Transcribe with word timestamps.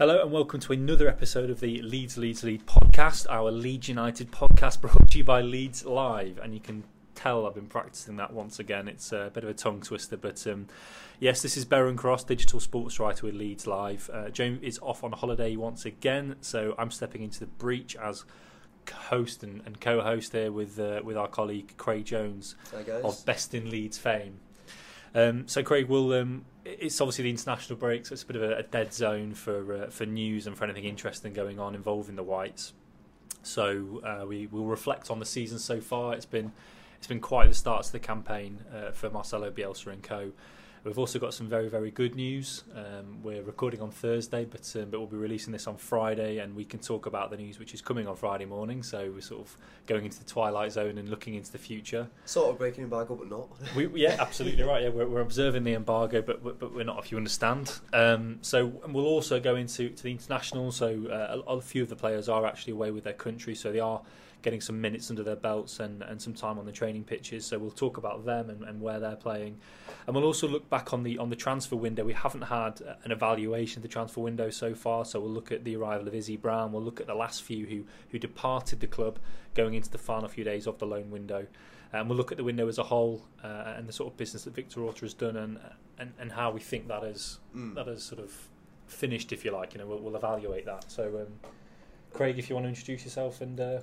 Hello 0.00 0.22
and 0.22 0.30
welcome 0.30 0.60
to 0.60 0.72
another 0.72 1.08
episode 1.08 1.50
of 1.50 1.58
the 1.58 1.82
Leeds 1.82 2.16
Leeds 2.16 2.44
Lead 2.44 2.64
podcast, 2.66 3.26
our 3.28 3.50
Leeds 3.50 3.88
United 3.88 4.30
podcast 4.30 4.80
brought 4.80 5.10
to 5.10 5.18
you 5.18 5.24
by 5.24 5.40
Leeds 5.42 5.84
Live. 5.84 6.38
And 6.38 6.54
you 6.54 6.60
can 6.60 6.84
tell 7.16 7.44
I've 7.44 7.56
been 7.56 7.66
practicing 7.66 8.14
that 8.18 8.32
once 8.32 8.60
again. 8.60 8.86
It's 8.86 9.10
a 9.10 9.32
bit 9.34 9.42
of 9.42 9.50
a 9.50 9.54
tongue 9.54 9.80
twister, 9.80 10.16
but 10.16 10.46
um, 10.46 10.68
yes, 11.18 11.42
this 11.42 11.56
is 11.56 11.64
Beren 11.64 11.96
Cross, 11.96 12.22
digital 12.22 12.60
sports 12.60 13.00
writer 13.00 13.26
with 13.26 13.34
Leeds 13.34 13.66
Live. 13.66 14.08
Uh, 14.12 14.28
James 14.28 14.62
is 14.62 14.78
off 14.82 15.02
on 15.02 15.10
holiday 15.10 15.56
once 15.56 15.84
again, 15.84 16.36
so 16.42 16.76
I'm 16.78 16.92
stepping 16.92 17.24
into 17.24 17.40
the 17.40 17.46
breach 17.46 17.96
as 17.96 18.24
host 18.88 19.42
and, 19.42 19.62
and 19.66 19.80
co-host 19.80 20.30
here 20.30 20.52
with 20.52 20.78
uh, 20.78 21.00
with 21.02 21.16
our 21.16 21.26
colleague 21.26 21.76
Craig 21.76 22.04
Jones 22.04 22.54
of 23.02 23.26
Best 23.26 23.52
in 23.52 23.68
Leeds 23.68 23.98
fame. 23.98 24.38
Um, 25.12 25.48
so 25.48 25.64
Craig 25.64 25.88
will 25.88 26.12
um, 26.12 26.44
it's 26.68 27.00
obviously 27.00 27.24
the 27.24 27.30
international 27.30 27.78
break, 27.78 28.06
so 28.06 28.12
it's 28.12 28.22
a 28.22 28.26
bit 28.26 28.36
of 28.36 28.42
a, 28.42 28.56
a 28.56 28.62
dead 28.62 28.92
zone 28.92 29.34
for 29.34 29.84
uh, 29.84 29.90
for 29.90 30.06
news 30.06 30.46
and 30.46 30.56
for 30.56 30.64
anything 30.64 30.84
interesting 30.84 31.32
going 31.32 31.58
on 31.58 31.74
involving 31.74 32.16
the 32.16 32.22
Whites. 32.22 32.72
So 33.42 34.02
uh, 34.04 34.26
we 34.26 34.46
will 34.46 34.66
reflect 34.66 35.10
on 35.10 35.18
the 35.18 35.24
season 35.24 35.58
so 35.58 35.80
far. 35.80 36.14
It's 36.14 36.26
been 36.26 36.52
it's 36.98 37.06
been 37.06 37.20
quite 37.20 37.48
the 37.48 37.54
start 37.54 37.84
to 37.84 37.92
the 37.92 37.98
campaign 37.98 38.64
uh, 38.74 38.90
for 38.90 39.08
Marcelo 39.10 39.50
Bielsa 39.50 39.92
and 39.92 40.02
co. 40.02 40.32
We've 40.84 40.98
also 40.98 41.18
got 41.18 41.34
some 41.34 41.48
very, 41.48 41.68
very 41.68 41.90
good 41.90 42.14
news. 42.14 42.64
Um, 42.74 43.22
we're 43.22 43.42
recording 43.42 43.80
on 43.80 43.90
Thursday, 43.90 44.44
but 44.44 44.72
um, 44.76 44.90
but 44.90 45.00
we'll 45.00 45.08
be 45.08 45.16
releasing 45.16 45.52
this 45.52 45.66
on 45.66 45.76
Friday, 45.76 46.38
and 46.38 46.54
we 46.54 46.64
can 46.64 46.78
talk 46.78 47.06
about 47.06 47.30
the 47.30 47.36
news 47.36 47.58
which 47.58 47.74
is 47.74 47.80
coming 47.80 48.06
on 48.06 48.16
Friday 48.16 48.44
morning. 48.44 48.82
So 48.82 49.10
we're 49.12 49.20
sort 49.20 49.42
of 49.42 49.56
going 49.86 50.04
into 50.04 50.18
the 50.18 50.24
twilight 50.24 50.72
zone 50.72 50.98
and 50.98 51.08
looking 51.08 51.34
into 51.34 51.50
the 51.50 51.58
future. 51.58 52.08
Sort 52.26 52.50
of 52.50 52.58
breaking 52.58 52.84
embargo, 52.84 53.16
but 53.16 53.28
not. 53.28 53.48
we, 53.76 53.88
yeah, 54.00 54.16
absolutely 54.20 54.62
right. 54.62 54.82
Yeah, 54.82 54.90
we're, 54.90 55.08
we're 55.08 55.20
observing 55.20 55.64
the 55.64 55.74
embargo, 55.74 56.22
but 56.22 56.42
but 56.42 56.72
we're 56.72 56.84
not. 56.84 57.04
If 57.04 57.10
you 57.10 57.18
understand. 57.18 57.72
Um, 57.92 58.38
so 58.42 58.66
we'll 58.88 59.06
also 59.06 59.40
go 59.40 59.56
into 59.56 59.90
to 59.90 60.02
the 60.02 60.12
international. 60.12 60.70
So 60.72 61.06
uh, 61.10 61.42
a, 61.46 61.56
a 61.56 61.60
few 61.60 61.82
of 61.82 61.88
the 61.88 61.96
players 61.96 62.28
are 62.28 62.46
actually 62.46 62.74
away 62.74 62.90
with 62.92 63.04
their 63.04 63.12
country, 63.12 63.54
so 63.54 63.72
they 63.72 63.80
are 63.80 64.00
getting 64.42 64.60
some 64.60 64.80
minutes 64.80 65.10
under 65.10 65.22
their 65.22 65.36
belts 65.36 65.80
and, 65.80 66.02
and 66.02 66.20
some 66.20 66.34
time 66.34 66.58
on 66.58 66.66
the 66.66 66.72
training 66.72 67.04
pitches. 67.04 67.44
So 67.44 67.58
we'll 67.58 67.70
talk 67.70 67.96
about 67.96 68.24
them 68.24 68.50
and, 68.50 68.62
and 68.62 68.80
where 68.80 69.00
they're 69.00 69.16
playing, 69.16 69.58
and 70.06 70.14
we'll 70.14 70.24
also 70.24 70.48
look 70.48 70.68
back 70.70 70.92
on 70.92 71.02
the 71.02 71.18
on 71.18 71.30
the 71.30 71.36
transfer 71.36 71.76
window. 71.76 72.04
We 72.04 72.12
haven't 72.12 72.42
had 72.42 72.80
an 73.04 73.12
evaluation 73.12 73.78
of 73.78 73.82
the 73.82 73.88
transfer 73.88 74.20
window 74.20 74.50
so 74.50 74.74
far, 74.74 75.04
so 75.04 75.20
we'll 75.20 75.30
look 75.30 75.52
at 75.52 75.64
the 75.64 75.76
arrival 75.76 76.08
of 76.08 76.14
Izzy 76.14 76.36
Brown. 76.36 76.72
We'll 76.72 76.82
look 76.82 77.00
at 77.00 77.06
the 77.06 77.14
last 77.14 77.42
few 77.42 77.66
who 77.66 77.84
who 78.10 78.18
departed 78.18 78.80
the 78.80 78.86
club 78.86 79.18
going 79.54 79.74
into 79.74 79.90
the 79.90 79.98
final 79.98 80.28
few 80.28 80.44
days 80.44 80.66
of 80.66 80.78
the 80.78 80.86
loan 80.86 81.10
window. 81.10 81.46
And 81.90 82.06
we'll 82.08 82.18
look 82.18 82.30
at 82.30 82.36
the 82.36 82.44
window 82.44 82.68
as 82.68 82.76
a 82.76 82.82
whole 82.82 83.24
uh, 83.42 83.72
and 83.76 83.88
the 83.88 83.94
sort 83.94 84.12
of 84.12 84.18
business 84.18 84.44
that 84.44 84.54
Victor 84.54 84.82
Orta 84.82 85.00
has 85.00 85.14
done 85.14 85.36
and, 85.36 85.58
and, 85.98 86.12
and 86.18 86.32
how 86.32 86.50
we 86.50 86.60
think 86.60 86.86
that 86.88 87.02
is 87.02 87.38
mm. 87.56 87.74
that 87.74 87.88
is 87.88 88.02
sort 88.02 88.20
of 88.20 88.30
finished, 88.86 89.32
if 89.32 89.44
you 89.44 89.52
like. 89.52 89.72
You 89.72 89.80
know, 89.80 89.86
we'll, 89.86 90.00
we'll 90.00 90.16
evaluate 90.16 90.66
that. 90.66 90.90
So, 90.90 91.26
um, 91.26 91.32
Craig, 92.12 92.38
if 92.38 92.48
you 92.48 92.56
want 92.56 92.64
to 92.64 92.68
introduce 92.68 93.04
yourself 93.04 93.40
and 93.40 93.58
uh, 93.58 93.80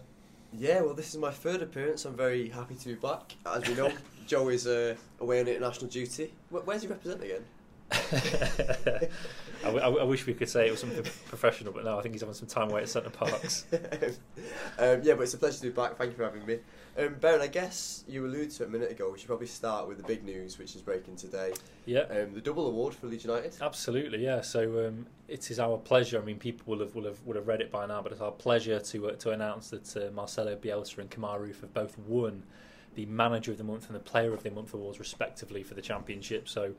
yeah, 0.53 0.81
well, 0.81 0.93
this 0.93 1.09
is 1.09 1.17
my 1.17 1.31
third 1.31 1.61
appearance. 1.61 2.05
I'm 2.05 2.15
very 2.15 2.49
happy 2.49 2.75
to 2.75 2.87
be 2.87 2.95
back. 2.95 3.35
As 3.45 3.67
we 3.67 3.75
know, 3.75 3.91
Joe 4.27 4.49
is 4.49 4.67
uh, 4.67 4.95
away 5.19 5.41
on 5.41 5.47
international 5.47 5.87
duty. 5.87 6.33
where's 6.49 6.81
he 6.81 6.87
represent 6.87 7.23
again? 7.23 7.43
I, 7.91 9.09
w- 9.63 9.99
I 9.99 10.03
wish 10.03 10.25
we 10.25 10.33
could 10.33 10.49
say 10.49 10.67
it 10.67 10.71
was 10.71 10.79
something 10.79 11.03
professional, 11.27 11.71
but 11.71 11.85
no, 11.85 11.99
I 11.99 12.01
think 12.01 12.15
he's 12.15 12.21
having 12.21 12.33
some 12.33 12.47
time 12.47 12.71
away 12.71 12.81
at 12.81 12.89
Center 12.89 13.09
Parcs. 13.11 13.65
um, 13.73 15.01
yeah, 15.03 15.13
but 15.13 15.21
it's 15.21 15.33
a 15.33 15.37
pleasure 15.37 15.57
to 15.57 15.63
be 15.63 15.69
back. 15.69 15.97
Thank 15.97 16.11
you 16.11 16.17
for 16.17 16.23
having 16.23 16.45
me. 16.45 16.59
Um, 16.97 17.15
Beren, 17.15 17.41
I 17.41 17.47
guess 17.47 18.05
you 18.07 18.25
alluded 18.25 18.51
to 18.51 18.63
it 18.63 18.67
a 18.67 18.69
minute 18.69 18.89
ago. 18.89 19.09
We 19.11 19.19
should 19.19 19.27
probably 19.27 19.47
start 19.47 19.87
with 19.87 19.97
the 19.97 20.03
big 20.03 20.23
news, 20.23 20.57
which 20.57 20.75
is 20.75 20.81
breaking 20.81 21.17
today. 21.17 21.51
Yeah. 21.85 22.01
Um, 22.03 22.33
the 22.33 22.39
double 22.39 22.67
award 22.67 22.95
for 22.95 23.07
Leeds 23.07 23.25
United. 23.25 23.53
Absolutely, 23.61 24.23
yeah. 24.23 24.39
So 24.39 24.87
um, 24.87 25.05
it 25.27 25.51
is 25.51 25.59
our 25.59 25.77
pleasure. 25.77 26.21
I 26.21 26.23
mean, 26.23 26.39
people 26.39 26.63
will 26.67 26.85
have 26.85 26.95
will 26.95 27.05
have 27.05 27.21
would 27.25 27.35
have 27.35 27.47
read 27.47 27.59
it 27.59 27.69
by 27.69 27.85
now, 27.85 28.01
but 28.01 28.13
it's 28.13 28.21
our 28.21 28.31
pleasure 28.31 28.79
to 28.79 29.09
uh, 29.09 29.11
to 29.13 29.31
announce 29.31 29.71
that 29.71 29.97
uh, 29.97 30.11
Marcelo 30.11 30.55
Bielsa 30.55 30.99
and 30.99 31.11
Kemar 31.11 31.39
Roofe 31.39 31.61
have 31.61 31.73
both 31.73 31.97
won 31.99 32.43
the 32.95 33.05
Manager 33.07 33.51
of 33.51 33.57
the 33.57 33.63
Month 33.65 33.87
and 33.87 33.95
the 33.95 33.99
Player 33.99 34.33
of 34.33 34.43
the 34.43 34.51
Month 34.51 34.73
awards, 34.73 34.97
respectively, 34.97 35.63
for 35.63 35.73
the 35.73 35.81
championship. 35.81 36.47
So 36.47 36.75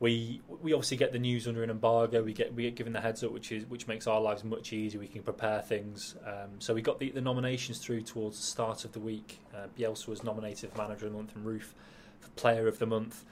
we 0.00 0.40
we 0.62 0.72
obviously 0.72 0.96
get 0.96 1.12
the 1.12 1.18
news 1.18 1.46
under 1.46 1.62
an 1.62 1.70
embargo. 1.70 2.22
We 2.22 2.32
get 2.32 2.54
we 2.54 2.62
get 2.62 2.74
given 2.74 2.94
the 2.94 3.00
heads 3.00 3.22
up, 3.22 3.32
which 3.32 3.52
is 3.52 3.66
which 3.66 3.86
makes 3.86 4.06
our 4.06 4.20
lives 4.20 4.42
much 4.42 4.72
easier. 4.72 4.98
We 4.98 5.06
can 5.06 5.22
prepare 5.22 5.60
things. 5.60 6.16
Um, 6.26 6.58
so 6.58 6.74
we 6.74 6.80
got 6.80 6.98
the, 6.98 7.10
the 7.10 7.20
nominations 7.20 7.78
through 7.78 8.02
towards 8.02 8.38
the 8.38 8.42
start 8.42 8.86
of 8.86 8.92
the 8.92 8.98
week. 8.98 9.40
Uh, 9.54 9.66
Bielsa 9.78 10.08
was 10.08 10.24
nominated 10.24 10.72
for 10.72 10.78
Manager 10.78 11.06
of 11.06 11.12
the 11.12 11.18
Month 11.18 11.36
and 11.36 11.44
Roofe 11.44 11.74
for 12.18 12.30
Player 12.30 12.66
of 12.66 12.78
the 12.78 12.86
Month. 12.86 13.24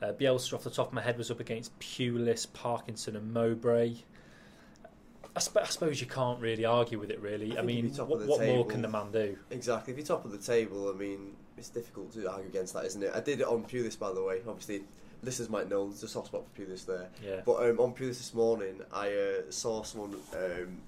Uh, 0.00 0.12
Bielsa, 0.12 0.54
off 0.54 0.64
the 0.64 0.70
top 0.70 0.88
of 0.88 0.92
my 0.92 1.02
head, 1.02 1.18
was 1.18 1.30
up 1.30 1.40
against 1.40 1.76
Pulis, 1.80 2.46
Parkinson, 2.52 3.16
and 3.16 3.32
Mowbray. 3.32 3.96
I, 5.34 5.40
sp- 5.42 5.62
I, 5.62 5.66
suppose 5.66 6.00
you 6.00 6.06
can't 6.06 6.40
really 6.40 6.64
argue 6.64 6.98
with 6.98 7.10
it, 7.10 7.20
really. 7.20 7.56
I, 7.56 7.60
I 7.60 7.64
mean, 7.64 7.88
what, 7.94 8.08
what 8.26 8.40
table, 8.40 8.56
more 8.56 8.66
can 8.66 8.82
the 8.82 8.88
man 8.88 9.10
do? 9.12 9.36
Exactly. 9.50 9.92
If 9.92 9.98
you're 9.98 10.06
top 10.06 10.24
of 10.24 10.32
the 10.32 10.38
table, 10.38 10.92
I 10.92 10.98
mean, 10.98 11.34
it's 11.56 11.68
difficult 11.68 12.12
to 12.14 12.30
argue 12.30 12.48
against 12.48 12.74
that, 12.74 12.84
isn't 12.84 13.02
it? 13.02 13.12
I 13.14 13.20
did 13.20 13.40
it 13.40 13.46
on 13.46 13.64
Pulis, 13.64 13.98
by 13.98 14.12
the 14.12 14.22
way. 14.22 14.40
Obviously, 14.46 14.82
listeners 15.22 15.48
might 15.48 15.68
know 15.68 15.88
there's 15.88 16.02
a 16.02 16.08
soft 16.08 16.28
spot 16.28 16.44
for 16.44 16.60
Pulis 16.60 16.86
there. 16.86 17.08
Yeah. 17.24 17.40
But 17.44 17.68
um, 17.68 17.78
on 17.78 17.94
Pulis 17.94 18.18
this 18.18 18.34
morning, 18.34 18.80
I 18.92 19.12
uh, 19.12 19.50
saw 19.50 19.82
someone 19.82 20.16
um, 20.34 20.78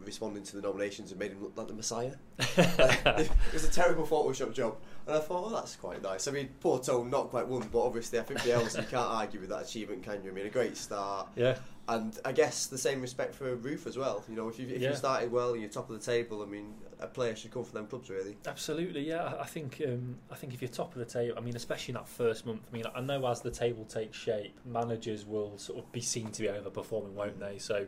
responding 0.00 0.42
to 0.44 0.56
the 0.56 0.62
nominations 0.62 1.10
and 1.10 1.20
made 1.20 1.32
him 1.32 1.42
look 1.42 1.56
like 1.56 1.68
the 1.68 1.74
Messiah. 1.74 2.14
it 2.38 3.30
was 3.52 3.64
a 3.64 3.70
terrible 3.70 4.06
Photoshop 4.06 4.52
job. 4.52 4.76
And 5.06 5.16
I 5.16 5.20
thought, 5.20 5.44
oh, 5.46 5.54
that's 5.54 5.76
quite 5.76 6.02
nice. 6.02 6.28
I 6.28 6.30
mean, 6.30 6.48
poor 6.60 6.78
Tone, 6.78 7.10
not 7.10 7.30
quite 7.30 7.46
won, 7.46 7.68
but 7.70 7.84
obviously, 7.84 8.18
I 8.18 8.22
think 8.22 8.42
the 8.42 8.52
else 8.54 8.76
you 8.76 8.84
can't 8.84 9.10
argue 9.10 9.40
with 9.40 9.50
that 9.50 9.62
achievement, 9.62 10.02
can 10.02 10.22
you? 10.24 10.30
I 10.30 10.34
mean, 10.34 10.46
a 10.46 10.50
great 10.50 10.76
start. 10.76 11.28
Yeah. 11.36 11.56
And 11.86 12.18
I 12.24 12.32
guess 12.32 12.66
the 12.66 12.78
same 12.78 13.02
respect 13.02 13.34
for 13.34 13.54
Roofe 13.56 13.86
as 13.86 13.98
well. 13.98 14.24
You 14.28 14.36
know, 14.36 14.48
if 14.48 14.58
you 14.58 14.66
if 14.66 14.80
yeah. 14.80 14.90
you 14.90 14.96
started 14.96 15.30
well 15.30 15.52
and 15.52 15.60
you're 15.60 15.70
top 15.70 15.90
of 15.90 15.98
the 15.98 16.04
table, 16.04 16.42
I 16.42 16.46
mean, 16.46 16.72
a 16.98 17.06
player 17.06 17.36
should 17.36 17.50
come 17.50 17.64
from 17.64 17.74
them 17.74 17.86
clubs, 17.86 18.08
really. 18.08 18.38
Absolutely, 18.46 19.06
yeah. 19.06 19.34
I 19.38 19.44
think 19.44 19.82
um, 19.86 20.16
I 20.30 20.34
think 20.34 20.54
if 20.54 20.62
you're 20.62 20.70
top 20.70 20.94
of 20.94 20.98
the 20.98 21.04
table, 21.04 21.36
I 21.36 21.42
mean, 21.42 21.56
especially 21.56 21.92
in 21.92 21.96
that 21.96 22.08
first 22.08 22.46
month. 22.46 22.62
I 22.70 22.74
mean, 22.74 22.84
I 22.94 23.00
know 23.02 23.26
as 23.26 23.42
the 23.42 23.50
table 23.50 23.84
takes 23.84 24.16
shape, 24.16 24.58
managers 24.64 25.26
will 25.26 25.58
sort 25.58 25.78
of 25.78 25.92
be 25.92 26.00
seen 26.00 26.30
to 26.32 26.42
be 26.42 26.48
overperforming, 26.48 27.12
won't 27.12 27.38
they? 27.38 27.58
So, 27.58 27.86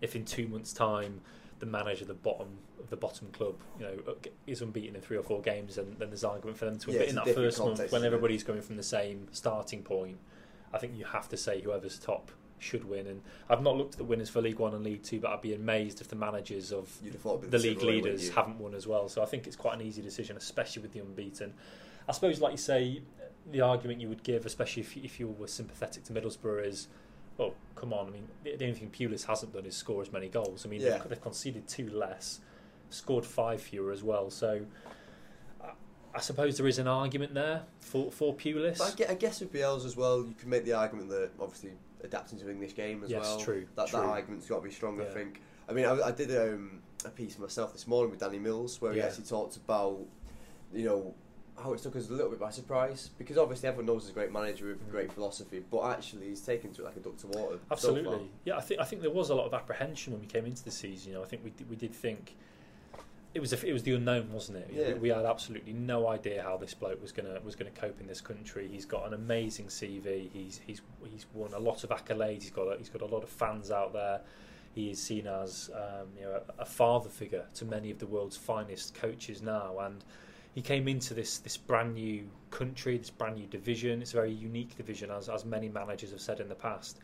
if 0.00 0.16
in 0.16 0.24
two 0.24 0.48
months' 0.48 0.72
time 0.72 1.20
the 1.58 1.66
manager 1.66 2.02
of 2.02 2.08
the 2.08 2.14
bottom 2.14 2.48
of 2.80 2.90
the 2.90 2.96
bottom 2.96 3.28
club, 3.28 3.54
you 3.78 3.86
know, 3.86 4.16
is 4.46 4.60
unbeaten 4.60 4.96
in 4.96 5.02
three 5.02 5.16
or 5.16 5.22
four 5.22 5.40
games, 5.40 5.78
and 5.78 5.96
then 5.98 6.10
there's 6.10 6.24
argument 6.24 6.58
for 6.58 6.64
them 6.64 6.78
to 6.78 6.88
win. 6.88 6.94
Yeah, 6.96 7.00
but 7.02 7.08
in 7.08 7.14
that 7.14 7.28
first 7.28 7.60
month, 7.60 7.92
when 7.92 8.04
everybody's 8.04 8.42
going 8.42 8.62
from 8.62 8.76
the 8.76 8.82
same 8.82 9.28
starting 9.30 9.82
point, 9.82 10.18
I 10.72 10.78
think 10.78 10.96
you 10.96 11.04
have 11.04 11.28
to 11.28 11.36
say 11.36 11.60
whoever's 11.60 11.98
top 11.98 12.32
should 12.58 12.88
win. 12.88 13.06
And 13.06 13.22
I've 13.48 13.62
not 13.62 13.76
looked 13.76 13.94
at 13.94 13.98
the 13.98 14.04
winners 14.04 14.28
for 14.28 14.40
League 14.40 14.58
One 14.58 14.74
and 14.74 14.84
League 14.84 15.02
Two, 15.02 15.20
but 15.20 15.30
I'd 15.30 15.42
be 15.42 15.54
amazed 15.54 16.00
if 16.00 16.08
the 16.08 16.16
managers 16.16 16.72
of 16.72 16.90
the 17.50 17.58
league 17.58 17.82
leaders 17.82 18.30
haven't 18.30 18.58
won 18.58 18.74
as 18.74 18.86
well. 18.86 19.08
So 19.08 19.22
I 19.22 19.26
think 19.26 19.46
it's 19.46 19.56
quite 19.56 19.74
an 19.74 19.86
easy 19.86 20.02
decision, 20.02 20.36
especially 20.36 20.82
with 20.82 20.92
the 20.92 21.00
unbeaten. 21.00 21.54
I 22.08 22.12
suppose, 22.12 22.40
like 22.40 22.52
you 22.52 22.58
say, 22.58 23.02
the 23.50 23.60
argument 23.60 24.00
you 24.00 24.08
would 24.08 24.22
give, 24.22 24.46
especially 24.46 24.82
if 24.82 24.96
if 24.96 25.20
you 25.20 25.28
were 25.28 25.48
sympathetic 25.48 26.04
to 26.04 26.12
Middlesbrough, 26.12 26.66
is 26.66 26.88
well, 27.38 27.54
come 27.74 27.92
on. 27.92 28.08
I 28.08 28.10
mean, 28.10 28.28
the 28.44 28.64
only 28.64 28.72
thing 28.72 28.90
Pulis 28.90 29.26
hasn't 29.26 29.52
done 29.52 29.66
is 29.66 29.76
score 29.76 30.02
as 30.02 30.12
many 30.12 30.28
goals. 30.28 30.64
I 30.64 30.68
mean, 30.68 30.80
yeah. 30.80 30.98
they've, 30.98 31.10
they've, 31.10 31.20
conceded 31.20 31.68
two 31.68 31.90
less, 31.90 32.40
scored 32.90 33.26
five 33.26 33.60
fewer 33.60 33.92
as 33.92 34.02
well. 34.02 34.30
So, 34.30 34.62
I, 35.62 35.70
I 36.14 36.20
suppose 36.20 36.56
there 36.56 36.66
is 36.66 36.78
an 36.78 36.88
argument 36.88 37.34
there 37.34 37.62
for 37.80 38.10
for 38.10 38.34
Pulis. 38.34 38.78
But 38.78 39.10
I 39.10 39.14
guess 39.14 39.40
with 39.40 39.52
Bielsa 39.52 39.84
as 39.84 39.96
well, 39.96 40.24
you 40.26 40.34
can 40.38 40.48
make 40.48 40.64
the 40.64 40.72
argument 40.72 41.10
that 41.10 41.30
obviously 41.40 41.72
adapting 42.02 42.38
to 42.38 42.50
English 42.50 42.74
game 42.74 43.02
as 43.04 43.10
yes, 43.10 43.22
well. 43.22 43.38
True. 43.38 43.66
That 43.76 43.88
true. 43.88 44.00
that 44.00 44.06
argument's 44.06 44.46
got 44.46 44.56
to 44.56 44.62
be 44.62 44.70
strong. 44.70 44.98
Yeah. 44.98 45.04
I 45.04 45.08
think. 45.08 45.42
I 45.68 45.72
mean, 45.72 45.84
I, 45.84 46.00
I 46.00 46.10
did 46.12 46.30
um, 46.36 46.80
a 47.04 47.10
piece 47.10 47.38
myself 47.38 47.72
this 47.72 47.86
morning 47.86 48.10
with 48.10 48.20
Danny 48.20 48.38
Mills 48.38 48.80
where 48.80 48.92
yeah. 48.92 49.02
he 49.02 49.08
actually 49.08 49.24
talked 49.24 49.56
about, 49.56 49.98
you 50.72 50.84
know, 50.84 51.14
how 51.60 51.72
it 51.72 51.80
took 51.80 51.96
us 51.96 52.08
a 52.08 52.12
little 52.12 52.30
bit 52.30 52.38
by 52.38 52.50
surprise 52.50 53.10
because 53.18 53.38
obviously 53.38 53.68
everyone 53.68 53.86
knows 53.86 54.02
he's 54.02 54.10
a 54.10 54.14
great 54.14 54.32
manager 54.32 54.66
with 54.66 54.90
great 54.90 55.10
philosophy, 55.12 55.62
but 55.70 55.84
actually 55.90 56.28
he's 56.28 56.40
taken 56.40 56.72
to 56.74 56.82
it 56.82 56.84
like 56.84 56.96
a 56.96 57.00
duck 57.00 57.16
to 57.16 57.26
water. 57.28 57.58
Absolutely, 57.70 58.18
so 58.18 58.28
yeah. 58.44 58.56
I 58.56 58.60
think 58.60 58.80
I 58.80 58.84
think 58.84 59.02
there 59.02 59.10
was 59.10 59.30
a 59.30 59.34
lot 59.34 59.46
of 59.46 59.54
apprehension 59.54 60.12
when 60.12 60.20
we 60.20 60.28
came 60.28 60.46
into 60.46 60.62
the 60.62 60.70
season. 60.70 61.12
You 61.12 61.18
know, 61.18 61.24
I 61.24 61.26
think 61.26 61.42
we 61.42 61.50
did, 61.50 61.68
we 61.68 61.76
did 61.76 61.94
think 61.94 62.36
it 63.36 63.40
was 63.40 63.52
a, 63.52 63.66
it 63.66 63.72
was 63.72 63.82
the 63.82 63.92
unknown, 63.92 64.32
wasn't 64.32 64.58
it? 64.58 64.70
Yeah. 64.72 64.92
We, 64.94 64.94
we, 64.94 65.08
had 65.10 65.24
absolutely 65.24 65.72
no 65.72 66.08
idea 66.08 66.42
how 66.42 66.56
this 66.56 66.74
bloke 66.74 67.00
was 67.00 67.12
gonna 67.12 67.38
was 67.44 67.54
gonna 67.54 67.70
cope 67.70 68.00
in 68.00 68.06
this 68.06 68.20
country. 68.20 68.68
He's 68.70 68.86
got 68.86 69.06
an 69.06 69.14
amazing 69.14 69.66
CV. 69.66 70.30
He's 70.32 70.60
he's 70.66 70.80
he's 71.10 71.26
won 71.34 71.52
a 71.52 71.58
lot 71.58 71.84
of 71.84 71.90
accolades. 71.90 72.42
He's 72.42 72.50
got 72.50 72.64
a, 72.64 72.78
he's 72.78 72.88
got 72.88 73.02
a 73.02 73.06
lot 73.06 73.22
of 73.22 73.28
fans 73.28 73.70
out 73.70 73.92
there 73.92 74.20
he 74.76 74.90
is 74.90 75.02
seen 75.02 75.26
as 75.26 75.70
um, 75.74 76.08
you 76.16 76.22
know 76.22 76.38
a, 76.58 76.62
a 76.62 76.64
father 76.64 77.08
figure 77.08 77.46
to 77.54 77.64
many 77.64 77.90
of 77.90 77.98
the 77.98 78.06
world's 78.06 78.36
finest 78.36 78.94
coaches 78.94 79.40
now, 79.40 79.78
and 79.80 80.04
he 80.54 80.60
came 80.60 80.86
into 80.86 81.14
this 81.14 81.38
this 81.38 81.56
brand 81.56 81.94
new 81.94 82.28
country, 82.50 82.98
this 82.98 83.10
brand 83.10 83.36
new 83.36 83.46
division. 83.46 84.02
It's 84.02 84.12
a 84.12 84.16
very 84.16 84.32
unique 84.32 84.76
division, 84.76 85.10
as 85.10 85.30
as 85.30 85.46
many 85.46 85.70
managers 85.70 86.10
have 86.10 86.20
said 86.20 86.40
in 86.40 86.48
the 86.48 86.54
past. 86.54 86.98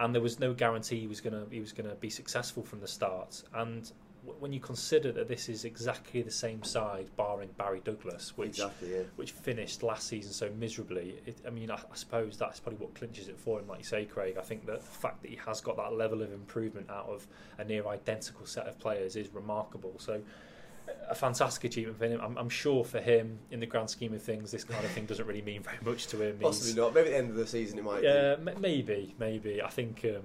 And 0.00 0.12
there 0.12 0.22
was 0.22 0.40
no 0.40 0.52
guarantee 0.52 0.98
he 0.98 1.06
was 1.06 1.20
gonna 1.20 1.46
he 1.50 1.60
was 1.60 1.72
gonna 1.72 1.94
be 1.94 2.10
successful 2.10 2.64
from 2.64 2.80
the 2.80 2.88
start. 2.88 3.44
And 3.54 3.90
when 4.24 4.52
you 4.52 4.60
consider 4.60 5.10
that 5.12 5.26
this 5.26 5.48
is 5.48 5.64
exactly 5.64 6.22
the 6.22 6.30
same 6.30 6.62
side, 6.62 7.08
barring 7.16 7.50
Barry 7.58 7.80
Douglas, 7.84 8.36
which 8.36 8.50
exactly, 8.50 8.92
yeah. 8.92 9.02
which 9.16 9.32
finished 9.32 9.82
last 9.82 10.06
season 10.06 10.32
so 10.32 10.48
miserably, 10.58 11.16
it, 11.26 11.38
I 11.46 11.50
mean, 11.50 11.70
I, 11.70 11.74
I, 11.74 11.94
suppose 11.94 12.36
that's 12.36 12.60
probably 12.60 12.78
what 12.78 12.94
clinches 12.94 13.28
it 13.28 13.38
for 13.38 13.58
him. 13.58 13.66
Like 13.66 13.78
you 13.78 13.84
say, 13.84 14.04
Craig, 14.04 14.36
I 14.38 14.42
think 14.42 14.66
that 14.66 14.80
the 14.80 14.86
fact 14.86 15.22
that 15.22 15.30
he 15.30 15.38
has 15.44 15.60
got 15.60 15.76
that 15.76 15.94
level 15.94 16.22
of 16.22 16.32
improvement 16.32 16.88
out 16.88 17.06
of 17.06 17.26
a 17.58 17.64
near 17.64 17.86
identical 17.88 18.46
set 18.46 18.66
of 18.66 18.78
players 18.78 19.16
is 19.16 19.28
remarkable. 19.32 19.94
So. 19.98 20.20
A 21.08 21.14
fantastic 21.14 21.62
achievement 21.64 21.96
for 21.96 22.06
him. 22.06 22.20
I'm, 22.20 22.36
I'm, 22.36 22.48
sure 22.48 22.84
for 22.84 23.00
him, 23.00 23.38
in 23.52 23.60
the 23.60 23.66
grand 23.66 23.88
scheme 23.88 24.12
of 24.14 24.22
things, 24.22 24.50
this 24.50 24.64
kind 24.64 24.84
of 24.84 24.90
thing 24.90 25.06
doesn't 25.06 25.24
really 25.26 25.42
mean 25.42 25.62
very 25.62 25.78
much 25.84 26.08
to 26.08 26.20
him. 26.20 26.38
Possibly 26.40 26.70
He's, 26.70 26.76
not. 26.76 26.92
Maybe 26.92 27.06
at 27.08 27.12
the 27.12 27.18
end 27.18 27.30
of 27.30 27.36
the 27.36 27.46
season 27.46 27.78
it 27.78 27.84
might. 27.84 28.02
Yeah, 28.02 28.34
maybe, 28.58 29.14
maybe. 29.16 29.62
I 29.62 29.68
think 29.68 30.04
um, 30.04 30.24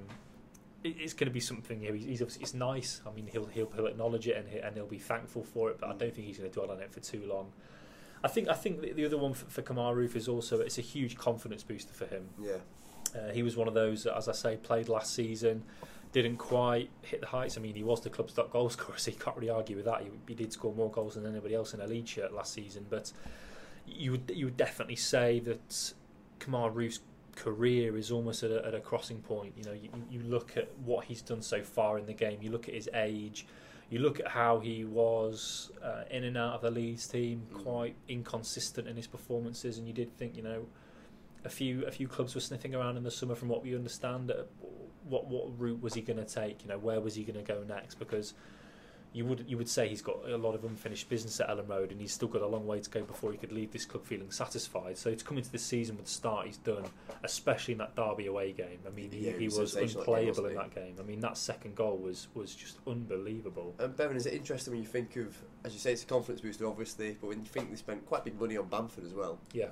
it's 0.97 1.13
going 1.13 1.27
to 1.27 1.33
be 1.33 1.39
something. 1.39 1.81
You 1.81 1.89
know, 1.89 1.95
he's, 1.95 2.21
obviously 2.21 2.43
it's 2.43 2.53
nice. 2.53 3.01
I 3.05 3.11
mean, 3.11 3.27
he'll 3.27 3.45
he'll, 3.45 3.69
he'll 3.75 3.87
acknowledge 3.87 4.27
it 4.27 4.37
and 4.37 4.47
he, 4.47 4.59
and 4.59 4.75
he'll 4.75 4.85
be 4.85 4.99
thankful 4.99 5.43
for 5.43 5.69
it. 5.69 5.79
But 5.79 5.89
I 5.89 5.93
don't 5.93 6.13
think 6.13 6.27
he's 6.27 6.37
going 6.37 6.49
to 6.49 6.53
dwell 6.53 6.71
on 6.71 6.79
it 6.79 6.91
for 6.91 6.99
too 6.99 7.23
long. 7.27 7.51
I 8.23 8.27
think 8.27 8.49
I 8.49 8.53
think 8.53 8.81
the, 8.81 8.93
the 8.93 9.05
other 9.05 9.17
one 9.17 9.33
for, 9.33 9.45
for 9.45 9.61
Kemar 9.61 9.95
Roofe 9.95 10.15
is 10.15 10.27
also 10.27 10.59
it's 10.59 10.77
a 10.77 10.81
huge 10.81 11.17
confidence 11.17 11.63
booster 11.63 11.93
for 11.93 12.05
him. 12.05 12.29
Yeah, 12.41 12.57
uh, 13.15 13.31
he 13.31 13.43
was 13.43 13.55
one 13.55 13.67
of 13.67 13.73
those 13.73 14.03
that, 14.03 14.17
as 14.17 14.27
I 14.27 14.33
say, 14.33 14.57
played 14.57 14.89
last 14.89 15.13
season, 15.13 15.63
didn't 16.11 16.37
quite 16.37 16.89
hit 17.01 17.21
the 17.21 17.27
heights. 17.27 17.57
I 17.57 17.61
mean, 17.61 17.75
he 17.75 17.83
was 17.83 18.01
the 18.01 18.09
club's 18.09 18.33
top 18.33 18.51
goal 18.51 18.69
scorer, 18.71 18.97
so 18.97 19.11
you 19.11 19.17
can't 19.17 19.35
really 19.35 19.49
argue 19.49 19.75
with 19.75 19.85
that. 19.85 20.01
He, 20.01 20.09
he 20.27 20.33
did 20.33 20.51
score 20.51 20.73
more 20.73 20.91
goals 20.91 21.15
than 21.15 21.25
anybody 21.25 21.55
else 21.55 21.73
in 21.73 21.81
a 21.81 21.87
league 21.87 22.07
shirt 22.07 22.33
last 22.33 22.53
season, 22.53 22.85
but 22.89 23.11
you 23.85 24.11
would 24.11 24.31
you 24.33 24.45
would 24.45 24.57
definitely 24.57 24.95
say 24.95 25.39
that 25.41 25.93
Kemar 26.39 26.73
Roofe's 26.73 26.99
career 27.37 27.97
is 27.97 28.11
almost 28.11 28.43
at 28.43 28.51
a, 28.51 28.65
at 28.65 28.73
a 28.73 28.79
crossing 28.79 29.19
point. 29.19 29.53
You 29.55 29.63
know, 29.63 29.73
you, 29.73 29.89
you 30.09 30.21
look 30.21 30.57
at 30.57 30.69
what 30.83 31.05
he's 31.05 31.21
done 31.21 31.41
so 31.41 31.61
far 31.61 31.97
in 31.97 32.05
the 32.05 32.13
game. 32.13 32.39
You 32.41 32.51
look 32.51 32.67
at 32.67 32.73
his 32.73 32.89
age. 32.93 33.45
You 33.89 33.99
look 33.99 34.19
at 34.19 34.27
how 34.27 34.59
he 34.59 34.83
was 34.83 35.71
uh, 35.81 36.03
in 36.09 36.25
and 36.25 36.37
out 36.37 36.55
of 36.55 36.61
the 36.61 36.71
Leeds 36.71 37.07
team, 37.07 37.43
mm. 37.53 37.63
quite 37.63 37.95
inconsistent 38.09 38.87
in 38.87 38.97
his 38.97 39.07
performances, 39.07 39.77
and 39.77 39.87
you 39.87 39.93
did 39.93 40.15
think, 40.17 40.35
you 40.35 40.43
know, 40.43 40.65
a 41.45 41.49
few 41.49 41.85
a 41.85 41.91
few 41.91 42.07
clubs 42.07 42.35
were 42.35 42.41
sniffing 42.41 42.75
around 42.75 42.97
in 42.97 43.03
the 43.03 43.11
summer. 43.11 43.35
From 43.35 43.47
what 43.47 43.63
we 43.63 43.75
understand, 43.75 44.31
what 45.07 45.27
what 45.27 45.57
route 45.57 45.81
was 45.81 45.93
he 45.93 46.01
going 46.01 46.17
to 46.17 46.25
take? 46.25 46.63
You 46.63 46.69
know, 46.69 46.77
where 46.77 46.99
was 46.99 47.15
he 47.15 47.23
going 47.23 47.43
to 47.43 47.53
go 47.53 47.63
next? 47.63 47.95
Because 47.95 48.33
you 49.13 49.25
would 49.25 49.45
you 49.47 49.57
would 49.57 49.69
say 49.69 49.87
he's 49.87 50.01
got 50.01 50.17
a 50.27 50.37
lot 50.37 50.53
of 50.53 50.63
unfinished 50.63 51.09
business 51.09 51.39
at 51.39 51.49
Elland 51.49 51.69
Road, 51.69 51.91
and 51.91 51.99
he's 51.99 52.11
still 52.11 52.27
got 52.27 52.41
a 52.41 52.47
long 52.47 52.65
way 52.67 52.79
to 52.79 52.89
go 52.89 53.01
before 53.03 53.31
he 53.31 53.37
could 53.37 53.51
leave 53.51 53.71
this 53.71 53.85
club 53.85 54.05
feeling 54.05 54.29
satisfied. 54.31 54.97
So 54.97 55.13
to 55.13 55.23
come 55.23 55.37
into 55.37 55.51
this 55.51 55.63
season 55.63 55.95
with 55.97 56.05
the 56.05 56.11
start 56.11 56.45
he's 56.45 56.57
done, 56.57 56.83
especially 57.23 57.73
in 57.73 57.77
that 57.79 57.95
Derby 57.95 58.27
away 58.27 58.51
game, 58.51 58.79
I 58.85 58.89
mean, 58.91 59.11
he, 59.11 59.27
yeah, 59.27 59.33
he 59.33 59.47
was, 59.47 59.75
unplayable 59.75 60.43
game, 60.43 60.51
in 60.51 60.57
that 60.57 60.75
game. 60.75 60.95
I 60.99 61.03
mean, 61.03 61.19
that 61.21 61.37
second 61.37 61.75
goal 61.75 61.97
was 61.97 62.27
was 62.33 62.53
just 62.53 62.77
unbelievable. 62.85 63.75
And 63.79 63.95
Bevan, 63.95 64.17
is 64.17 64.25
it 64.25 64.33
interesting 64.33 64.73
when 64.73 64.81
you 64.81 64.87
think 64.87 65.15
of, 65.15 65.35
as 65.63 65.73
you 65.73 65.79
say, 65.79 65.93
it's 65.93 66.03
a 66.03 66.07
confidence 66.07 66.41
booster, 66.41 66.67
obviously, 66.67 67.17
but 67.19 67.27
when 67.27 67.39
you 67.39 67.45
think 67.45 67.69
they 67.69 67.75
spent 67.75 68.05
quite 68.05 68.23
big 68.23 68.39
money 68.39 68.57
on 68.57 68.67
Bamford 68.67 69.05
as 69.05 69.13
well, 69.13 69.39
yeah, 69.53 69.67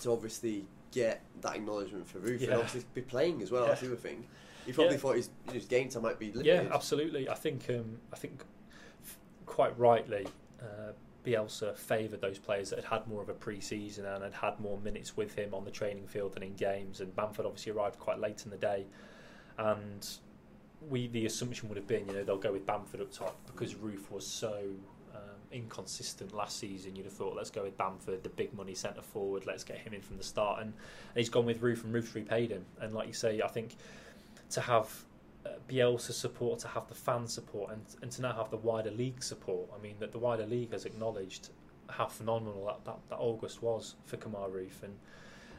to 0.00 0.12
obviously 0.12 0.66
get 0.92 1.22
that 1.42 1.54
acknowledgement 1.54 2.08
for 2.08 2.18
Roofe 2.18 2.40
yeah. 2.40 2.46
and 2.48 2.54
obviously 2.54 2.84
be 2.94 3.02
playing 3.02 3.42
as 3.42 3.50
well. 3.50 3.62
Yeah. 3.62 3.68
That's 3.68 3.80
the 3.82 3.86
other 3.88 3.96
thing. 3.96 4.26
He 4.66 4.72
probably 4.72 4.94
yeah. 4.94 5.00
thought 5.00 5.16
his, 5.16 5.30
his 5.52 5.64
game 5.64 5.88
time 5.88 6.02
might 6.02 6.18
be 6.18 6.32
limited. 6.32 6.46
Yeah, 6.46 6.74
absolutely. 6.74 7.28
I 7.28 7.34
think 7.34 7.64
um, 7.70 7.98
I 8.12 8.16
think 8.16 8.42
quite 9.60 9.78
rightly, 9.78 10.26
uh, 10.62 10.92
Bielsa 11.22 11.76
favoured 11.76 12.22
those 12.22 12.38
players 12.38 12.70
that 12.70 12.76
had 12.76 12.86
had 12.86 13.06
more 13.06 13.20
of 13.20 13.28
a 13.28 13.34
pre-season 13.34 14.06
and 14.06 14.24
had 14.24 14.32
had 14.32 14.58
more 14.58 14.78
minutes 14.78 15.18
with 15.18 15.34
him 15.34 15.52
on 15.52 15.66
the 15.66 15.70
training 15.70 16.06
field 16.06 16.32
than 16.32 16.42
in 16.42 16.54
games. 16.54 17.02
And 17.02 17.14
Bamford 17.14 17.44
obviously 17.44 17.72
arrived 17.72 17.98
quite 17.98 18.18
late 18.18 18.42
in 18.46 18.50
the 18.50 18.56
day, 18.56 18.86
and 19.58 20.08
we 20.88 21.08
the 21.08 21.26
assumption 21.26 21.68
would 21.68 21.76
have 21.76 21.86
been, 21.86 22.06
you 22.06 22.14
know, 22.14 22.24
they'll 22.24 22.38
go 22.38 22.52
with 22.52 22.64
Bamford 22.64 23.02
up 23.02 23.12
top 23.12 23.36
because 23.44 23.74
Roofe 23.74 24.10
was 24.10 24.26
so 24.26 24.62
um, 25.14 25.40
inconsistent 25.52 26.34
last 26.34 26.58
season. 26.58 26.96
You'd 26.96 27.04
have 27.04 27.12
thought, 27.12 27.36
let's 27.36 27.50
go 27.50 27.64
with 27.64 27.76
Bamford, 27.76 28.22
the 28.22 28.30
big 28.30 28.54
money 28.54 28.74
centre 28.74 29.02
forward. 29.02 29.44
Let's 29.46 29.62
get 29.62 29.76
him 29.76 29.92
in 29.92 30.00
from 30.00 30.16
the 30.16 30.24
start, 30.24 30.62
and, 30.62 30.72
and 30.72 31.16
he's 31.16 31.28
gone 31.28 31.44
with 31.44 31.60
Roofe, 31.60 31.84
and 31.84 31.94
Roofe's 31.94 32.14
repaid 32.14 32.50
him. 32.50 32.64
And 32.80 32.94
like 32.94 33.08
you 33.08 33.12
say, 33.12 33.42
I 33.42 33.48
think 33.48 33.76
to 34.52 34.62
have 34.62 35.04
Bielsa 35.68 36.12
support, 36.12 36.58
to 36.60 36.68
have 36.68 36.88
the 36.88 36.94
fan 36.94 37.26
support, 37.26 37.72
and, 37.72 37.82
and 38.02 38.10
to 38.12 38.22
now 38.22 38.32
have 38.32 38.50
the 38.50 38.56
wider 38.56 38.90
league 38.90 39.22
support. 39.22 39.68
I 39.76 39.80
mean, 39.80 39.94
that 40.00 40.12
the 40.12 40.18
wider 40.18 40.46
league 40.46 40.72
has 40.72 40.84
acknowledged 40.84 41.50
how 41.88 42.06
phenomenal 42.06 42.66
that, 42.66 42.84
that, 42.84 42.98
that 43.08 43.16
August 43.16 43.62
was 43.62 43.94
for 44.04 44.16
Kemar 44.16 44.50
Roofe, 44.50 44.82
and 44.82 44.96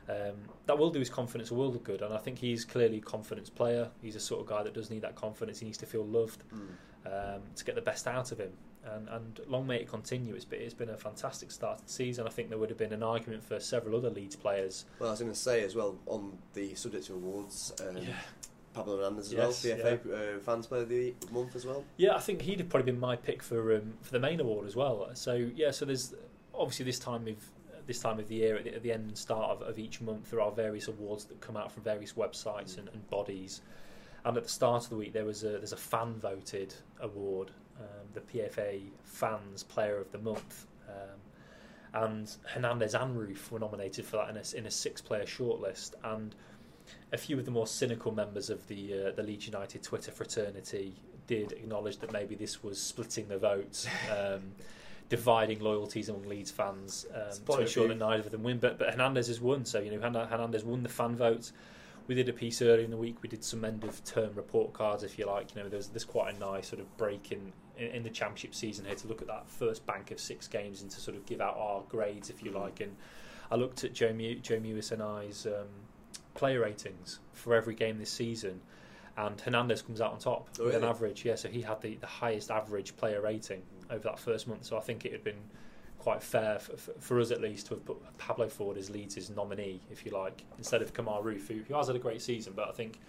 um, 0.09 0.37
that 0.65 0.77
will 0.77 0.89
do 0.89 0.99
his 0.99 1.09
confidence 1.09 1.51
a 1.51 1.53
world 1.53 1.75
of 1.75 1.83
good. 1.83 2.01
And 2.01 2.13
I 2.13 2.17
think 2.17 2.39
he's 2.39 2.65
clearly 2.65 2.97
a 2.97 3.01
confidence 3.01 3.49
player. 3.49 3.89
He's 4.01 4.15
a 4.15 4.19
sort 4.19 4.41
of 4.41 4.47
guy 4.47 4.63
that 4.63 4.73
does 4.73 4.89
need 4.89 5.01
that 5.01 5.15
confidence. 5.15 5.59
He 5.59 5.65
needs 5.65 5.77
to 5.79 5.85
feel 5.85 6.05
loved 6.05 6.43
mm. 6.53 7.35
um, 7.35 7.41
to 7.55 7.65
get 7.65 7.75
the 7.75 7.81
best 7.81 8.07
out 8.07 8.31
of 8.31 8.39
him. 8.39 8.51
And, 8.83 9.07
and 9.09 9.39
long 9.47 9.67
may 9.67 9.77
it 9.77 9.87
continue. 9.87 10.33
It's 10.33 10.43
been, 10.43 10.59
it's 10.59 10.73
been 10.73 10.89
a 10.89 10.97
fantastic 10.97 11.51
start 11.51 11.77
to 11.77 11.85
the 11.85 11.91
season. 11.91 12.25
I 12.25 12.31
think 12.31 12.49
there 12.49 12.57
would 12.57 12.69
have 12.69 12.79
been 12.79 12.93
an 12.93 13.03
argument 13.03 13.43
for 13.43 13.59
several 13.59 13.95
other 13.95 14.09
Leeds 14.09 14.35
players. 14.35 14.85
Well, 14.99 15.09
I 15.09 15.11
was 15.11 15.19
going 15.19 15.31
to 15.31 15.37
say 15.37 15.63
as 15.63 15.75
well 15.75 15.99
on 16.07 16.37
the 16.55 16.73
subject 16.73 17.09
of 17.09 17.15
awards. 17.15 17.73
Um, 17.87 17.97
yeah 17.97 18.15
Pablo 18.73 18.97
Hernandez 18.97 19.27
as 19.27 19.33
yes, 19.33 19.65
well, 19.65 19.77
PFA 19.77 19.99
yeah. 20.05 20.15
uh, 20.15 20.39
Fans 20.39 20.67
Player 20.67 20.81
of 20.83 20.89
the 20.89 21.13
Month 21.31 21.55
as 21.55 21.65
well. 21.65 21.83
Yeah, 21.97 22.15
I 22.15 22.19
think 22.19 22.41
he'd 22.41 22.59
have 22.59 22.69
probably 22.69 22.91
been 22.91 22.99
my 22.99 23.15
pick 23.15 23.43
for 23.43 23.75
um, 23.75 23.93
for 24.01 24.11
the 24.11 24.19
main 24.19 24.39
award 24.39 24.67
as 24.67 24.75
well. 24.75 25.09
So 25.13 25.33
yeah, 25.33 25.71
so 25.71 25.85
there's 25.85 26.13
obviously 26.53 26.85
this 26.85 26.99
time 26.99 27.27
of 27.27 27.37
this 27.87 27.99
time 27.99 28.19
of 28.19 28.27
the 28.27 28.35
year 28.35 28.55
at 28.57 28.63
the, 28.63 28.75
at 28.75 28.83
the 28.83 28.91
end 28.91 29.07
and 29.07 29.17
start 29.17 29.49
of, 29.49 29.61
of, 29.63 29.79
each 29.79 30.01
month 30.01 30.29
there 30.29 30.39
are 30.39 30.51
various 30.51 30.87
awards 30.87 31.25
that 31.25 31.41
come 31.41 31.57
out 31.57 31.71
from 31.71 31.83
various 31.83 32.13
websites 32.13 32.77
and, 32.77 32.87
and, 32.89 33.09
bodies. 33.09 33.61
And 34.23 34.37
at 34.37 34.43
the 34.43 34.49
start 34.49 34.83
of 34.83 34.89
the 34.91 34.97
week 34.97 35.13
there 35.13 35.25
was 35.25 35.43
a 35.43 35.49
there's 35.49 35.73
a 35.73 35.77
fan 35.77 36.13
voted 36.15 36.73
award, 37.01 37.51
um, 37.79 38.07
the 38.13 38.21
PFA 38.21 38.81
Fans 39.03 39.63
Player 39.63 39.97
of 39.97 40.11
the 40.11 40.19
Month. 40.19 40.67
Um, 40.87 41.19
and 41.93 42.33
Hernandez 42.45 42.95
and 42.95 43.17
Roofe 43.17 43.51
were 43.51 43.59
nominated 43.59 44.05
for 44.05 44.17
that 44.17 44.29
in 44.29 44.37
a, 44.37 44.57
in 44.57 44.65
a 44.65 44.71
six 44.71 45.01
player 45.01 45.25
shortlist 45.25 45.93
and 46.03 46.33
a 47.11 47.17
few 47.17 47.37
of 47.37 47.45
the 47.45 47.51
more 47.51 47.67
cynical 47.67 48.11
members 48.11 48.49
of 48.49 48.67
the 48.67 49.07
uh, 49.07 49.11
the 49.11 49.23
Leeds 49.23 49.45
United 49.45 49.83
Twitter 49.83 50.11
fraternity 50.11 50.93
did 51.27 51.51
acknowledge 51.53 51.97
that 51.99 52.11
maybe 52.11 52.35
this 52.35 52.63
was 52.63 52.81
splitting 52.81 53.27
the 53.27 53.37
votes, 53.37 53.87
um, 54.11 54.51
dividing 55.09 55.59
loyalties 55.59 56.09
among 56.09 56.23
Leeds 56.23 56.51
fans 56.51 57.05
um, 57.13 57.55
to 57.55 57.61
ensure 57.61 57.87
that 57.87 57.97
neither 57.97 58.23
of 58.23 58.31
them 58.31 58.43
win. 58.43 58.59
But 58.59 58.79
but 58.79 58.91
Hernandez 58.91 59.27
has 59.27 59.41
won, 59.41 59.65
so 59.65 59.79
you 59.79 59.91
know 59.91 59.99
Hernandez 59.99 60.63
won 60.63 60.83
the 60.83 60.89
fan 60.89 61.15
vote. 61.15 61.51
We 62.07 62.15
did 62.15 62.27
a 62.27 62.33
piece 62.33 62.61
earlier 62.61 62.83
in 62.83 62.91
the 62.91 62.97
week. 62.97 63.17
We 63.21 63.29
did 63.29 63.43
some 63.43 63.63
end 63.63 63.83
of 63.83 64.03
term 64.03 64.31
report 64.35 64.73
cards, 64.73 65.03
if 65.03 65.19
you 65.19 65.25
like. 65.25 65.55
You 65.55 65.63
know, 65.63 65.69
there's 65.69 65.87
there's 65.87 66.05
quite 66.05 66.35
a 66.35 66.39
nice 66.39 66.67
sort 66.67 66.81
of 66.81 66.97
break 66.97 67.31
in, 67.31 67.53
in, 67.77 67.87
in 67.87 68.03
the 68.03 68.09
championship 68.09 68.55
season 68.55 68.85
here 68.85 68.95
to 68.95 69.07
look 69.07 69.21
at 69.21 69.27
that 69.27 69.49
first 69.49 69.85
bank 69.85 70.11
of 70.11 70.19
six 70.19 70.47
games 70.47 70.81
and 70.81 70.89
to 70.91 70.99
sort 70.99 71.15
of 71.15 71.25
give 71.25 71.41
out 71.41 71.55
our 71.57 71.83
grades, 71.87 72.29
if 72.29 72.43
you 72.43 72.51
like. 72.51 72.81
And 72.81 72.95
I 73.51 73.55
looked 73.55 73.83
at 73.83 73.93
Joe 73.93 74.13
Mew, 74.13 74.35
Joe 74.35 74.59
Mewis 74.59 74.91
and 74.91 75.03
I's. 75.03 75.45
Um, 75.45 75.67
player 76.33 76.61
ratings 76.61 77.19
for 77.33 77.55
every 77.55 77.75
game 77.75 77.97
this 77.97 78.11
season, 78.11 78.61
and 79.17 79.39
Hernandez 79.39 79.81
comes 79.81 80.01
out 80.01 80.13
on 80.13 80.19
top 80.19 80.49
oh, 80.59 80.65
with 80.65 80.73
really? 80.73 80.83
an 80.83 80.89
average. 80.89 81.25
Yeah, 81.25 81.35
so 81.35 81.49
he 81.49 81.61
had 81.61 81.81
the, 81.81 81.95
the 81.95 82.07
highest 82.07 82.51
average 82.51 82.95
player 82.97 83.21
rating 83.21 83.61
over 83.89 84.03
that 84.03 84.19
first 84.19 84.47
month. 84.47 84.65
So 84.65 84.77
I 84.77 84.81
think 84.81 85.05
it 85.05 85.11
had 85.11 85.23
been 85.23 85.41
quite 85.99 86.23
fair 86.23 86.57
for, 86.57 86.77
for, 86.99 87.19
us 87.19 87.29
at 87.29 87.41
least 87.41 87.67
to 87.67 87.75
have 87.75 87.85
put 87.85 88.17
Pablo 88.17 88.49
forward 88.49 88.77
as 88.77 88.89
Leeds' 88.89 89.29
nominee, 89.29 89.81
if 89.91 90.05
you 90.05 90.11
like, 90.11 90.43
instead 90.57 90.81
of 90.81 90.93
Kemar 90.93 91.23
Roofe, 91.23 91.47
who, 91.47 91.61
who 91.67 91.75
has 91.75 91.87
had 91.87 91.95
a 91.95 91.99
great 91.99 92.21
season. 92.21 92.53
But 92.55 92.69
I 92.69 92.71
think 92.71 92.99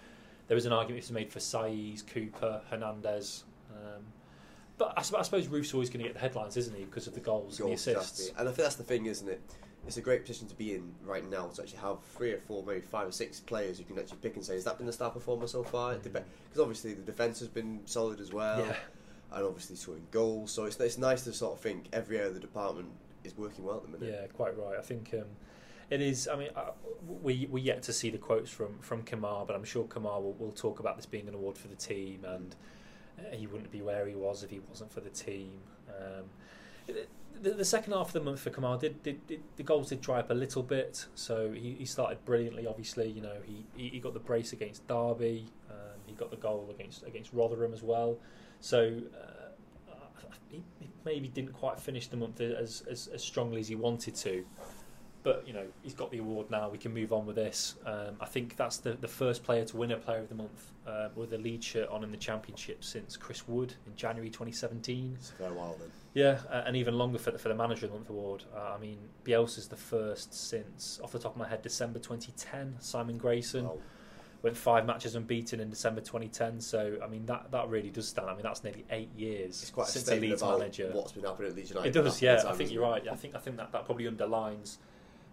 there 0.49 0.55
was 0.55 0.67
an 0.67 0.73
argument 0.73 1.11
made 1.11 1.31
for 1.33 1.39
Saiz, 1.39 2.07
Cooper, 2.07 2.61
Hernandez. 2.71 3.45
Um, 3.71 4.03
but 4.77 4.93
I, 4.97 5.01
I 5.19 5.23
suppose 5.23 5.47
Roofe's 5.47 5.73
always 5.73 5.89
going 5.89 6.01
to 6.01 6.09
get 6.09 6.15
the 6.15 6.21
headlines, 6.21 6.57
isn't 6.57 6.77
he, 6.77 6.85
because 6.85 7.07
of 7.07 7.15
the 7.15 7.21
goals, 7.21 7.59
goals 7.59 7.61
and 7.61 7.69
the 7.71 7.75
assists. 7.75 8.21
Exactly. 8.21 8.41
And 8.41 8.49
I 8.49 8.53
think 8.53 8.65
that's 8.65 8.77
the 8.77 8.85
thing, 8.85 9.07
isn't 9.07 9.29
it? 9.29 9.41
It's 9.87 9.97
a 9.97 10.01
great 10.01 10.25
position 10.25 10.47
to 10.49 10.55
be 10.55 10.75
in 10.75 10.95
right 11.05 11.29
now 11.29 11.49
to 11.49 11.63
actually 11.63 11.79
have 11.79 12.03
three 12.05 12.33
or 12.33 12.39
four, 12.39 12.65
maybe 12.65 12.81
five 12.81 13.09
or 13.09 13.13
six 13.13 13.41
players 13.41 13.79
you 13.79 13.85
can 13.85 13.99
actually 13.99 14.19
pick 14.19 14.37
and 14.37 14.45
say, 14.45 14.55
has 14.55 14.65
that 14.65 14.79
been 14.79 14.87
the 14.87 14.93
star 14.93 15.11
performer 15.11 15.47
so 15.47 15.65
far? 15.65 15.95
Because 15.95 16.23
mm-hmm. 16.23 16.61
obviously 16.61 16.95
the 16.95 17.03
defence 17.03 17.41
has 17.41 17.49
been 17.49 17.81
solid 17.85 18.21
as 18.21 18.33
well, 18.33 18.61
yeah. 18.61 18.77
and 19.33 19.45
obviously 19.45 19.77
scoring 19.77 20.07
goals. 20.11 20.53
So 20.53 20.65
it's 20.65 20.79
it's 20.79 20.99
nice 20.99 21.23
to 21.25 21.33
sort 21.33 21.55
of 21.55 21.61
think 21.61 21.87
every 21.93 22.19
area 22.19 22.29
of 22.29 22.35
the 22.35 22.41
department 22.41 22.89
is 23.25 23.37
working 23.37 23.65
well 23.65 23.79
at 23.79 23.83
the 23.83 23.99
minute. 23.99 24.15
Yeah, 24.21 24.27
quite 24.29 24.57
right. 24.57 24.79
I 24.79 24.83
think. 24.83 25.11
Um, 25.15 25.27
it 25.91 26.01
is. 26.01 26.27
I 26.27 26.37
mean, 26.37 26.49
uh, 26.57 26.71
we 27.23 27.47
we 27.51 27.61
yet 27.61 27.83
to 27.83 27.93
see 27.93 28.09
the 28.09 28.19
quotes 28.19 28.51
from 28.51 28.79
from 28.79 29.03
Kemar, 29.03 29.47
but 29.47 29.55
I'm 29.55 29.65
sure 29.65 29.85
Kemar 29.85 30.23
will, 30.23 30.35
will 30.39 30.53
talk 30.53 30.81
about 30.81 30.97
this 30.97 31.05
being 31.05 31.29
an 31.29 31.35
award 31.35 31.59
for 31.59 31.69
the 31.69 31.77
team, 31.77 32.25
and 32.25 32.55
uh, 33.19 33.37
he 33.37 33.47
wouldn't 33.47 33.71
be 33.71 33.83
where 33.83 34.07
he 34.07 34.15
was 34.15 34.43
if 34.43 34.49
he 34.49 34.61
wasn't 34.71 34.91
for 34.91 35.01
the 35.01 35.11
team. 35.11 35.59
Um, 35.89 36.95
the, 37.41 37.51
the, 37.51 37.65
second 37.65 37.93
half 37.93 38.09
of 38.09 38.13
the 38.13 38.21
month 38.21 38.41
for 38.41 38.51
Kemar 38.51 38.81
did, 38.81 39.03
did, 39.03 39.27
did, 39.27 39.43
the 39.57 39.63
goals 39.63 39.89
did 39.89 40.01
dry 40.01 40.21
up 40.21 40.31
a 40.31 40.35
little 40.35 40.63
bit. 40.63 41.07
So 41.15 41.53
he, 41.53 41.75
he 41.79 41.85
started 41.85 42.25
brilliantly. 42.25 42.67
Obviously, 42.67 43.09
you 43.11 43.23
know 43.23 43.37
he, 43.45 43.65
he, 43.77 43.89
he 43.89 44.01
got 44.01 44.15
the 44.15 44.21
brace 44.21 44.53
against 44.53 44.87
Derby. 44.89 45.47
Um, 45.71 46.01
he 46.07 46.15
got 46.15 46.31
the 46.31 46.37
goal 46.37 46.69
against 46.75 47.05
against 47.05 47.33
Rotherham 47.33 47.73
as 47.73 47.83
well. 47.83 48.19
So 48.61 49.01
uh, 49.15 49.53
he, 50.49 50.63
he 50.79 50.91
maybe 51.05 51.29
didn't 51.29 51.53
quite 51.53 51.81
finish 51.81 52.07
the 52.07 52.17
month 52.17 52.41
as, 52.41 52.85
as 52.91 53.09
as 53.13 53.23
strongly 53.23 53.61
as 53.61 53.69
he 53.69 53.75
wanted 53.75 54.15
to. 54.17 54.45
But 55.25 55.45
you 55.47 55.53
know 55.53 55.65
he's 55.83 55.95
got 55.95 56.11
the 56.11 56.19
award 56.19 56.51
now. 56.51 56.69
We 56.69 56.79
can 56.79 56.93
move 56.93 57.13
on 57.13 57.27
with 57.27 57.37
this. 57.37 57.77
Um, 57.87 58.17
I 58.21 58.27
think 58.27 58.57
that's 58.57 58.79
the, 58.79 58.95
the 58.95 59.07
first 59.07 59.45
player 59.45 59.65
to 59.67 59.77
win 59.77 59.93
a 59.93 59.97
Player 59.97 60.19
of 60.19 60.29
the 60.29 60.35
Month 60.35 60.73
uh, 60.87 61.09
with 61.15 61.33
a 61.33 61.39
lead 61.39 61.63
shirt 61.63 61.89
on 61.91 62.03
in 62.03 62.11
the 62.11 62.17
Championship 62.17 62.83
since 62.83 63.17
Chris 63.17 63.47
Wood 63.47 63.75
in 63.87 63.95
January 63.95 64.31
2017. 64.31 65.15
It's 65.17 65.31
a 65.31 65.35
fair 65.35 65.53
while 65.53 65.77
then. 65.79 65.91
Yeah, 66.15 66.41
uh, 66.51 66.65
and 66.67 66.77
even 66.77 66.95
longer 66.99 67.19
for 67.19 67.31
the, 67.31 67.39
for 67.39 67.49
the 67.49 67.55
Manager 67.55 67.87
of 67.87 67.93
the 67.93 67.99
Month 67.99 68.11
award. 68.11 68.43
Uh, 68.55 68.75
I 68.77 68.79
mean, 68.79 68.99
Bielsa's 69.25 69.69
the 69.69 69.77
first 69.77 70.35
since, 70.35 71.01
off 71.05 71.13
the 71.13 71.19
top 71.21 71.33
of 71.35 71.39
my 71.39 71.49
head, 71.49 71.63
December 71.63 72.01
2010. 72.01 72.77
Simon 72.81 73.17
Grayson 73.17 73.65
Wow. 73.65 73.79
went 74.43 74.57
five 74.57 74.85
matches 74.87 75.15
unbeaten 75.15 75.61
in 75.61 75.71
December 75.71 76.01
2010. 76.01 76.61
So 76.61 76.99
I 77.03 77.07
mean, 77.07 77.27
that 77.27 77.53
that 77.53 77.69
really 77.69 77.91
does 77.91 78.09
stand. 78.09 78.29
I 78.29 78.33
mean, 78.35 78.43
that's 78.43 78.65
nearly 78.65 78.85
eight 78.91 79.11
years 79.17 79.63
It's 79.63 79.71
quite 79.71 79.87
a 79.87 79.91
since 79.93 80.09
a 80.09 80.17
Leeds 80.17 80.43
manager. 80.43 80.91
what's 80.93 81.13
been 81.13 81.23
happening 81.25 81.51
at 81.51 81.57
Leeds 81.57 81.71
United. 81.71 81.97
It 81.97 82.03
does, 82.03 82.21
yeah. 82.21 82.43
I 82.45 82.53
think 82.55 82.73
you're 82.73 82.83
right. 82.83 83.07
I 83.09 83.15
think 83.15 83.37
I 83.37 83.39
think 83.39 83.57
that, 83.59 83.71
that 83.71 83.85
probably 83.87 84.09
underlines 84.09 84.79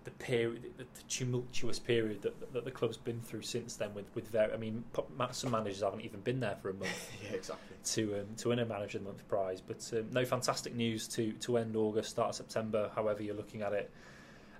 the 0.10 0.24
period, 0.24 0.63
the, 0.78 0.84
the 0.84 1.04
tumultuous 1.08 1.80
period 1.80 2.22
that, 2.24 2.54
that 2.54 2.66
the 2.66 2.72
club's 2.72 2.98
been 2.98 3.22
through 3.22 3.44
since 3.44 3.75
then. 3.75 3.94
With 3.94 4.06
with 4.16 4.28
very, 4.30 4.51
I 4.51 4.58
mean, 4.58 4.84
some 5.32 5.51
managers 5.51 5.82
haven't 5.82 6.01
even 6.01 6.22
been 6.22 6.39
there 6.39 6.56
for 6.62 6.70
a 6.70 6.74
month 6.74 7.12
Yeah, 7.24 7.36
exactly. 7.36 7.78
to 7.84 8.20
um, 8.22 8.36
to 8.38 8.50
win 8.50 8.60
a 8.60 8.66
Manager 8.66 8.98
of 8.98 9.04
the 9.04 9.10
Month 9.10 9.28
prize. 9.28 9.62
But 9.62 9.89
um, 9.94 10.08
no 10.12 10.25
fantastic 10.25 10.75
news 10.75 11.08
to 11.10 11.32
to 11.34 11.58
end 11.58 11.75
August, 11.75 12.10
start 12.10 12.36
September, 12.36 12.92
however 12.96 13.24
you're 13.24 13.36
looking 13.36 13.62
at 13.62 13.74
it. 13.74 13.92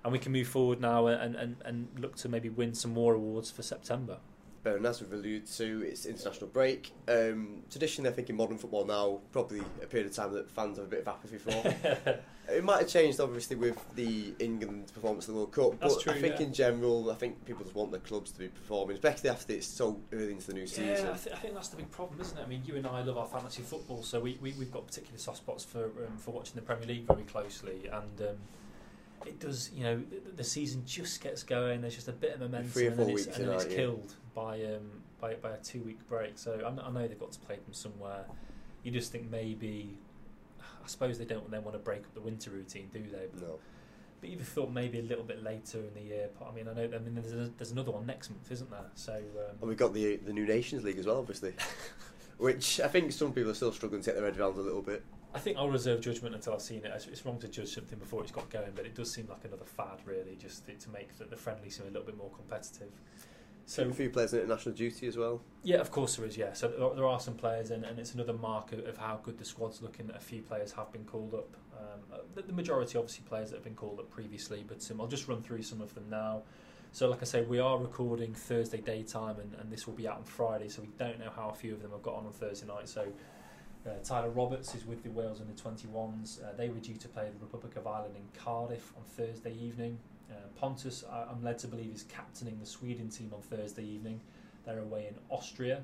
And 0.02 0.12
we 0.12 0.18
can 0.18 0.32
move 0.32 0.48
forward 0.48 0.80
now 0.80 1.08
and, 1.08 1.36
and, 1.36 1.56
and 1.62 1.88
look 1.98 2.16
to 2.16 2.28
maybe 2.30 2.48
win 2.48 2.72
some 2.72 2.94
more 2.94 3.12
awards 3.12 3.50
for 3.50 3.60
September. 3.60 4.16
But 4.62 4.84
as 4.84 5.02
we've 5.02 5.12
alluded 5.12 5.46
to, 5.46 5.82
it's 5.86 6.06
international 6.06 6.48
break. 6.48 6.92
Um, 7.06 7.62
traditionally, 7.70 8.08
I 8.08 8.12
think 8.14 8.30
in 8.30 8.36
modern 8.36 8.56
football 8.56 8.86
now, 8.86 9.20
probably 9.30 9.60
a 9.82 9.86
period 9.86 10.08
of 10.08 10.16
time 10.16 10.32
that 10.32 10.50
fans 10.50 10.78
have 10.78 10.86
a 10.86 10.88
bit 10.88 11.00
of 11.00 11.08
apathy 11.08 11.36
for. 11.36 12.20
it 12.52 12.64
might 12.64 12.80
have 12.80 12.88
changed, 12.88 13.20
obviously, 13.20 13.56
with 13.56 13.78
the 13.94 14.34
England 14.38 14.90
performance 14.92 15.28
in 15.28 15.34
the 15.34 15.38
World 15.38 15.52
Cup. 15.52 15.80
That's 15.80 15.94
but 15.94 16.02
true, 16.02 16.12
I 16.12 16.20
think 16.20 16.40
yeah. 16.40 16.46
in 16.46 16.52
general, 16.52 17.10
I 17.10 17.14
think 17.14 17.44
people 17.44 17.64
just 17.64 17.74
want 17.74 17.92
the 17.92 17.98
clubs 17.98 18.30
to 18.32 18.38
be 18.38 18.48
performing, 18.48 18.96
especially 18.96 19.30
after 19.30 19.52
it's 19.52 19.66
so 19.66 20.00
early 20.12 20.32
into 20.32 20.46
the 20.48 20.54
new 20.54 20.66
season. 20.66 21.06
Yeah, 21.06 21.12
I, 21.12 21.16
th- 21.16 21.34
I 21.34 21.38
think 21.38 21.54
that's 21.54 21.68
the 21.68 21.76
big 21.76 21.90
problem, 21.90 22.20
isn't 22.20 22.38
it? 22.38 22.42
I 22.42 22.46
mean, 22.46 22.62
you 22.64 22.76
and 22.76 22.86
I 22.86 23.02
love 23.02 23.18
our 23.18 23.26
fantasy 23.26 23.62
football, 23.62 24.02
so 24.02 24.20
we, 24.20 24.38
we 24.40 24.52
we've 24.58 24.72
got 24.72 24.86
particular 24.86 25.18
soft 25.18 25.38
spots 25.38 25.64
for 25.64 25.84
um, 25.84 26.16
for 26.18 26.32
watching 26.32 26.56
the 26.56 26.62
Premier 26.62 26.86
League 26.86 27.06
very 27.06 27.22
closely, 27.22 27.88
and 27.92 28.28
um, 28.28 28.36
it 29.26 29.38
does. 29.38 29.70
You 29.74 29.84
know, 29.84 29.96
the, 29.98 30.32
the 30.36 30.44
season 30.44 30.82
just 30.86 31.22
gets 31.22 31.42
going. 31.42 31.80
There's 31.80 31.94
just 31.94 32.08
a 32.08 32.12
bit 32.12 32.34
of 32.34 32.40
momentum, 32.40 32.70
Three 32.70 32.86
or 32.86 32.90
and 32.90 32.98
then 32.98 33.10
it's, 33.10 33.26
weeks 33.26 33.38
and 33.38 33.48
then 33.48 33.54
it's 33.54 33.64
killed 33.66 34.14
by 34.34 34.62
um 34.64 34.90
by 35.20 35.34
by 35.34 35.50
a 35.50 35.58
two 35.58 35.82
week 35.82 36.06
break. 36.08 36.32
So 36.36 36.60
I 36.66 36.90
know 36.90 37.06
they've 37.06 37.18
got 37.18 37.32
to 37.32 37.40
play 37.40 37.56
them 37.56 37.72
somewhere. 37.72 38.24
You 38.82 38.90
just 38.90 39.12
think 39.12 39.30
maybe. 39.30 39.98
Suppose 40.90 41.18
they 41.18 41.24
don't 41.24 41.48
then 41.50 41.62
want 41.62 41.74
to 41.76 41.78
break 41.78 42.00
up 42.00 42.14
the 42.14 42.20
winter 42.20 42.50
routine, 42.50 42.88
do 42.92 43.00
they? 43.02 43.26
But, 43.32 43.42
No. 43.42 43.58
but 44.20 44.28
you'd 44.28 44.40
have 44.40 44.48
thought 44.48 44.72
maybe 44.72 44.98
a 44.98 45.02
little 45.02 45.24
bit 45.24 45.42
later 45.42 45.78
in 45.78 45.94
the 45.94 46.00
year. 46.02 46.28
But 46.38 46.48
I 46.48 46.52
mean, 46.52 46.66
I 46.68 46.72
know. 46.74 46.84
I 46.84 46.98
mean, 46.98 47.14
there's, 47.14 47.32
a, 47.32 47.50
there's 47.56 47.70
another 47.70 47.92
one 47.92 48.06
next 48.06 48.30
month, 48.30 48.50
isn't 48.50 48.70
there? 48.70 48.90
So 48.94 49.14
um, 49.14 49.56
And 49.60 49.68
we've 49.68 49.78
got 49.78 49.94
the 49.94 50.16
the 50.16 50.32
new 50.32 50.46
Nations 50.46 50.82
League 50.84 50.98
as 50.98 51.06
well, 51.06 51.18
obviously, 51.18 51.54
which 52.38 52.80
I 52.80 52.88
think 52.88 53.12
some 53.12 53.32
people 53.32 53.50
are 53.50 53.54
still 53.54 53.72
struggling 53.72 54.02
to 54.02 54.06
get 54.10 54.16
their 54.16 54.24
head 54.24 54.38
around 54.38 54.56
a 54.56 54.60
little 54.60 54.82
bit. 54.82 55.04
I 55.32 55.38
think 55.38 55.58
I'll 55.58 55.70
reserve 55.70 56.00
judgment 56.00 56.34
until 56.34 56.54
I've 56.54 56.60
seen 56.62 56.78
it. 56.78 56.86
It's- 56.86 57.24
wrong 57.24 57.38
to 57.38 57.46
judge 57.46 57.72
something 57.72 58.00
before 58.00 58.22
it's 58.24 58.32
got 58.32 58.50
going, 58.50 58.72
but 58.74 58.84
it 58.84 58.96
does 58.96 59.12
seem 59.12 59.28
like 59.28 59.44
another 59.44 59.64
fad, 59.64 60.00
really, 60.04 60.34
just 60.36 60.66
to 60.66 60.74
to 60.74 60.90
make 60.90 61.16
the, 61.18 61.24
the 61.24 61.36
friendly 61.36 61.70
seem 61.70 61.86
a 61.86 61.90
little 61.90 62.02
bit 62.06 62.16
more 62.16 62.30
competitive. 62.30 62.90
So 63.70 63.84
a 63.84 63.92
few 63.92 64.10
players 64.10 64.32
in 64.32 64.40
international 64.40 64.74
duty 64.74 65.06
as 65.06 65.16
well. 65.16 65.40
yeah, 65.62 65.76
of 65.76 65.92
course 65.92 66.16
there 66.16 66.26
is. 66.26 66.36
Yeah, 66.36 66.54
so 66.54 66.92
there 66.96 67.06
are, 67.06 67.20
some 67.20 67.34
players, 67.34 67.70
and, 67.70 67.84
and 67.84 68.00
it's 68.00 68.14
another 68.14 68.32
mark 68.32 68.72
of, 68.72 68.80
of 68.80 68.96
how 68.96 69.20
good 69.22 69.38
the 69.38 69.44
squad's 69.44 69.80
looking. 69.80 70.08
That 70.08 70.16
a 70.16 70.20
few 70.20 70.42
players 70.42 70.72
have 70.72 70.90
been 70.90 71.04
called 71.04 71.34
up. 71.34 71.56
Um, 71.78 72.00
uh, 72.12 72.16
the, 72.34 72.42
the 72.42 72.52
majority, 72.52 72.98
obviously, 72.98 73.22
players 73.28 73.50
that 73.50 73.58
have 73.58 73.64
been 73.64 73.76
called 73.76 74.00
up 74.00 74.10
previously, 74.10 74.64
but 74.66 74.84
um, 74.90 75.00
I'll 75.00 75.06
just 75.06 75.28
run 75.28 75.40
through 75.40 75.62
some 75.62 75.80
of 75.80 75.94
them 75.94 76.06
now. 76.10 76.42
So, 76.90 77.08
like 77.08 77.22
I 77.22 77.24
say, 77.24 77.42
we 77.42 77.60
are 77.60 77.78
recording 77.78 78.34
Thursday 78.34 78.80
daytime, 78.80 79.38
and, 79.38 79.54
and 79.60 79.70
this 79.70 79.86
will 79.86 79.94
be 79.94 80.08
out 80.08 80.16
on 80.16 80.24
Friday. 80.24 80.68
So 80.68 80.82
we 80.82 80.88
don't 80.98 81.20
know 81.20 81.30
how 81.36 81.50
a 81.50 81.54
few 81.54 81.72
of 81.72 81.80
them 81.80 81.92
have 81.92 82.02
got 82.02 82.14
on 82.14 82.26
on 82.26 82.32
Thursday 82.32 82.66
night. 82.66 82.88
So 82.88 83.06
uh, 83.86 83.90
Tyler 84.02 84.30
Roberts 84.30 84.74
is 84.74 84.84
with 84.84 85.04
the 85.04 85.10
Wales 85.10 85.40
under 85.40 85.52
21s. 85.52 86.42
Uh, 86.42 86.56
they 86.56 86.70
were 86.70 86.80
due 86.80 86.96
to 86.96 87.08
play 87.08 87.28
the 87.32 87.38
Republic 87.38 87.76
of 87.76 87.86
Ireland 87.86 88.16
in 88.16 88.24
Cardiff 88.36 88.92
on 88.96 89.04
Thursday 89.04 89.54
evening. 89.62 90.00
Uh, 90.30 90.34
Pontus, 90.56 91.04
I, 91.10 91.24
I'm 91.30 91.42
led 91.42 91.58
to 91.60 91.66
believe, 91.66 91.92
is 91.94 92.04
captaining 92.04 92.58
the 92.60 92.66
Sweden 92.66 93.08
team 93.08 93.32
on 93.34 93.42
Thursday 93.42 93.84
evening. 93.84 94.20
They're 94.64 94.80
away 94.80 95.08
in 95.08 95.14
Austria. 95.28 95.82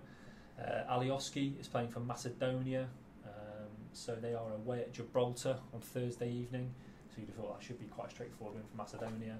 Uh, 0.58 0.94
Alioski 0.94 1.58
is 1.60 1.68
playing 1.68 1.88
for 1.88 2.00
Macedonia. 2.00 2.88
Um, 3.24 3.68
so 3.92 4.14
they 4.14 4.34
are 4.34 4.52
away 4.54 4.80
at 4.80 4.92
Gibraltar 4.92 5.56
on 5.74 5.80
Thursday 5.80 6.30
evening. 6.30 6.72
So 7.08 7.16
you'd 7.20 7.28
have 7.28 7.36
thought 7.36 7.58
that 7.58 7.66
should 7.66 7.80
be 7.80 7.86
quite 7.86 8.08
a 8.08 8.10
straightforward 8.10 8.56
win 8.56 8.64
for 8.70 8.76
Macedonia. 8.76 9.38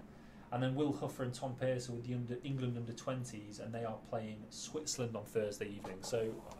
And 0.53 0.63
then 0.63 0.75
Will 0.75 0.93
Huffer 0.93 1.23
and 1.25 1.35
Tom 1.35 1.55
Pearce 1.59 1.89
are 1.89 1.93
with 1.93 2.07
the 2.07 2.15
under, 2.15 2.39
England 2.45 2.77
under 2.77 2.93
20s, 2.93 3.61
and 3.61 3.75
they 3.75 3.85
are 3.85 3.97
playing 4.09 4.39
Switzerland 4.51 5.17
on 5.17 5.25
Thursday 5.25 5.67
evening. 5.67 5.99
So, 6.03 6.31
uh, 6.51 6.55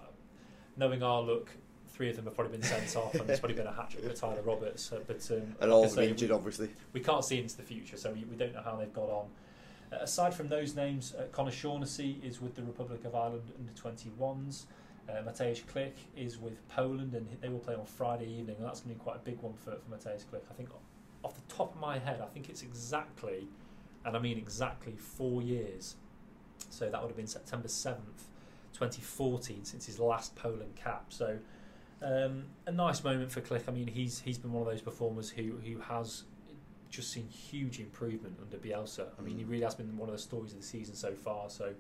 knowing 0.77 1.03
our 1.03 1.23
look, 1.23 1.51
three 1.97 2.11
of 2.11 2.17
them 2.17 2.27
have 2.27 2.35
probably 2.35 2.59
been 2.59 2.67
sent 2.67 2.95
off, 2.95 3.15
and 3.15 3.27
there's 3.27 3.41
probably 3.41 3.57
been 3.57 3.67
a 3.67 3.73
hat 3.73 3.91
trick 3.91 4.05
for 4.05 4.13
Tyler 4.13 4.43
Roberts. 4.43 4.93
Uh, 4.93 5.01
but 5.07 5.27
um, 5.31 5.55
And 5.61 5.71
like 5.71 5.71
all 5.71 5.83
I 5.83 5.87
of 5.87 5.95
them 5.95 6.05
say, 6.05 6.11
injured, 6.11 6.29
we, 6.29 6.35
obviously. 6.35 6.71
we 6.93 7.01
can't 7.01 7.25
see 7.25 7.39
into 7.39 7.57
the 7.57 7.63
future, 7.63 7.97
so 7.97 8.13
we, 8.13 8.25
we 8.25 8.37
don't 8.37 8.53
know 8.53 8.63
how 8.63 8.77
they've 8.77 8.93
got 8.93 9.09
on. 9.09 9.27
Uh, 9.93 9.97
aside 10.03 10.35
from 10.35 10.49
those 10.49 10.77
names, 10.77 11.15
uh, 11.15 11.23
Conor 11.33 11.51
Shaughnessy 11.51 12.21
is 12.23 12.41
with 12.41 12.55
the 12.55 12.63
Republic 12.63 13.05
of 13.05 13.15
Ireland 13.15 13.51
under 13.59 13.73
21s. 13.73 14.65
Uh, 15.09 15.13
Mateusz 15.23 15.63
Klich 15.65 15.95
is 16.17 16.39
with 16.39 16.67
Poland, 16.69 17.15
and 17.15 17.27
they 17.41 17.49
will 17.49 17.61
play 17.61 17.75
on 17.75 17.87
Friday 17.87 18.27
evening. 18.27 18.57
And 18.59 18.67
that's 18.67 18.81
going 18.81 18.95
to 18.95 18.99
be 18.99 19.03
quite 19.03 19.17
a 19.17 19.21
big 19.21 19.41
one 19.41 19.55
for, 19.55 19.71
for 19.71 19.97
Mateusz 19.97 20.25
Klich. 20.27 20.43
I 20.51 20.55
think, 20.55 20.69
off 21.23 21.35
the 21.35 21.55
top 21.55 21.75
of 21.75 21.81
my 21.81 21.99
head, 21.99 22.21
I 22.21 22.27
think 22.27 22.51
it's 22.51 22.63
exactly, 22.63 23.49
and 24.05 24.17
I 24.17 24.21
mean 24.21 24.37
exactly, 24.37 24.97
four 24.97 25.41
years. 25.41 25.97
So 26.69 26.91
that 26.91 27.01
would 27.01 27.09
have 27.09 27.17
been 27.17 27.27
September 27.27 27.69
7th, 27.69 28.27
2014, 28.75 29.65
since 29.65 29.87
his 29.87 29.99
last 29.99 30.35
Poland 30.35 30.75
cap. 30.75 31.07
So 31.09 31.39
um, 32.03 32.45
a 32.67 32.73
nice 32.73 33.03
moment 33.03 33.31
for 33.33 33.41
Klich. 33.41 33.63
I 33.69 33.73
mean, 33.73 33.87
he's 33.87 34.21
he's 34.21 34.39
been 34.39 34.53
one 34.53 34.63
of 34.63 34.69
those 34.69 34.83
performers 34.83 35.31
who 35.31 35.59
who 35.65 35.79
has 35.81 36.25
just 36.91 37.11
seen 37.11 37.29
huge 37.29 37.81
improvement 37.81 38.37
under 38.41 38.57
Bielsa. 38.59 39.07
I 39.19 39.23
mean, 39.23 39.37
he 39.39 39.45
Mm. 39.45 39.51
really 39.51 39.65
has 39.65 39.75
been 39.75 39.97
one 39.97 40.09
of 40.09 40.15
the 40.15 40.21
stories 40.21 40.53
of 40.53 40.61
the 40.61 40.67
season 40.67 40.95
so 40.95 41.13
far. 41.15 41.51
So 41.51 41.75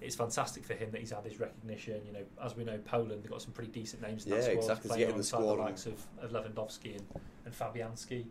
it's 0.00 0.16
fantastic 0.16 0.64
for 0.64 0.74
him 0.74 0.90
that 0.92 1.00
he's 1.00 1.10
had 1.10 1.22
this 1.24 1.38
recognition. 1.38 2.00
You 2.06 2.12
know, 2.12 2.24
as 2.42 2.56
we 2.56 2.64
know, 2.64 2.78
Poland 2.78 3.22
they've 3.22 3.30
got 3.30 3.42
some 3.42 3.52
pretty 3.52 3.70
decent 3.72 4.00
names 4.02 4.24
in 4.24 4.30
that 4.30 4.36
Yeah, 4.38 4.42
squad. 4.42 4.58
exactly, 4.58 4.88
playing 4.88 5.06
the 5.06 5.12
alongside 5.12 5.26
squad 5.38 5.56
the 5.56 5.62
likes 5.62 5.86
of, 5.86 6.06
of 6.22 6.30
Lewandowski 6.32 6.96
and, 6.96 7.06
and 7.44 7.54
Fabianski. 7.54 8.26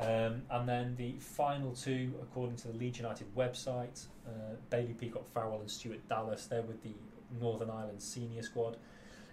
Um, 0.00 0.42
and 0.50 0.66
then 0.68 0.96
the 0.96 1.12
final 1.20 1.72
two, 1.72 2.14
according 2.22 2.56
to 2.56 2.68
the 2.68 2.74
Leeds 2.74 2.98
United 2.98 3.34
website, 3.36 4.06
uh, 4.26 4.54
Bailey 4.70 4.94
Peacock 4.94 5.26
Farrell 5.28 5.60
and 5.60 5.70
Stuart 5.70 6.08
Dallas, 6.08 6.46
they're 6.46 6.62
with 6.62 6.82
the 6.82 6.94
Northern 7.38 7.70
Ireland 7.70 8.00
senior 8.02 8.42
squad. 8.42 8.76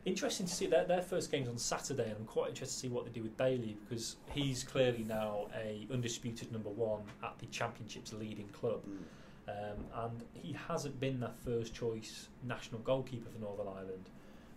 Interesting 0.07 0.45
to 0.45 0.53
see 0.53 0.67
their, 0.67 0.85
their 0.85 1.01
first 1.01 1.29
game's 1.29 1.49
on 1.49 1.57
Saturday, 1.57 2.05
and 2.05 2.15
I'm 2.17 2.25
quite 2.25 2.47
interested 2.47 2.73
to 2.75 2.79
see 2.79 2.87
what 2.87 3.03
they 3.03 3.11
do 3.11 3.21
with 3.23 3.35
Bailey 3.35 3.75
because 3.83 4.15
he's 4.31 4.63
clearly 4.63 5.03
now 5.03 5.47
a 5.53 5.85
undisputed 5.91 6.49
number 6.49 6.69
one 6.69 7.01
at 7.21 7.37
the 7.39 7.45
Championship's 7.47 8.13
leading 8.13 8.47
club, 8.49 8.79
Mm. 8.85 9.49
um, 9.49 9.85
and 10.05 10.23
he 10.33 10.53
hasn't 10.53 10.97
been 11.01 11.19
their 11.19 11.33
first 11.43 11.73
choice 11.75 12.29
national 12.43 12.79
goalkeeper 12.83 13.29
for 13.29 13.37
Northern 13.39 13.67
Ireland. 13.67 14.09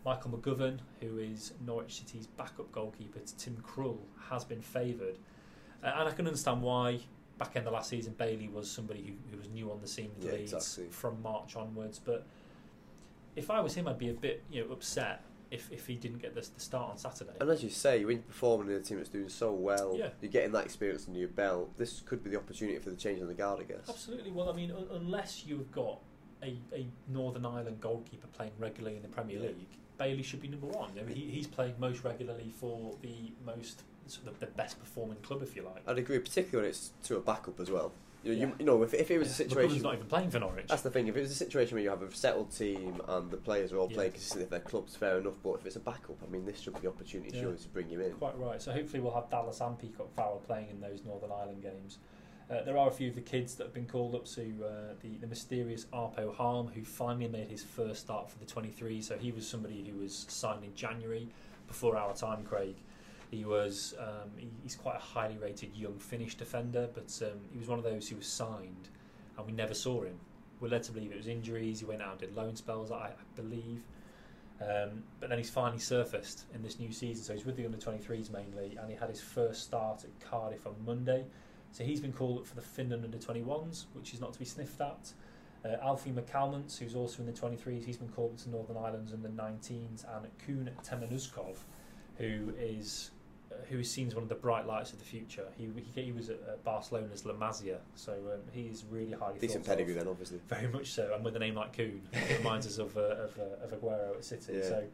Michael 0.04 0.30
McGovern, 0.30 0.78
who 1.00 1.19
is 1.19 1.52
Norwich 1.66 1.97
City's 1.97 2.28
backup 2.28 2.71
goalkeeper 2.71 3.19
to 3.19 3.37
Tim 3.37 3.57
Krul, 3.66 3.99
has 4.28 4.45
been 4.45 4.62
favoured, 4.62 5.19
uh, 5.83 5.92
and 5.97 6.09
I 6.09 6.12
can 6.12 6.26
understand 6.28 6.62
why. 6.62 7.00
Back 7.38 7.57
in 7.57 7.64
the 7.64 7.71
last 7.73 7.88
season, 7.88 8.14
Bailey 8.19 8.49
was 8.49 8.71
somebody 8.71 9.02
who, 9.02 9.12
who 9.33 9.38
was 9.38 9.49
new 9.49 9.73
on 9.73 9.80
the 9.80 9.88
scene 9.88 10.11
with 10.19 10.26
Yeah, 10.26 10.33
Leeds 10.38 10.52
exactly. 10.52 10.90
from 10.90 11.21
March 11.23 11.57
onwards, 11.57 11.99
but 11.99 12.25
if 13.35 13.50
I 13.50 13.59
was 13.61 13.75
him, 13.75 13.88
I'd 13.88 13.99
be 13.99 14.11
a 14.11 14.14
bit 14.14 14.45
you 14.52 14.62
know 14.64 14.73
upset 14.73 15.23
if, 15.50 15.71
if 15.73 15.87
he 15.87 15.97
didn't 15.97 16.19
get 16.19 16.35
the, 16.35 16.40
the 16.40 16.61
start 16.61 16.90
on 16.90 16.99
Saturday. 16.99 17.33
And 17.40 17.50
as 17.50 17.62
you 17.62 17.71
say, 17.71 18.04
when 18.04 18.16
you're 18.19 18.23
performing 18.25 18.69
in 18.69 18.76
a 18.76 18.80
team 18.80 18.99
that's 18.99 19.09
doing 19.09 19.28
so 19.28 19.52
well, 19.52 19.97
Yeah. 19.99 20.11
you're 20.21 20.30
getting 20.30 20.52
that 20.52 20.64
experience 20.64 21.07
under 21.09 21.19
your 21.19 21.28
belt. 21.28 21.76
This 21.76 22.02
could 22.07 22.23
be 22.23 22.30
the 22.30 22.37
opportunity 22.37 22.78
for 22.78 22.90
the 22.90 22.97
change 22.97 23.21
on 23.21 23.26
the 23.28 23.35
guard, 23.35 23.61
I 23.61 23.64
guess. 23.64 23.88
Absolutely. 23.88 24.30
Well, 24.30 24.49
I 24.49 24.52
mean, 24.54 24.71
un- 24.71 24.87
unless 24.92 25.45
you've 25.47 25.71
got 25.73 25.99
a, 26.42 26.57
a 26.73 26.87
Northern 27.09 27.45
Ireland 27.45 27.80
goalkeeper 27.80 28.28
playing 28.28 28.52
regularly 28.59 28.97
in 28.97 29.02
the 29.02 29.09
Premier 29.09 29.37
Yeah. 29.38 29.49
League, 29.49 29.78
Bailey 29.99 30.23
should 30.23 30.40
be 30.40 30.49
number 30.49 30.66
one. 30.66 30.90
You 30.95 31.02
know, 31.02 31.09
he, 31.09 31.21
he's 31.30 31.47
playing 31.47 31.75
most 31.78 32.04
regularly 32.04 32.52
for 32.59 32.97
the 33.02 33.33
most 33.45 33.83
sort 34.07 34.28
of 34.28 34.38
the 34.40 34.47
best 34.47 34.78
performing 34.78 35.19
club, 35.19 35.42
if 35.42 35.54
you 35.57 35.62
like. 35.62 35.83
I'd 35.87 35.99
agree, 35.99 36.19
particularly 36.19 36.64
when 36.64 36.71
it's 36.71 36.92
to 37.04 37.16
a 37.16 37.21
backup 37.21 37.61
as 37.61 37.71
well. 37.71 37.92
You 38.23 38.33
know, 38.33 38.39
Yeah. 38.39 38.47
you, 38.49 38.53
you 38.59 38.65
know 38.67 38.83
if, 38.83 38.93
if 38.93 39.11
it 39.11 39.19
was 39.19 39.29
a 39.29 39.35
situation, 39.35 39.83
not 39.83 39.95
even 39.95 40.07
playing 40.07 40.31
for 40.31 40.39
Norwich. 40.39 40.67
that's 40.69 40.83
the 40.83 40.91
thing. 40.91 41.09
If 41.09 41.17
it 41.17 41.21
was 41.21 41.31
a 41.31 41.35
situation 41.35 41.75
where 41.77 41.83
you 41.83 41.91
have 41.91 42.03
a 42.03 42.15
settled 42.15 42.50
team 42.55 43.00
and 43.09 43.31
the 43.31 43.37
players 43.39 43.73
are 43.73 43.79
all 43.79 43.89
Yeah. 43.91 43.97
playing 43.97 44.12
consistently 44.12 44.45
for 44.47 44.50
their 44.50 44.61
clubs, 44.61 44.95
fair 44.97 45.19
enough. 45.19 45.35
But 45.43 45.55
if 45.61 45.67
it's 45.67 45.77
a 45.77 45.81
backup, 45.81 46.17
I 46.27 46.31
mean, 46.31 46.45
this 46.45 46.61
should 46.61 46.75
be 46.75 46.81
the 46.81 46.89
opportunity 46.89 47.35
Yeah. 47.35 47.43
surely 47.43 47.59
to 47.59 47.69
bring 47.69 47.89
you 47.91 48.00
in. 48.00 48.12
Quite 48.12 48.39
right. 48.39 48.61
So 48.61 48.73
hopefully 48.73 49.00
we'll 49.03 49.15
have 49.15 49.31
Dallas 49.31 49.61
and 49.61 49.79
Peacock 49.79 50.12
Farrell 50.15 50.43
playing 50.47 50.69
in 50.71 50.81
those 50.81 51.03
Northern 51.05 51.31
Ireland 51.33 51.62
games. 51.62 51.99
Uh, 52.50 52.62
there 52.65 52.77
are 52.77 52.89
a 52.89 52.91
few 52.91 53.09
of 53.09 53.15
the 53.15 53.21
kids 53.21 53.55
that 53.55 53.65
have 53.65 53.73
been 53.75 53.87
called 53.87 54.12
up 54.15 54.25
to 54.27 54.43
uh, 54.65 54.95
the, 55.03 55.17
the 55.21 55.27
mysterious 55.29 55.85
Aapo 55.93 56.35
Halme, 56.35 56.73
who 56.75 56.85
finally 56.85 57.29
made 57.29 57.47
his 57.49 57.62
first 57.62 58.00
start 58.00 58.29
for 58.29 58.39
the 58.41 58.45
23. 58.45 59.00
So 59.03 59.17
he 59.17 59.31
was 59.31 59.47
somebody 59.49 59.89
who 59.89 59.99
was 59.99 60.27
signed 60.29 60.65
in 60.65 60.75
January 60.75 61.29
before 61.69 61.97
our 61.97 62.12
time, 62.12 62.43
Craig. 62.43 62.75
He 63.31 63.45
was 63.45 63.95
um, 63.99 64.31
he, 64.37 64.51
he's 64.63 64.75
quite 64.75 64.97
a 64.97 65.01
highly 65.01 65.39
rated 65.39 65.77
young 65.77 65.99
Finnish 65.99 66.35
defender, 66.35 66.89
but 66.93 67.17
um, 67.23 67.39
he 67.53 67.59
was 67.59 67.69
one 67.69 67.79
of 67.79 67.85
those 67.85 68.09
who 68.09 68.17
was 68.17 68.27
signed 68.27 68.89
and 69.41 69.47
we 69.47 69.53
never 69.53 69.75
saw 69.75 70.03
him. 70.03 70.19
We're 70.61 70.69
led 70.69 70.83
to 70.85 70.93
believe 70.93 71.13
it 71.13 71.17
was 71.17 71.27
injuries. 71.27 71.81
He 71.81 71.87
went 71.87 72.03
out 72.03 72.13
and 72.13 72.21
did 72.21 72.37
loan 72.37 72.55
spells, 72.55 72.91
I, 72.93 72.95
I 72.97 73.13
believe. 73.35 73.83
Um, 74.61 75.05
but 75.19 75.31
then 75.31 75.39
he's 75.39 75.49
finally 75.49 75.79
surfaced 75.79 76.45
in 76.55 76.63
this 76.63 76.79
new 76.79 76.93
season. 76.93 77.25
So 77.25 77.33
he's 77.33 77.47
with 77.47 77.57
the 77.57 77.65
under 77.65 77.79
23s 77.79 78.31
mainly, 78.31 78.77
and 78.79 78.91
he 78.91 78.97
had 78.97 79.09
his 79.09 79.21
first 79.21 79.63
start 79.63 80.05
at 80.05 80.11
Cardiff 80.21 80.67
on 80.67 80.75
Monday. 80.85 81.25
So 81.73 81.85
he's 81.85 82.01
been 82.01 82.13
called 82.13 82.41
up 82.41 82.47
for 82.47 82.57
the 82.57 82.61
Finland 82.61 83.05
under 83.05 83.17
21s, 83.17 83.87
which 83.95 84.13
is 84.13 84.21
not 84.21 84.35
to 84.35 84.39
be 84.39 84.45
sniffed 84.45 84.81
at. 84.81 85.13
Uh, 85.65 85.77
Alfie 85.83 86.11
McCalmont, 86.11 86.79
who's 86.79 86.95
also 86.95 87.21
in 87.21 87.27
the 87.27 87.33
23s, 87.33 87.85
he's 87.85 87.97
been 87.97 88.09
called 88.09 88.33
up 88.33 88.39
to 88.39 88.51
Northern 88.51 88.77
Ireland's 88.77 89.13
under 89.13 89.29
19s, 89.29 90.05
and 90.15 90.27
Kun 90.45 90.71
Temenuzhkov, 90.85 91.57
who 92.19 92.53
is 92.59 93.13
who 93.69 93.79
is 93.79 93.90
seen 93.90 94.07
as 94.09 94.14
one 94.14 94.23
of 94.23 94.29
the 94.29 94.35
bright 94.35 94.67
lights 94.67 94.93
of 94.93 94.99
the 94.99 95.05
future. 95.05 95.47
He 95.57 95.69
he, 95.95 96.02
he 96.02 96.12
was 96.12 96.31
at 96.31 96.64
Barcelona's 96.64 97.25
La 97.26 97.35
Masia, 97.35 97.79
so 97.95 98.12
um, 98.12 98.40
is 98.55 98.85
really 98.90 99.12
highly 99.12 99.38
decent 99.38 99.64
pedigree 99.67 99.93
of. 99.95 99.99
then, 100.00 100.09
obviously. 100.09 100.40
Very 100.49 100.69
much 100.69 100.88
so, 100.93 101.12
and 101.14 101.25
with 101.25 101.37
a 101.37 101.38
name 101.38 101.55
like 101.55 101.76
Kun, 101.76 102.00
it 102.12 102.38
reminds 102.38 102.67
us 102.67 102.79
of, 102.79 102.97
uh, 102.97 103.00
of, 103.00 103.38
uh, 103.38 103.64
of 103.64 103.71
Aguero 103.81 104.17
at 104.17 104.25
City. 104.25 104.55
Yeah. 104.55 104.62
So 104.62 104.85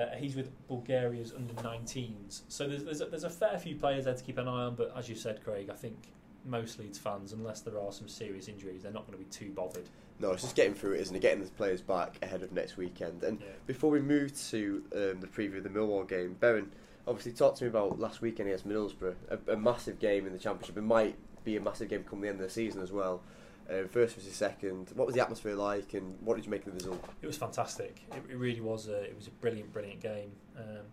uh, 0.00 0.16
he's 0.16 0.36
with 0.36 0.50
Bulgaria's 0.68 1.32
under 1.32 1.54
19s. 1.54 2.42
So 2.48 2.68
there's 2.68 2.84
there's 2.84 3.00
a, 3.00 3.06
there's 3.06 3.24
a 3.24 3.30
fair 3.30 3.58
few 3.58 3.76
players 3.76 4.04
there 4.04 4.14
to 4.14 4.22
keep 4.24 4.38
an 4.38 4.48
eye 4.48 4.64
on, 4.64 4.74
but 4.74 4.92
as 4.96 5.08
you 5.08 5.14
said, 5.14 5.42
Craig, 5.44 5.68
I 5.70 5.76
think 5.76 5.96
most 6.44 6.78
Leeds 6.78 6.98
fans, 6.98 7.32
unless 7.32 7.60
there 7.60 7.78
are 7.78 7.92
some 7.92 8.08
serious 8.08 8.48
injuries, 8.48 8.82
they're 8.82 8.92
not 8.92 9.06
going 9.06 9.18
to 9.18 9.24
be 9.24 9.30
too 9.30 9.50
bothered. 9.52 9.88
No, 10.20 10.32
it's 10.32 10.42
just 10.42 10.54
getting 10.56 10.74
through 10.74 10.92
it, 10.92 11.00
isn't 11.00 11.16
it? 11.16 11.20
Getting 11.20 11.42
the 11.44 11.50
players 11.50 11.80
back 11.80 12.16
ahead 12.22 12.42
of 12.42 12.52
next 12.52 12.76
weekend. 12.76 13.22
And 13.24 13.40
Yeah. 13.40 13.46
before 13.66 13.90
we 13.90 14.00
move 14.00 14.32
to 14.50 14.82
um, 14.94 15.20
the 15.20 15.26
preview 15.26 15.58
of 15.58 15.64
the 15.64 15.70
Millwall 15.70 16.06
game, 16.08 16.36
Beren, 16.40 16.66
obviously 17.06 17.32
talk 17.32 17.56
to 17.56 17.64
me 17.64 17.68
about 17.68 17.98
last 17.98 18.20
weekend 18.20 18.48
against 18.48 18.68
Middlesbrough, 18.68 19.14
a, 19.30 19.52
a 19.52 19.56
massive 19.56 19.98
game 19.98 20.26
in 20.26 20.32
the 20.32 20.38
Championship. 20.38 20.76
It 20.76 20.82
might 20.82 21.16
be 21.44 21.56
a 21.56 21.60
massive 21.60 21.88
game 21.88 22.04
come 22.04 22.20
the 22.20 22.28
end 22.28 22.40
of 22.40 22.46
the 22.46 22.52
season 22.52 22.82
as 22.82 22.92
well. 22.92 23.22
Uh, 23.68 23.86
first 23.88 24.16
versus 24.16 24.34
second. 24.34 24.90
What 24.94 25.06
was 25.06 25.14
the 25.14 25.22
atmosphere 25.22 25.54
like, 25.54 25.94
and 25.94 26.16
what 26.22 26.34
did 26.34 26.44
you 26.44 26.50
make 26.50 26.66
of 26.66 26.72
the 26.72 26.72
result? 26.72 27.04
It 27.22 27.26
was 27.26 27.36
fantastic. 27.36 28.02
It, 28.10 28.32
it 28.32 28.36
really 28.36 28.60
was. 28.60 28.88
A, 28.88 29.02
it 29.02 29.14
was 29.14 29.28
a 29.28 29.30
brilliant, 29.30 29.72
brilliant 29.72 30.00
game. 30.00 30.32
Um, 30.56 30.86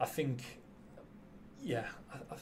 I 0.00 0.06
think, 0.06 0.60
yeah, 1.62 1.86
I, 2.12 2.16
I, 2.34 2.38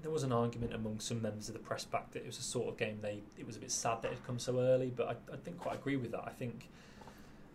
there 0.00 0.10
was 0.10 0.22
an 0.22 0.32
argument 0.32 0.72
among 0.72 1.00
some 1.00 1.20
members 1.20 1.48
of 1.48 1.54
the 1.54 1.60
press 1.60 1.84
back 1.84 2.12
that 2.12 2.20
it 2.20 2.26
was 2.26 2.38
a 2.38 2.42
sort 2.42 2.68
of 2.68 2.78
game 2.78 3.00
they. 3.02 3.22
It 3.36 3.46
was 3.46 3.56
a 3.56 3.60
bit 3.60 3.70
sad 3.70 4.00
that 4.02 4.12
it 4.12 4.14
had 4.14 4.26
come 4.26 4.38
so 4.38 4.58
early, 4.58 4.90
but 4.94 5.08
I, 5.08 5.32
I 5.32 5.36
didn't 5.36 5.58
quite 5.58 5.74
agree 5.74 5.96
with 5.96 6.12
that. 6.12 6.24
I 6.24 6.30
think 6.30 6.68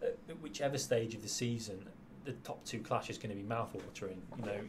at 0.04 0.42
whichever 0.42 0.78
stage 0.78 1.16
of 1.16 1.22
the 1.22 1.30
season, 1.30 1.88
the 2.26 2.34
top 2.34 2.64
two 2.66 2.80
clash 2.80 3.10
is 3.10 3.18
going 3.18 3.30
to 3.30 3.36
be 3.36 3.48
mouthwatering. 3.48 4.18
You 4.38 4.46
know, 4.46 4.60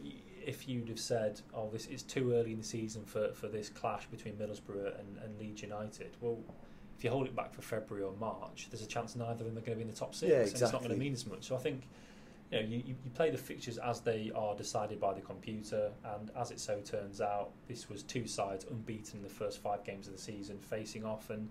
if 0.45 0.67
you'd 0.67 0.89
have 0.89 0.99
said, 0.99 1.41
"Oh, 1.53 1.69
this 1.71 1.87
is 1.87 2.03
too 2.03 2.33
early 2.33 2.51
in 2.51 2.59
the 2.59 2.63
season 2.65 3.03
for, 3.05 3.33
for 3.33 3.47
this 3.47 3.69
clash 3.69 4.05
between 4.07 4.35
Middlesbrough 4.35 4.99
and, 4.99 5.17
and 5.23 5.39
Leeds 5.39 5.61
United," 5.61 6.15
well, 6.21 6.39
if 6.97 7.03
you 7.03 7.09
hold 7.09 7.27
it 7.27 7.35
back 7.35 7.53
for 7.53 7.61
February 7.61 8.05
or 8.05 8.13
March, 8.13 8.67
there's 8.69 8.83
a 8.83 8.87
chance 8.87 9.15
neither 9.15 9.43
of 9.43 9.45
them 9.45 9.57
are 9.57 9.65
going 9.65 9.71
to 9.71 9.75
be 9.75 9.81
in 9.81 9.87
the 9.87 9.95
top 9.95 10.13
six, 10.15 10.29
Yeah, 10.29 10.39
and 10.39 10.49
it's 10.49 10.61
not 10.61 10.79
going 10.79 10.91
to 10.91 10.97
mean 10.97 11.13
as 11.13 11.25
much. 11.25 11.45
So 11.45 11.55
I 11.55 11.59
think 11.59 11.83
you 12.51 12.59
know 12.59 12.65
you, 12.65 12.83
you 12.85 12.95
play 13.15 13.31
the 13.31 13.37
fixtures 13.37 13.77
as 13.77 14.01
they 14.01 14.31
are 14.35 14.55
decided 14.55 14.99
by 14.99 15.13
the 15.13 15.21
computer, 15.21 15.91
and 16.15 16.31
as 16.37 16.51
it 16.51 16.59
so 16.59 16.79
turns 16.81 17.21
out, 17.21 17.51
this 17.67 17.89
was 17.89 18.03
two 18.03 18.27
sides 18.27 18.65
unbeaten 18.69 19.17
in 19.17 19.23
the 19.23 19.29
first 19.29 19.61
five 19.61 19.83
games 19.83 20.07
of 20.07 20.13
the 20.13 20.21
season, 20.21 20.59
facing 20.59 21.05
off, 21.05 21.29
and 21.29 21.49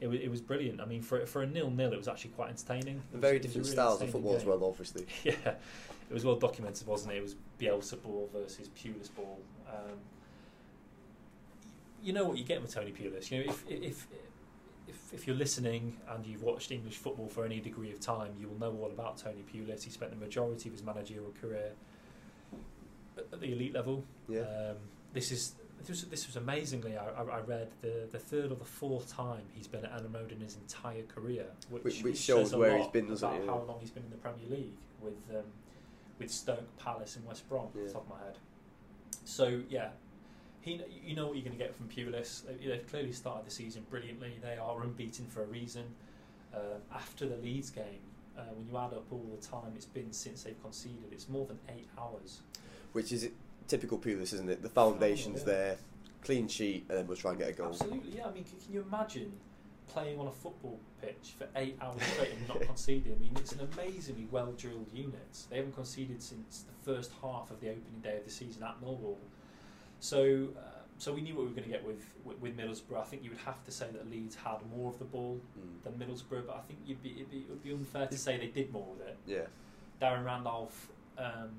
it 0.00 0.08
was, 0.08 0.20
it 0.20 0.30
was 0.30 0.40
brilliant. 0.40 0.80
I 0.80 0.84
mean, 0.84 1.02
for 1.02 1.24
for 1.26 1.42
a 1.42 1.46
nil 1.46 1.70
nil, 1.70 1.92
it 1.92 1.96
was 1.96 2.08
actually 2.08 2.30
quite 2.30 2.50
entertaining. 2.50 3.02
Was- 3.12 3.20
Very 3.20 3.36
it 3.36 3.42
was 3.44 3.56
a 3.56 3.58
different 3.60 3.64
really 3.66 3.72
styles 3.76 4.02
of 4.02 4.10
football 4.10 4.36
as 4.36 4.44
well, 4.44 4.64
obviously. 4.64 5.06
Yeah, 5.24 5.34
it 6.10 6.14
was 6.14 6.24
well 6.24 6.36
documented, 6.36 6.86
wasn't 6.86 7.14
it? 7.14 7.16
It 7.18 7.22
was 7.22 7.34
Bielsa 7.60 8.00
ball 8.02 8.28
versus 8.32 8.68
Pulis 8.68 9.14
ball. 9.14 9.40
Um, 9.68 9.98
you 12.02 12.12
know 12.12 12.24
what 12.24 12.38
you 12.38 12.44
get 12.44 12.62
with 12.62 12.72
Tony 12.72 12.92
Pulis. 12.92 13.30
You 13.30 13.38
know, 13.44 13.50
if 13.52 13.64
if 13.68 14.06
if 14.88 15.12
if 15.14 15.26
you're 15.26 15.34
listening 15.36 15.96
and 16.10 16.24
you've 16.26 16.42
watched 16.42 16.70
English 16.70 16.96
football 16.96 17.28
for 17.28 17.44
any 17.44 17.60
degree 17.60 17.90
of 17.90 17.98
time, 18.00 18.32
you 18.38 18.48
will 18.48 18.58
know 18.58 18.76
all 18.80 18.90
about 18.90 19.16
Tony 19.16 19.44
Pulis. 19.52 19.82
He 19.82 19.90
spent 19.90 20.10
the 20.12 20.16
majority 20.16 20.68
of 20.68 20.74
his 20.74 20.84
managerial 20.84 21.32
career 21.40 21.72
at 23.16 23.24
at 23.32 23.40
the 23.40 23.52
elite 23.52 23.72
level. 23.74 24.04
Yeah. 24.28 24.40
Um, 24.42 24.76
this 25.12 25.32
is 25.32 25.54
this 25.78 25.88
was, 25.88 26.02
this 26.04 26.26
was 26.26 26.36
amazingly. 26.36 26.96
I, 26.96 27.06
I 27.08 27.22
I 27.22 27.40
read 27.40 27.68
the 27.82 28.08
the 28.10 28.18
third 28.18 28.50
or 28.52 28.56
the 28.56 28.64
fourth 28.64 29.12
time 29.14 29.42
he's 29.54 29.66
been 29.66 29.84
at 29.84 29.92
Elland 29.92 30.14
Road 30.14 30.32
in 30.32 30.40
his 30.40 30.56
entire 30.56 31.02
career, 31.04 31.46
which, 31.70 31.82
Which- 31.84 32.02
which 32.02 32.18
shows 32.18 32.54
where 32.54 32.76
he's 32.78 32.86
been, 32.88 33.06
doesn't 33.08 33.28
about 33.28 33.40
it? 33.42 33.46
How 33.46 33.62
long 33.68 33.78
he's 33.80 33.90
been 33.90 34.04
in 34.04 34.10
the 34.10 34.16
Premier 34.16 34.46
League 34.48 34.72
with 35.00 35.14
um, 35.30 35.44
with 36.18 36.30
Stoke, 36.30 36.76
Palace, 36.78 37.16
and 37.16 37.26
West 37.26 37.48
Brom. 37.48 37.66
Off 37.66 37.70
Yeah. 37.76 37.84
the 37.86 37.92
top 37.92 38.02
of 38.02 38.08
my 38.18 38.24
head. 38.24 38.36
So 39.24 39.60
yeah, 39.68 39.90
he 40.60 40.80
you 41.04 41.14
know 41.14 41.26
what 41.26 41.36
you're 41.36 41.44
going 41.44 41.56
to 41.56 41.62
get 41.62 41.74
from 41.74 41.88
Pulis. 41.88 42.42
They- 42.46 42.66
They've 42.68 42.86
clearly 42.88 43.12
started 43.12 43.46
the 43.46 43.50
season 43.50 43.84
brilliantly. 43.90 44.38
They 44.42 44.56
are 44.56 44.82
unbeaten 44.82 45.26
for 45.26 45.42
a 45.42 45.46
reason. 45.46 45.84
Um, 46.54 46.80
after 46.94 47.28
the 47.28 47.36
Leeds 47.36 47.68
game, 47.70 48.00
uh, 48.38 48.42
when 48.56 48.66
you 48.66 48.76
add 48.78 48.94
up 48.94 49.04
all 49.10 49.26
the 49.38 49.46
time 49.46 49.72
it's 49.76 49.84
been 49.84 50.10
since 50.12 50.42
they've 50.44 50.60
conceded, 50.62 51.12
it's 51.12 51.28
more 51.28 51.44
than 51.44 51.58
eight 51.68 51.88
hours. 51.98 52.40
Which 52.92 53.12
is 53.12 53.28
typical 53.68 53.98
Pulis, 53.98 54.32
isn't 54.34 54.48
it? 54.48 54.62
The 54.62 54.68
foundation's 54.68 55.42
Phenomenal, 55.42 55.66
there, 55.68 55.76
clean 56.22 56.48
sheet, 56.48 56.86
and 56.88 56.98
then 56.98 57.06
we'll 57.06 57.16
try 57.16 57.30
and 57.32 57.40
get 57.40 57.48
a 57.50 57.52
goal. 57.52 57.68
Absolutely, 57.68 58.10
yeah. 58.16 58.26
I 58.26 58.32
mean, 58.32 58.44
can 58.44 58.72
you 58.72 58.84
imagine 58.88 59.32
playing 59.88 60.18
on 60.18 60.26
a 60.26 60.32
football 60.32 60.78
pitch 61.00 61.34
for 61.38 61.46
eight 61.56 61.76
hours 61.80 62.02
straight 62.14 62.32
and 62.32 62.48
not 62.48 62.60
conceding? 62.62 63.14
I 63.14 63.18
mean, 63.18 63.32
it's 63.36 63.52
an 63.52 63.68
amazingly 63.74 64.26
well 64.30 64.52
drilled 64.52 64.90
unit. 64.92 65.38
They 65.50 65.56
haven't 65.56 65.74
conceded 65.74 66.22
since 66.22 66.64
the 66.66 66.92
first 66.92 67.12
half 67.22 67.50
of 67.50 67.60
the 67.60 67.68
opening 67.68 68.00
day 68.02 68.16
of 68.18 68.24
the 68.24 68.30
season 68.30 68.62
at 68.62 68.80
Millwall. 68.82 69.16
So, 70.00 70.48
uh, 70.58 70.60
so 70.98 71.12
we 71.12 71.20
knew 71.20 71.34
what 71.34 71.42
we 71.42 71.48
were 71.48 71.54
going 71.54 71.64
to 71.64 71.70
get 71.70 71.86
with, 71.86 72.04
with 72.24 72.38
with 72.40 72.56
Middlesbrough. 72.56 73.00
I 73.00 73.04
think 73.04 73.22
you 73.24 73.30
would 73.30 73.38
have 73.40 73.62
to 73.64 73.70
say 73.70 73.86
that 73.92 74.10
Leeds 74.10 74.34
had 74.36 74.58
more 74.74 74.90
of 74.90 74.98
the 74.98 75.04
ball 75.04 75.40
Mm. 75.58 75.82
than 75.84 75.92
Middlesbrough, 76.08 76.46
but 76.46 76.56
I 76.56 76.60
think 76.66 76.80
you'd 76.86 77.02
be, 77.02 77.10
it'd 77.12 77.30
be 77.30 77.38
it 77.38 77.48
would 77.50 77.62
be 77.62 77.72
unfair 77.72 78.06
to 78.06 78.18
say 78.18 78.38
they 78.38 78.46
did 78.48 78.72
more 78.72 78.86
with 78.98 79.06
it. 79.06 79.16
Yeah. 79.26 79.46
Darren 80.02 80.24
Randolph 80.24 80.88
um, 81.18 81.50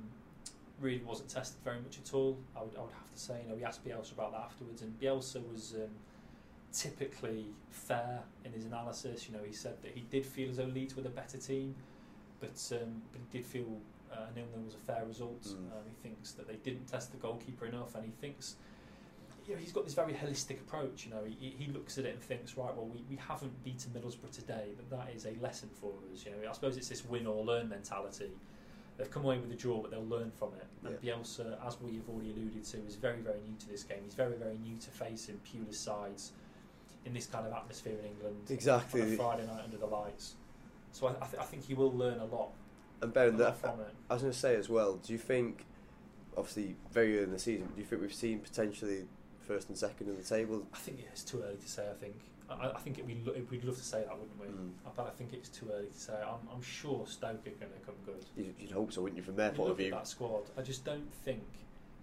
really 0.79 1.01
wasn't 1.05 1.29
tested 1.29 1.57
very 1.63 1.79
much 1.79 1.97
at 1.97 2.13
all. 2.13 2.37
I 2.55 2.61
would, 2.61 2.75
I 2.77 2.81
would 2.81 2.93
have 2.93 3.11
to 3.11 3.19
say. 3.19 3.41
You 3.43 3.49
know, 3.49 3.55
we 3.55 3.63
asked 3.63 3.85
Bielsa 3.85 4.13
about 4.13 4.31
that 4.31 4.41
afterwards, 4.41 4.81
and 4.81 4.99
Bielsa 4.99 5.41
was 5.51 5.75
um, 5.75 5.89
typically 6.71 7.45
fair 7.69 8.21
in 8.45 8.51
his 8.51 8.65
analysis. 8.65 9.27
You 9.27 9.37
know, 9.37 9.43
he 9.45 9.53
said 9.53 9.81
that 9.81 9.91
he 9.93 10.01
did 10.09 10.25
feel 10.25 10.49
as 10.49 10.57
though 10.57 10.65
Leeds 10.65 10.95
were 10.95 11.03
the 11.03 11.09
better 11.09 11.37
team, 11.37 11.75
but 12.39 12.71
um, 12.73 13.01
but 13.11 13.21
he 13.21 13.37
did 13.37 13.45
feel 13.45 13.77
uh, 14.11 14.27
nil 14.35 14.45
nil 14.55 14.65
was 14.65 14.75
a 14.75 14.77
fair 14.77 15.03
result. 15.05 15.43
Mm. 15.43 15.55
Um, 15.55 15.83
he 15.87 16.07
thinks 16.07 16.31
that 16.33 16.47
they 16.47 16.55
didn't 16.55 16.87
test 16.87 17.11
the 17.11 17.17
goalkeeper 17.17 17.65
enough, 17.65 17.95
and 17.95 18.05
he 18.05 18.11
thinks. 18.21 18.55
You 19.47 19.53
know, 19.53 19.61
he's 19.61 19.71
got 19.71 19.85
this 19.85 19.93
very 19.93 20.11
holistic 20.11 20.59
approach. 20.59 21.05
You 21.05 21.11
know, 21.11 21.21
he, 21.25 21.55
he 21.57 21.71
looks 21.71 21.97
at 21.97 22.03
it 22.03 22.15
and 22.15 22.21
thinks, 22.21 22.57
right, 22.57 22.75
well, 22.75 22.85
we, 22.85 23.01
we 23.09 23.15
haven't 23.15 23.63
beaten 23.63 23.91
Middlesbrough 23.91 24.35
today, 24.35 24.73
but 24.75 24.89
that 24.89 25.15
is 25.15 25.25
a 25.25 25.41
lesson 25.41 25.69
for 25.79 25.93
us. 26.11 26.25
You 26.25 26.31
know, 26.31 26.49
I 26.49 26.51
suppose 26.51 26.75
it's 26.75 26.89
this 26.89 27.05
win 27.05 27.25
or 27.25 27.45
learn 27.45 27.69
mentality. 27.69 28.31
They've 28.97 29.11
come 29.11 29.25
away 29.25 29.37
with 29.37 29.51
a 29.51 29.55
draw, 29.55 29.79
but 29.81 29.91
they'll 29.91 30.05
learn 30.05 30.31
from 30.31 30.49
it. 30.55 30.65
And 30.83 30.99
Bielsa, 31.01 31.57
as 31.65 31.77
we've 31.79 32.07
already 32.09 32.31
alluded 32.31 32.63
to, 32.63 32.77
is 32.87 32.95
very, 32.95 33.21
very 33.21 33.39
new 33.47 33.55
to 33.59 33.69
this 33.69 33.83
game. 33.83 33.99
He's 34.03 34.15
very, 34.15 34.35
very 34.35 34.57
new 34.57 34.77
to 34.77 34.89
facing 34.89 35.39
Pulis 35.45 35.75
sides 35.75 36.31
in 37.05 37.13
this 37.13 37.27
kind 37.27 37.45
of 37.45 37.53
atmosphere 37.53 37.93
in 37.99 38.05
England. 38.05 38.37
Exactly. 38.49 39.01
On 39.01 39.07
a 39.13 39.15
Friday 39.15 39.45
night 39.45 39.61
under 39.63 39.77
the 39.77 39.85
lights. 39.85 40.35
So 40.91 41.07
I, 41.07 41.11
I, 41.11 41.27
th- 41.27 41.39
I 41.39 41.43
think 41.45 41.67
he 41.67 41.75
will 41.75 41.93
learn 41.93 42.19
a 42.19 42.25
lot, 42.25 42.49
And 43.01 43.15
a 43.15 43.31
that, 43.31 43.57
from 43.57 43.79
it. 43.81 43.93
I 44.09 44.13
was 44.15 44.23
going 44.23 44.33
to 44.33 44.39
say 44.39 44.55
as 44.55 44.67
well, 44.67 44.95
do 44.95 45.13
you 45.13 45.19
think, 45.19 45.65
obviously 46.35 46.75
very 46.91 47.17
early 47.17 47.25
in 47.25 47.31
the 47.31 47.39
season, 47.39 47.67
do 47.75 47.81
you 47.81 47.85
think 47.85 48.01
we've 48.01 48.13
seen 48.13 48.39
potentially 48.39 49.05
first 49.41 49.69
and 49.69 49.77
second 49.77 50.09
in 50.09 50.17
the 50.17 50.23
table? 50.23 50.65
I 50.73 50.77
think 50.77 50.97
yeah, 50.99 51.09
it's 51.11 51.23
too 51.23 51.43
early 51.45 51.57
to 51.57 51.69
say. 51.69 51.87
I 51.87 51.93
think 51.93 52.15
I, 52.49 52.69
I 52.71 52.79
think 52.79 52.97
it, 52.99 53.05
we'd, 53.05 53.25
lo- 53.25 53.33
we'd 53.49 53.63
love 53.63 53.77
to 53.77 53.83
say 53.83 54.03
that, 54.07 54.17
wouldn't 54.17 54.39
we? 54.39 54.47
Mm. 54.47 54.71
But 54.95 55.07
I 55.07 55.09
think 55.11 55.33
it's 55.33 55.49
too 55.49 55.69
early 55.73 55.87
to 55.87 55.99
say. 55.99 56.13
I'm, 56.13 56.47
I'm 56.53 56.61
sure 56.61 57.05
Stoke 57.07 57.45
are 57.45 57.49
going 57.51 57.71
to 57.73 57.85
come 57.85 57.95
good. 58.05 58.25
You'd, 58.35 58.55
you'd 58.59 58.71
hope 58.71 58.93
so, 58.93 59.01
wouldn't 59.01 59.17
you, 59.17 59.23
from 59.23 59.35
their 59.35 59.51
You 59.51 59.57
point 59.57 59.69
look 59.69 59.77
of 59.77 59.79
at 59.79 59.83
view? 59.83 59.91
that 59.91 60.07
squad. 60.07 60.43
I 60.57 60.61
just 60.61 60.85
don't 60.85 61.13
think, 61.25 61.43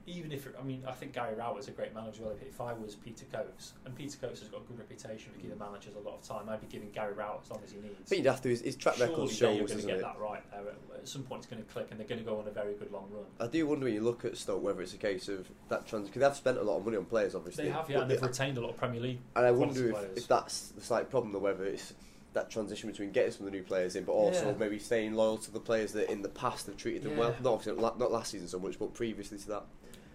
even 0.06 0.32
if 0.32 0.46
I 0.58 0.62
mean, 0.62 0.82
I 0.86 0.92
think 0.92 1.12
Gary 1.14 1.34
Rowett's 1.34 1.68
a 1.68 1.70
great 1.70 1.94
manager. 1.94 2.22
Well, 2.24 2.34
if 2.46 2.60
I 2.60 2.72
was 2.74 2.94
Peter 2.94 3.24
Coates, 3.32 3.72
and 3.86 3.94
Peter 3.96 4.18
Coates 4.18 4.40
has 4.40 4.48
got 4.48 4.60
a 4.60 4.64
good 4.64 4.78
reputation 4.78 5.32
for 5.32 5.38
giving 5.40 5.58
managers 5.58 5.94
a 5.96 6.00
lot 6.00 6.16
of 6.18 6.22
time, 6.22 6.48
I'd 6.48 6.60
be 6.60 6.66
giving 6.66 6.90
Gary 6.90 7.14
Rowett 7.14 7.40
as 7.44 7.50
long 7.50 7.60
as 7.64 7.70
he 7.72 7.78
needs. 7.78 7.94
I 8.00 8.04
think 8.04 8.22
you'd 8.24 8.30
have 8.30 8.42
to, 8.42 8.48
his, 8.50 8.60
his 8.60 8.76
track 8.76 8.98
record 8.98 9.30
Surely 9.30 9.58
they 9.58 9.64
are 9.64 9.66
going 9.66 9.80
to 9.80 9.86
get 9.86 9.96
it? 9.96 10.02
that 10.02 10.18
right 10.18 10.42
there. 10.50 10.60
At- 10.60 10.74
some 11.04 11.22
point, 11.22 11.40
it's 11.40 11.46
going 11.52 11.62
to 11.62 11.70
click, 11.70 11.88
and 11.90 12.00
they're 12.00 12.06
going 12.06 12.18
to 12.18 12.24
go 12.24 12.38
on 12.40 12.48
a 12.48 12.50
very 12.50 12.72
good 12.74 12.90
long 12.90 13.06
run. 13.12 13.24
I 13.38 13.46
do 13.46 13.66
wonder 13.66 13.84
when 13.84 13.92
you 13.92 14.00
look 14.00 14.24
at 14.24 14.38
Stoke 14.38 14.62
whether 14.62 14.80
it's 14.80 14.94
a 14.94 14.96
case 14.98 15.28
of 15.28 15.46
that 15.68 15.86
trans 15.86 16.06
because 16.08 16.22
they've 16.22 16.34
spent 16.36 16.56
a 16.56 16.62
lot 16.62 16.78
of 16.78 16.84
money 16.86 16.96
on 16.96 17.04
players, 17.04 17.34
obviously. 17.34 17.64
They 17.64 17.70
have, 17.70 17.90
yeah, 17.90 17.96
But 17.96 18.02
and 18.02 18.10
they've 18.10 18.20
they- 18.22 18.26
retained 18.26 18.56
a 18.56 18.62
lot 18.62 18.70
of 18.70 18.78
Premier 18.78 19.00
League. 19.00 19.18
and 19.36 19.44
I 19.44 19.50
wonder 19.50 19.86
if, 19.88 19.92
players. 19.94 20.16
if 20.16 20.26
that's 20.28 20.68
the 20.68 20.80
slight 20.80 21.10
problem, 21.10 21.32
though, 21.34 21.40
whether 21.40 21.64
it's 21.66 21.92
that 22.32 22.48
transition 22.50 22.90
between 22.90 23.12
getting 23.12 23.32
some 23.32 23.46
of 23.46 23.52
the 23.52 23.58
new 23.58 23.62
players 23.64 23.96
in, 23.96 24.04
but 24.04 24.12
also 24.12 24.46
Yeah. 24.46 24.54
maybe 24.58 24.78
staying 24.78 25.12
loyal 25.14 25.36
to 25.36 25.50
the 25.50 25.60
players 25.60 25.92
that 25.92 26.10
in 26.10 26.22
the 26.22 26.28
past 26.30 26.64
have 26.66 26.76
treated 26.78 27.02
them 27.02 27.12
Yeah. 27.12 27.18
well. 27.18 27.36
Not 27.42 27.52
obviously 27.52 27.80
not 27.82 28.10
last 28.10 28.30
season 28.30 28.48
so 28.48 28.58
much, 28.58 28.78
but 28.78 28.94
previously 28.94 29.36
to 29.38 29.48
that. 29.48 29.64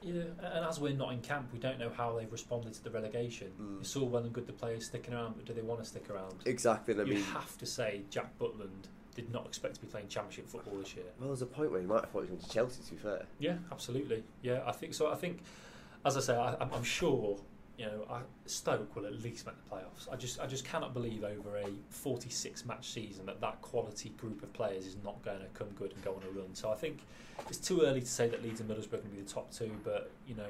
Yeah, 0.01 0.23
and 0.41 0.65
as 0.65 0.79
we're 0.79 0.93
not 0.93 1.11
in 1.13 1.19
camp, 1.21 1.49
we 1.53 1.59
don't 1.59 1.79
know 1.79 1.89
how 1.89 2.17
they've 2.17 2.31
responded 2.31 2.73
to 2.73 2.83
the 2.83 2.89
relegation. 2.89 3.51
Mm. 3.61 3.81
It's 3.81 3.95
all 3.95 4.07
well 4.07 4.23
and 4.23 4.33
good 4.33 4.47
the 4.47 4.53
players 4.53 4.85
sticking 4.85 5.13
around, 5.13 5.35
but 5.35 5.45
do 5.45 5.53
they 5.53 5.61
want 5.61 5.81
to 5.81 5.85
stick 5.85 6.09
around? 6.09 6.35
Exactly. 6.45 6.93
and 6.93 7.01
I 7.01 7.05
you 7.05 7.15
mean, 7.15 7.23
have 7.23 7.57
to 7.57 7.65
say 7.65 8.01
Jack 8.09 8.37
Butland 8.39 8.87
did 9.15 9.31
not 9.33 9.45
expect 9.45 9.75
to 9.75 9.81
be 9.81 9.87
playing 9.87 10.07
Championship 10.07 10.47
football 10.47 10.77
this 10.79 10.95
year. 10.95 11.05
well, 11.19 11.29
there's 11.29 11.41
a 11.41 11.45
point 11.45 11.71
where 11.71 11.81
he 11.81 11.87
might 11.87 12.01
have 12.01 12.09
thought 12.11 12.25
he 12.25 12.31
was 12.31 12.39
going 12.39 12.41
to 12.41 12.49
Chelsea. 12.49 12.83
To 12.83 12.91
be 12.91 12.97
fair, 12.97 13.25
Yeah, 13.39 13.55
absolutely. 13.71 14.23
Yeah, 14.41 14.61
I 14.65 14.71
think 14.71 14.93
so. 14.93 15.11
I 15.11 15.15
think, 15.15 15.41
as 16.05 16.15
I 16.15 16.21
say, 16.21 16.35
I, 16.37 16.55
I'm, 16.61 16.71
I'm 16.73 16.83
sure 16.83 17.37
you 17.79 17.85
know 17.85 18.05
I, 18.11 18.19
Stoke 18.45 18.95
will 18.95 19.05
at 19.05 19.13
least 19.23 19.45
make 19.47 19.55
the 19.55 19.75
playoffs. 19.75 20.11
I 20.11 20.15
just 20.17 20.39
I 20.39 20.45
just 20.45 20.65
cannot 20.65 20.93
believe 20.93 21.23
over 21.23 21.57
a 21.57 21.67
46 21.89 22.65
match 22.65 22.89
season 22.91 23.25
that 23.27 23.39
that 23.41 23.61
quality 23.61 24.09
group 24.17 24.43
of 24.43 24.51
players 24.53 24.85
is 24.85 24.97
not 25.03 25.23
going 25.23 25.39
to 25.39 25.45
come 25.53 25.69
good 25.77 25.93
and 25.93 26.03
go 26.03 26.11
on 26.11 26.21
a 26.27 26.39
run. 26.39 26.53
So 26.53 26.69
I 26.71 26.75
think 26.75 26.99
it's 27.47 27.57
too 27.57 27.81
early 27.83 28.01
to 28.01 28.05
say 28.07 28.27
that 28.27 28.43
Leeds 28.43 28.59
and 28.59 28.69
Middlesbrough 28.69 28.93
are 28.93 28.97
going 28.97 29.09
to 29.11 29.15
be 29.15 29.21
the 29.21 29.29
top 29.33 29.51
two, 29.51 29.71
but 29.83 30.11
you 30.27 30.35
know. 30.35 30.47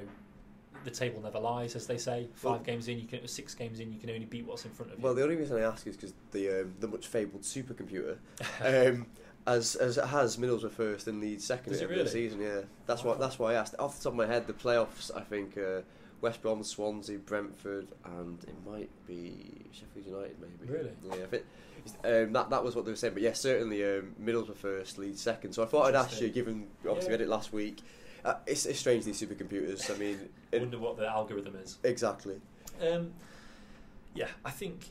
The 0.82 0.90
table 0.90 1.20
never 1.20 1.38
lies, 1.38 1.76
as 1.76 1.86
they 1.86 1.98
say. 1.98 2.28
Five 2.32 2.44
Well- 2.52 2.58
games 2.60 2.88
in, 2.88 2.98
you 2.98 3.06
can 3.06 3.28
six 3.28 3.54
games 3.54 3.80
in, 3.80 3.92
you 3.92 3.98
can 3.98 4.08
only 4.08 4.24
beat 4.24 4.46
what's 4.46 4.64
in 4.64 4.70
front 4.70 4.90
of 4.92 4.98
you. 4.98 5.04
well, 5.04 5.12
the 5.14 5.22
only 5.22 5.36
reason 5.36 5.58
I 5.58 5.60
ask 5.60 5.86
is 5.86 5.94
because 5.94 6.14
the 6.30 6.62
um, 6.62 6.72
the 6.80 6.88
much 6.88 7.06
fabled 7.06 7.42
supercomputer, 7.42 8.16
um, 8.64 9.04
as 9.46 9.74
as 9.74 9.98
it 9.98 10.06
has 10.06 10.38
Middlesbrough 10.38 10.70
first 10.70 11.06
and 11.06 11.20
Leeds 11.20 11.44
second 11.44 11.74
at 11.74 11.80
the 11.80 11.86
the 11.86 11.92
really? 11.94 12.08
season. 12.08 12.40
Yeah, 12.40 12.60
that's 12.86 13.04
Wow. 13.04 13.12
why 13.12 13.18
that's 13.18 13.38
why 13.38 13.50
I 13.50 13.54
asked. 13.56 13.74
Off 13.78 13.98
the 13.98 14.04
top 14.04 14.12
of 14.14 14.16
my 14.16 14.26
head, 14.26 14.46
the 14.46 14.54
playoffs. 14.54 15.10
I 15.14 15.20
think 15.20 15.58
uh, 15.58 15.82
West 16.20 16.42
Brom, 16.42 16.62
Swansea, 16.62 17.18
Brentford, 17.18 17.88
and 18.04 18.42
it 18.44 18.54
might 18.66 18.90
be 19.06 19.66
Sheffield 19.72 20.06
United. 20.06 20.36
Maybe. 20.40 20.72
Really? 20.72 20.90
Yeah. 21.08 21.24
I 21.24 21.26
think, 21.26 21.44
um, 22.04 22.32
that 22.32 22.50
that 22.50 22.62
was 22.62 22.76
what 22.76 22.84
they 22.84 22.90
were 22.90 22.96
saying. 22.96 23.14
But 23.14 23.22
yes, 23.22 23.40
certainly 23.40 23.82
um, 23.84 24.14
Middlesbrough 24.22 24.56
first, 24.56 24.98
Leeds 24.98 25.20
second. 25.20 25.52
So 25.52 25.62
I 25.62 25.66
thought 25.66 25.86
I'd 25.86 25.94
ask 25.94 26.20
you, 26.20 26.28
given 26.28 26.66
obviously 26.86 27.08
we 27.08 27.12
had 27.12 27.20
it 27.22 27.28
last 27.28 27.52
week. 27.52 27.80
Uh, 28.22 28.34
it's, 28.46 28.66
it's 28.66 28.78
strange 28.78 29.04
these 29.04 29.20
supercomputers. 29.20 29.90
I 29.94 29.98
mean, 29.98 30.18
I 30.52 30.56
it, 30.56 30.60
wonder 30.60 30.78
what 30.78 30.98
the 30.98 31.06
algorithm 31.06 31.56
is. 31.56 31.78
exactly. 31.82 32.38
Um, 32.82 33.12
yeah, 34.14 34.28
I 34.44 34.50
think 34.50 34.90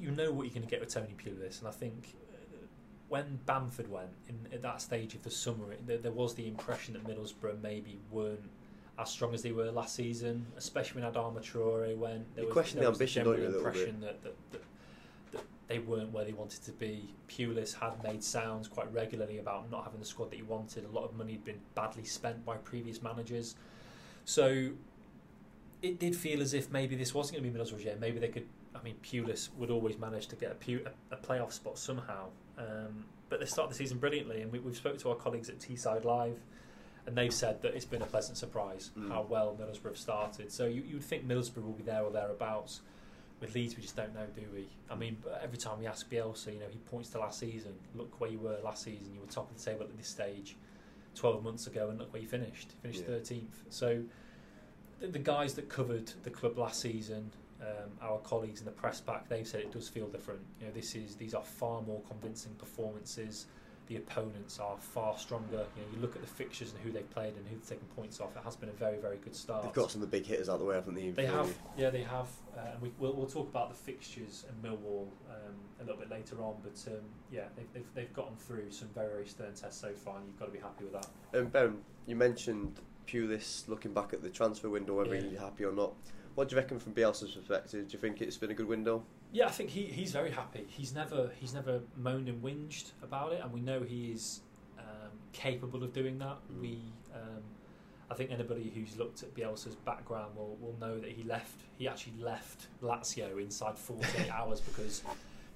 you 0.00 0.10
know 0.10 0.32
what 0.32 0.44
you're 0.44 0.54
going 0.54 0.62
to 0.62 0.68
get 0.68 0.80
with 0.80 0.88
Tony 0.88 1.14
Pulis, 1.22 1.58
and 1.58 1.68
I 1.68 1.72
think 1.72 2.14
uh, 2.32 2.56
when 3.08 3.38
Bamford 3.44 3.90
went 3.90 4.10
in 4.28 4.48
at 4.52 4.62
that 4.62 4.80
stage 4.80 5.14
of 5.14 5.22
the 5.24 5.30
summer, 5.30 5.72
it, 5.72 5.86
there, 5.86 5.98
there 5.98 6.12
was 6.12 6.34
the 6.34 6.46
impression 6.48 6.94
that 6.94 7.04
Middlesbrough 7.04 7.60
maybe 7.60 7.98
weren't 8.10 8.48
as 8.98 9.10
strong 9.10 9.34
as 9.34 9.42
they 9.42 9.52
were 9.52 9.70
last 9.70 9.94
season, 9.96 10.46
especially 10.56 11.02
when 11.02 11.12
Adama 11.12 11.40
Traore 11.40 11.96
went. 11.96 12.32
There 12.34 12.44
You 12.44 12.48
was, 12.48 12.52
question 12.52 12.76
there 12.78 12.84
the 12.86 12.90
was 12.90 12.98
ambition, 13.00 13.24
don't 13.24 13.34
general 13.36 13.50
you, 13.52 13.56
a 13.56 13.58
little 13.58 13.72
bit? 13.72 13.76
impression 13.88 14.00
that, 14.00 14.22
that, 14.22 14.34
that, 14.52 14.62
that 15.32 15.42
they 15.68 15.78
weren't 15.80 16.12
where 16.12 16.24
they 16.24 16.32
wanted 16.32 16.62
to 16.64 16.72
be. 16.72 17.08
Pulis 17.28 17.74
had 17.74 18.02
made 18.04 18.22
sounds 18.22 18.68
quite 18.68 18.92
regularly 18.92 19.38
about 19.38 19.70
not 19.70 19.84
having 19.84 19.98
the 20.00 20.06
squad 20.06 20.30
that 20.30 20.36
he 20.36 20.42
wanted. 20.42 20.84
A 20.84 20.88
lot 20.88 21.04
of 21.04 21.14
money 21.16 21.32
had 21.32 21.44
been 21.44 21.60
badly 21.74 22.04
spent 22.04 22.44
by 22.44 22.56
previous 22.58 23.02
managers. 23.02 23.56
So 24.24 24.70
it 25.82 25.98
did 25.98 26.14
feel 26.16 26.40
as 26.40 26.54
if 26.54 26.70
maybe 26.70 26.94
this 26.96 27.12
wasn't 27.14 27.38
going 27.38 27.44
to 27.52 27.58
be 27.58 27.62
Middlesbrough's 27.64 27.84
year. 27.84 27.96
Maybe 28.00 28.18
they 28.18 28.28
could. 28.28 28.46
I 28.74 28.82
mean, 28.82 28.96
Pulis 29.02 29.48
would 29.56 29.70
always 29.70 29.98
manage 29.98 30.26
to 30.28 30.36
get 30.36 30.50
a, 30.52 30.54
pu- 30.54 30.84
a, 31.10 31.14
a 31.14 31.18
playoff 31.18 31.52
spot 31.52 31.78
somehow. 31.78 32.26
Um, 32.58 33.04
but 33.28 33.40
they 33.40 33.46
started 33.46 33.72
the 33.72 33.76
season 33.76 33.98
brilliantly, 33.98 34.42
and 34.42 34.52
we, 34.52 34.58
we've 34.60 34.76
spoken 34.76 34.98
to 35.00 35.10
our 35.10 35.14
colleagues 35.16 35.48
at 35.48 35.58
Teesside 35.58 36.04
Live, 36.04 36.38
and 37.06 37.16
they've 37.16 37.32
said 37.34 37.60
that 37.62 37.74
it's 37.74 37.84
been 37.84 38.02
a 38.02 38.06
pleasant 38.06 38.36
surprise 38.38 38.90
Mm. 38.96 39.08
how 39.10 39.22
well 39.22 39.56
Middlesbrough 39.60 39.90
have 39.90 39.98
started. 39.98 40.50
So 40.52 40.66
you, 40.66 40.82
you 40.82 40.94
would 40.94 41.04
think 41.04 41.26
Middlesbrough 41.26 41.64
will 41.64 41.72
be 41.72 41.82
there 41.82 42.02
or 42.02 42.10
thereabouts. 42.10 42.80
With 43.40 43.54
Leeds, 43.54 43.76
we 43.76 43.82
just 43.82 43.96
don't 43.96 44.14
know, 44.14 44.26
do 44.34 44.42
we? 44.54 44.68
I 44.90 44.94
mean, 44.94 45.16
every 45.42 45.58
time 45.58 45.80
we 45.80 45.86
ask 45.86 46.08
Bielsa, 46.08 46.52
you 46.54 46.60
know, 46.60 46.66
he 46.70 46.78
points 46.78 47.10
to 47.10 47.18
last 47.18 47.40
season. 47.40 47.74
Look 47.94 48.20
where 48.20 48.30
you 48.30 48.38
were 48.38 48.56
last 48.64 48.84
season. 48.84 49.12
You 49.12 49.20
were 49.20 49.26
top 49.26 49.50
of 49.50 49.58
the 49.58 49.62
table 49.70 49.82
at 49.84 49.96
this 49.98 50.06
stage, 50.08 50.56
twelve 51.14 51.42
months 51.42 51.66
ago, 51.66 51.90
and 51.90 51.98
look 51.98 52.12
where 52.12 52.22
you 52.22 52.28
finished. 52.28 52.68
You 52.70 52.78
finished 52.82 53.00
Yeah. 53.00 53.06
thirteenth. 53.06 53.64
So 53.70 54.02
the, 55.00 55.08
the 55.08 55.18
guys 55.18 55.54
that 55.54 55.68
covered 55.68 56.10
the 56.22 56.30
club 56.30 56.56
last 56.56 56.80
season, 56.80 57.32
um, 57.60 57.90
our 58.00 58.18
colleagues 58.18 58.60
in 58.60 58.66
the 58.66 58.72
press 58.72 59.00
pack, 59.00 59.28
they've 59.28 59.46
said 59.46 59.60
it 59.60 59.72
does 59.72 59.88
feel 59.88 60.06
different. 60.06 60.40
You 60.60 60.68
know, 60.68 60.72
this 60.72 60.94
is 60.94 61.16
these 61.16 61.34
are 61.34 61.42
far 61.44 61.82
more 61.82 62.00
convincing 62.08 62.54
performances. 62.54 63.46
The 63.86 63.96
opponents 63.96 64.58
are 64.58 64.76
far 64.78 65.18
stronger. 65.18 65.64
You 65.76 65.82
know, 65.82 65.88
you 65.94 66.00
look 66.00 66.16
at 66.16 66.22
the 66.22 66.28
fixtures 66.28 66.72
and 66.72 66.80
who 66.82 66.90
they've 66.90 67.08
played 67.10 67.34
and 67.36 67.46
who 67.46 67.56
they've 67.56 67.68
taken 67.68 67.86
points 67.94 68.18
off. 68.18 68.34
It 68.34 68.42
has 68.42 68.56
been 68.56 68.70
a 68.70 68.72
very, 68.72 68.98
very 68.98 69.18
good 69.18 69.36
start. 69.36 69.62
They've 69.62 69.72
got 69.74 69.90
some 69.90 70.02
of 70.02 70.10
the 70.10 70.16
big 70.16 70.26
hitters 70.26 70.48
out 70.48 70.58
the 70.58 70.64
way, 70.64 70.74
haven't 70.74 70.94
they? 70.94 71.10
They 71.10 71.26
have, 71.26 71.52
yeah, 71.76 71.90
they 71.90 72.02
have. 72.02 72.28
Uh, 72.56 72.60
and 72.72 72.80
we, 72.80 72.92
we'll, 72.98 73.12
we'll 73.12 73.26
talk 73.26 73.48
about 73.48 73.68
the 73.68 73.74
fixtures 73.74 74.46
and 74.48 74.62
Millwall 74.62 75.08
um, 75.28 75.54
a 75.80 75.84
little 75.84 75.98
bit 76.00 76.10
later 76.10 76.42
on. 76.42 76.54
But 76.62 76.82
um, 76.92 77.00
yeah, 77.30 77.42
they've, 77.56 77.66
they've, 77.74 77.94
they've 77.94 78.12
gotten 78.14 78.36
through 78.36 78.70
some 78.70 78.88
very, 78.94 79.08
very 79.10 79.26
stern 79.26 79.52
tests 79.54 79.80
so 79.80 79.92
far, 79.92 80.16
and 80.16 80.26
you've 80.26 80.38
got 80.38 80.46
to 80.46 80.52
be 80.52 80.60
happy 80.60 80.84
with 80.84 80.94
that. 80.94 81.38
Um, 81.38 81.48
ben, 81.48 81.76
you 82.06 82.16
mentioned 82.16 82.80
Pulis 83.06 83.68
looking 83.68 83.92
back 83.92 84.14
at 84.14 84.22
the 84.22 84.30
transfer 84.30 84.70
window, 84.70 84.96
whether 84.96 85.14
Yeah. 85.14 85.20
he's 85.22 85.38
happy 85.38 85.64
or 85.64 85.72
not. 85.72 85.92
What 86.36 86.48
do 86.48 86.56
you 86.56 86.60
reckon 86.62 86.78
from 86.80 86.94
Bielsa's 86.94 87.32
perspective? 87.32 87.86
Do 87.88 87.92
you 87.92 87.98
think 87.98 88.20
it's 88.22 88.36
been 88.38 88.50
a 88.50 88.54
good 88.54 88.66
window? 88.66 89.04
Yeah, 89.34 89.46
I 89.46 89.50
think 89.50 89.70
he, 89.70 89.82
he's 89.82 90.12
very 90.12 90.30
happy. 90.30 90.64
He's 90.68 90.94
never 90.94 91.32
he's 91.40 91.52
never 91.52 91.80
moaned 91.96 92.28
and 92.28 92.40
whinged 92.40 92.92
about 93.02 93.32
it, 93.32 93.40
and 93.42 93.52
we 93.52 93.60
know 93.60 93.82
he 93.82 94.12
is 94.12 94.42
um, 94.78 95.10
capable 95.32 95.82
of 95.82 95.92
doing 95.92 96.18
that. 96.20 96.36
Mm. 96.52 96.60
We, 96.60 96.78
um, 97.12 97.42
I 98.08 98.14
think 98.14 98.30
anybody 98.30 98.70
who's 98.72 98.96
looked 98.96 99.24
at 99.24 99.34
Bielsa's 99.34 99.74
background 99.74 100.36
will, 100.36 100.56
will 100.60 100.76
know 100.80 101.00
that 101.00 101.10
he 101.10 101.24
left. 101.24 101.62
He 101.76 101.88
actually 101.88 102.14
left 102.20 102.68
Lazio 102.80 103.42
inside 103.42 103.76
48 103.76 104.30
hours 104.32 104.60
because 104.60 105.02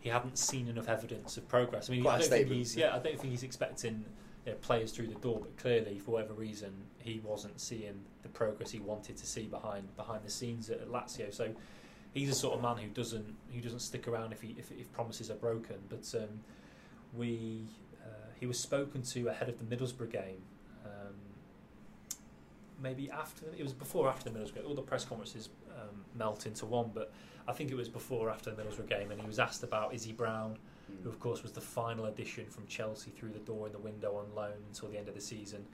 he 0.01 0.09
hadn't 0.09 0.39
seen 0.39 0.67
enough 0.67 0.89
evidence 0.89 1.37
of 1.37 1.49
progress. 1.49 1.89
I 1.89 1.93
mean, 1.93 2.03
Quite 2.03 2.15
I 2.15 2.19
don't 2.19 2.31
think 2.31 2.49
he's 2.49 2.75
yeah, 2.75 2.97
I 2.97 2.99
don't 2.99 3.17
think 3.17 3.31
he's 3.31 3.45
expecting 3.45 4.05
you 4.45 4.53
know, 4.53 4.59
players 4.59 4.91
through 4.91 5.07
the 5.07 5.21
door, 5.21 5.39
but 5.41 5.57
clearly 5.57 6.01
for 6.01 6.13
whatever 6.13 6.35
reason 6.35 6.73
he 6.99 7.21
wasn't 7.23 7.61
seeing 7.61 8.01
the 8.23 8.29
progress 8.29 8.73
he 8.73 8.81
wanted 8.81 9.17
to 9.19 9.27
see 9.27 9.45
behind 9.45 9.95
behind 9.97 10.25
the 10.25 10.31
scenes 10.31 10.69
at 10.69 10.89
Lazio. 10.89 11.33
So 11.33 11.55
he's 12.15 12.29
the 12.29 12.35
sort 12.35 12.55
of 12.55 12.63
man 12.63 12.77
who 12.77 12.89
doesn't 12.89 13.35
who 13.53 13.61
doesn't 13.61 13.81
stick 13.81 14.09
around 14.09 14.33
if 14.33 14.43
he 14.43 14.55
if, 14.59 14.71
if 14.73 14.93
promises 14.93 15.31
are 15.31 15.37
broken. 15.37 15.77
But 15.89 16.13
um, 16.17 16.41
we 17.17 17.63
uh, 18.05 18.31
he 18.39 18.47
was 18.47 18.59
spoken 18.59 19.03
to 19.03 19.29
ahead 19.29 19.49
of 19.49 19.59
the 19.59 19.77
Middlesbrough 19.77 20.11
game. 20.13 20.43
Um, 20.85 21.15
maybe 22.81 23.11
after 23.11 23.47
it 23.57 23.63
was 23.63 23.73
before 23.73 24.07
or 24.07 24.09
after 24.09 24.31
the 24.31 24.39
Middlesbrough. 24.39 24.67
All 24.67 24.75
the 24.75 24.83
press 24.83 25.05
conferences 25.05 25.49
um, 25.71 26.05
melt 26.15 26.47
into 26.47 26.67
one, 26.67 26.91
but 26.95 27.13
I 27.47 27.53
think 27.53 27.71
it 27.71 27.77
was 27.77 27.89
before 27.89 28.29
or 28.29 28.31
after 28.31 28.51
the 28.51 28.63
Middlesbrough 28.63 28.89
game, 28.89 29.11
and 29.11 29.21
he 29.21 29.27
was 29.27 29.39
asked 29.39 29.63
about 29.63 29.95
Izzy 29.95 30.13
Brown, 30.13 30.59
who 31.03 31.09
of 31.09 31.19
course 31.21 31.43
was 31.43 31.53
the 31.53 31.61
final 31.61 32.07
addition 32.07 32.47
from 32.47 32.67
Chelsea 32.67 33.11
through 33.11 33.31
the 33.31 33.39
door 33.41 33.67
in 33.67 33.73
the 33.73 33.79
window 33.79 34.17
on 34.17 34.35
loan 34.35 34.53
until 34.69 34.89
the 34.89 34.99
end 34.99 35.09
of 35.09 35.15
the 35.15 35.21
season. 35.21 35.65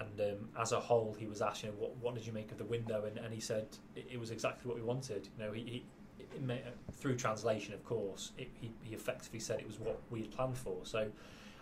And 0.00 0.20
um, 0.20 0.48
as 0.60 0.72
a 0.72 0.80
whole, 0.80 1.16
he 1.18 1.26
was 1.26 1.40
asked, 1.40 1.62
you 1.62 1.68
know, 1.68 1.74
what, 1.78 1.96
what 1.98 2.14
did 2.14 2.26
you 2.26 2.32
make 2.32 2.50
of 2.52 2.58
the 2.58 2.64
window? 2.64 3.04
And, 3.06 3.18
and 3.18 3.32
he 3.32 3.40
said 3.40 3.66
it, 3.94 4.06
it 4.10 4.18
was 4.18 4.30
exactly 4.30 4.68
what 4.68 4.76
we 4.76 4.82
wanted. 4.82 5.28
You 5.38 5.44
know, 5.44 5.52
he, 5.52 5.84
he 6.18 6.40
may, 6.40 6.62
through 6.92 7.16
translation, 7.16 7.74
of 7.74 7.84
course, 7.84 8.32
it, 8.36 8.50
he, 8.60 8.72
he 8.82 8.94
effectively 8.94 9.40
said 9.40 9.60
it 9.60 9.66
was 9.66 9.78
what 9.78 10.00
we 10.10 10.22
had 10.22 10.30
planned 10.32 10.56
for. 10.56 10.78
So 10.82 11.08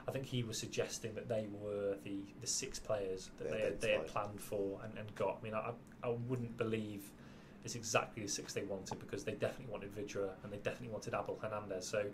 I 0.08 0.10
think 0.10 0.26
he 0.26 0.42
was 0.42 0.58
suggesting 0.58 1.14
that 1.14 1.28
they 1.28 1.46
were 1.60 1.96
the, 2.04 2.20
the 2.40 2.46
six 2.46 2.78
players 2.78 3.30
that 3.38 3.50
They 3.50 3.56
they 3.56 3.64
had, 3.64 3.80
they 3.80 3.92
had 3.92 4.06
planned 4.06 4.40
for 4.40 4.80
and, 4.82 4.96
and 4.98 5.14
got. 5.14 5.38
I 5.40 5.44
mean, 5.44 5.54
I, 5.54 5.72
I 6.02 6.08
wouldn't 6.28 6.56
believe 6.56 7.10
it's 7.64 7.76
exactly 7.76 8.22
the 8.22 8.28
six 8.28 8.52
they 8.52 8.62
wanted 8.62 8.98
because 8.98 9.24
they 9.24 9.32
definitely 9.32 9.70
wanted 9.70 9.94
Vydra 9.94 10.30
and 10.42 10.52
they 10.52 10.56
definitely 10.56 10.88
wanted 10.88 11.14
Abel 11.14 11.38
Hernandez. 11.40 11.86
So 11.86 12.06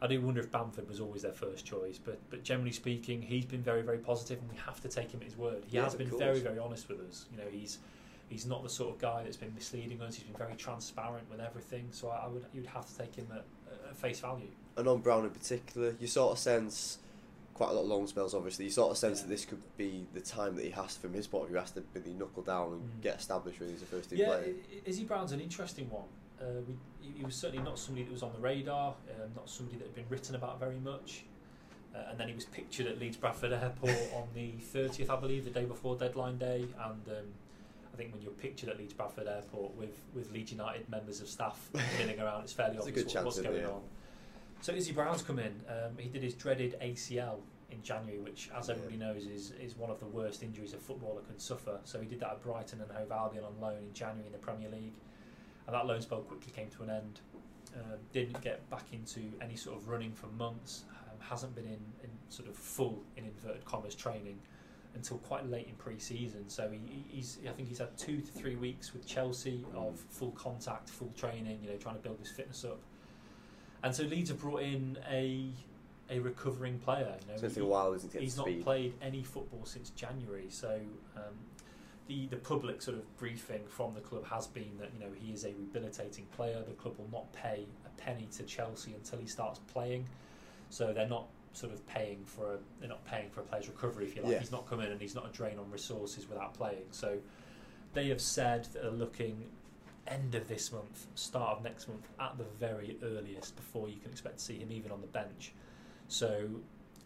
I 0.00 0.06
do 0.06 0.20
wonder 0.20 0.40
if 0.40 0.50
Bamford 0.52 0.88
was 0.88 1.00
always 1.00 1.22
their 1.22 1.32
first 1.32 1.64
choice, 1.66 1.98
but 1.98 2.18
but 2.30 2.42
generally 2.44 2.72
speaking, 2.72 3.20
he's 3.22 3.44
been 3.44 3.62
very 3.62 3.82
very 3.82 3.98
positive, 3.98 4.38
and 4.40 4.50
we 4.50 4.56
have 4.58 4.80
to 4.82 4.88
take 4.88 5.10
him 5.10 5.20
at 5.20 5.26
his 5.26 5.36
word. 5.36 5.64
He 5.66 5.76
Yeah, 5.76 5.84
has 5.84 5.94
been 5.94 6.08
course. 6.10 6.20
very 6.22 6.40
very 6.40 6.58
honest 6.58 6.88
with 6.88 7.00
us. 7.00 7.26
You 7.32 7.38
know, 7.38 7.48
he's 7.50 7.78
he's 8.28 8.46
not 8.46 8.62
the 8.62 8.68
sort 8.68 8.94
of 8.94 9.00
guy 9.00 9.24
that's 9.24 9.36
been 9.36 9.54
misleading 9.54 10.00
us. 10.02 10.14
He's 10.14 10.24
been 10.24 10.36
very 10.36 10.54
transparent 10.54 11.28
with 11.30 11.40
everything. 11.40 11.88
So 11.90 12.08
I, 12.10 12.24
I 12.24 12.28
would 12.28 12.44
you'd 12.54 12.66
have 12.66 12.86
to 12.86 12.96
take 12.98 13.14
him 13.16 13.26
at, 13.32 13.44
at 13.88 13.96
face 13.96 14.20
value. 14.20 14.48
And 14.76 14.86
on 14.86 15.00
Brown 15.00 15.24
in 15.24 15.30
particular, 15.30 15.96
you 15.98 16.06
sort 16.06 16.32
of 16.32 16.38
sense 16.38 16.98
quite 17.54 17.70
a 17.70 17.72
lot 17.72 17.80
of 17.82 17.88
long 17.88 18.06
spells. 18.06 18.34
Obviously, 18.34 18.66
you 18.66 18.70
sort 18.70 18.92
of 18.92 18.96
sense 18.98 19.18
Yeah. 19.18 19.22
that 19.24 19.28
this 19.30 19.44
could 19.44 19.60
be 19.76 20.06
the 20.14 20.20
time 20.20 20.54
that 20.54 20.64
he 20.64 20.70
has, 20.70 20.96
from 20.96 21.12
his 21.12 21.26
point 21.26 21.42
of 21.44 21.48
view, 21.48 21.58
has 21.58 21.72
to 21.72 21.82
really 21.92 22.12
knuckle 22.14 22.44
down 22.44 22.74
and 22.74 22.82
Mm. 22.82 23.02
get 23.02 23.18
established 23.18 23.58
really 23.58 23.74
as 23.74 23.82
a 23.82 23.86
first 23.86 24.10
team 24.10 24.20
Yeah, 24.20 24.26
player. 24.36 24.54
Izzy 24.84 25.02
Brown's 25.02 25.32
an 25.32 25.40
interesting 25.40 25.90
one. 25.90 26.04
Uh, 26.40 26.44
we, 26.66 26.74
he- 27.18 27.24
was 27.24 27.34
certainly 27.34 27.62
not 27.64 27.78
somebody 27.78 28.04
that 28.04 28.12
was 28.12 28.22
on 28.22 28.32
the 28.32 28.38
radar, 28.38 28.94
um, 29.10 29.30
not 29.34 29.48
somebody 29.48 29.76
that 29.78 29.86
had 29.86 29.94
been 29.94 30.08
written 30.08 30.34
about 30.34 30.60
very 30.60 30.78
much. 30.78 31.24
Uh, 31.94 32.10
and 32.10 32.18
then 32.20 32.28
he 32.28 32.34
was 32.34 32.44
pictured 32.44 32.86
at 32.86 32.98
Leeds 33.00 33.16
Bradford 33.16 33.52
Airport 33.52 33.96
on 34.14 34.28
the 34.34 34.52
30th, 34.74 35.10
I 35.10 35.16
believe, 35.16 35.44
the 35.44 35.50
day 35.50 35.64
before 35.64 35.96
deadline 35.96 36.38
day. 36.38 36.64
And 36.84 37.08
um, 37.08 37.24
I 37.92 37.96
think 37.96 38.12
when 38.12 38.20
you're 38.22 38.30
pictured 38.32 38.68
at 38.68 38.78
Leeds 38.78 38.92
Bradford 38.92 39.26
Airport 39.26 39.74
with, 39.76 39.98
with 40.14 40.30
Leeds 40.30 40.52
United 40.52 40.88
members 40.88 41.20
of 41.20 41.28
staff 41.28 41.70
milling 41.98 42.20
around, 42.20 42.42
it's 42.42 42.52
fairly 42.52 42.76
a 42.76 42.80
obvious 42.80 43.14
what, 43.14 43.24
what's 43.24 43.40
going 43.40 43.64
on. 43.64 43.80
So 44.60 44.72
Izzy 44.72 44.92
Brown's 44.92 45.22
come 45.22 45.38
in. 45.38 45.54
Um, 45.68 45.96
he 45.98 46.08
did 46.08 46.22
his 46.22 46.34
dreaded 46.34 46.76
ACL 46.82 47.38
in 47.70 47.82
January, 47.82 48.18
which, 48.18 48.50
as 48.56 48.68
Yeah. 48.68 48.74
everybody 48.74 48.96
knows, 48.98 49.26
is, 49.26 49.52
is 49.60 49.76
one 49.76 49.90
of 49.90 49.98
the 50.00 50.06
worst 50.06 50.42
injuries 50.42 50.74
a 50.74 50.78
footballer 50.78 51.22
can 51.22 51.38
suffer. 51.38 51.78
So 51.84 52.00
he 52.00 52.06
did 52.06 52.20
that 52.20 52.30
at 52.30 52.42
Brighton 52.42 52.80
and 52.80 52.90
Hove 52.92 53.10
Albion 53.12 53.44
on 53.44 53.60
loan 53.60 53.78
in 53.78 53.92
January 53.92 54.26
in 54.26 54.32
the 54.32 54.38
Premier 54.38 54.68
League, 54.68 54.94
and 55.68 55.74
that 55.74 55.86
loan 55.86 56.00
spell 56.00 56.20
quickly 56.20 56.50
came 56.50 56.68
to 56.70 56.82
an 56.82 56.88
end. 56.90 57.20
Um, 57.76 57.98
didn't 58.14 58.40
get 58.40 58.68
back 58.70 58.86
into 58.92 59.20
any 59.42 59.54
sort 59.54 59.76
of 59.76 59.86
running 59.86 60.12
for 60.12 60.26
months. 60.28 60.84
Um, 61.02 61.18
hasn't 61.20 61.54
been 61.54 61.66
in, 61.66 61.78
in 62.02 62.10
sort 62.30 62.48
of 62.48 62.56
full, 62.56 63.02
in 63.18 63.24
inverted 63.26 63.64
commas, 63.66 63.94
training 63.94 64.38
until 64.94 65.18
quite 65.18 65.46
late 65.48 65.68
in 65.68 65.74
pre-season. 65.74 66.48
So 66.48 66.70
he, 66.70 67.04
he's 67.10 67.38
I 67.46 67.50
think 67.52 67.68
he's 67.68 67.78
had 67.78 67.96
two 67.98 68.22
to 68.22 68.32
three 68.32 68.56
weeks 68.56 68.94
with 68.94 69.06
Chelsea 69.06 69.62
of 69.76 70.00
full 70.08 70.30
contact, 70.30 70.88
full 70.88 71.12
training. 71.14 71.58
You 71.62 71.70
know, 71.70 71.76
trying 71.76 71.96
to 71.96 72.00
build 72.00 72.18
his 72.18 72.30
fitness 72.30 72.64
up. 72.64 72.80
And 73.82 73.94
so 73.94 74.04
Leeds 74.04 74.30
have 74.30 74.40
brought 74.40 74.62
in 74.62 74.96
a 75.10 75.50
a 76.10 76.18
recovering 76.20 76.78
player. 76.78 77.14
You 77.20 77.28
know, 77.28 77.34
It's 77.34 77.54
take 77.54 77.62
a 77.62 77.66
while, 77.66 77.92
isn't 77.92 78.14
it? 78.14 78.22
he's 78.22 78.38
not 78.38 78.46
speed. 78.46 78.64
played 78.64 78.94
any 79.02 79.22
football 79.22 79.66
since 79.66 79.90
January. 79.90 80.46
So 80.48 80.80
um, 81.14 81.22
the 82.08 82.26
the 82.26 82.36
public 82.36 82.82
sort 82.82 82.96
of 82.96 83.16
briefing 83.18 83.60
from 83.68 83.94
the 83.94 84.00
club 84.00 84.26
has 84.26 84.46
been 84.46 84.76
that 84.80 84.90
you 84.92 85.00
know 85.00 85.12
he 85.14 85.32
is 85.32 85.44
a 85.44 85.52
rehabilitating 85.52 86.24
player. 86.34 86.62
The 86.66 86.72
club 86.72 86.98
will 86.98 87.10
not 87.12 87.32
pay 87.32 87.66
a 87.86 88.00
penny 88.00 88.28
to 88.36 88.42
Chelsea 88.42 88.94
until 88.94 89.18
he 89.18 89.26
starts 89.26 89.60
playing. 89.72 90.08
So 90.70 90.92
they're 90.92 91.08
not 91.08 91.28
sort 91.52 91.72
of 91.72 91.86
paying 91.86 92.24
for 92.24 92.54
a 92.54 92.58
they're 92.80 92.88
not 92.88 93.04
paying 93.04 93.30
for 93.30 93.40
a 93.40 93.44
player's 93.44 93.68
recovery 93.68 94.06
if 94.06 94.16
you 94.16 94.22
like. 94.22 94.32
Yeah. 94.32 94.38
He's 94.38 94.52
not 94.52 94.68
coming 94.68 94.90
and 94.90 95.00
he's 95.00 95.14
not 95.14 95.26
a 95.26 95.32
drain 95.32 95.58
on 95.58 95.70
resources 95.70 96.28
without 96.28 96.54
playing. 96.54 96.86
So 96.90 97.18
they 97.92 98.08
have 98.08 98.20
said 98.20 98.64
that 98.72 98.82
they're 98.82 98.90
looking 98.90 99.44
end 100.06 100.34
of 100.34 100.48
this 100.48 100.72
month, 100.72 101.06
start 101.14 101.58
of 101.58 101.64
next 101.64 101.88
month 101.88 102.08
at 102.18 102.38
the 102.38 102.44
very 102.58 102.96
earliest 103.02 103.54
before 103.56 103.88
you 103.88 103.96
can 103.96 104.10
expect 104.10 104.38
to 104.38 104.44
see 104.44 104.58
him 104.58 104.72
even 104.72 104.90
on 104.90 105.02
the 105.02 105.06
bench. 105.06 105.52
So 106.08 106.48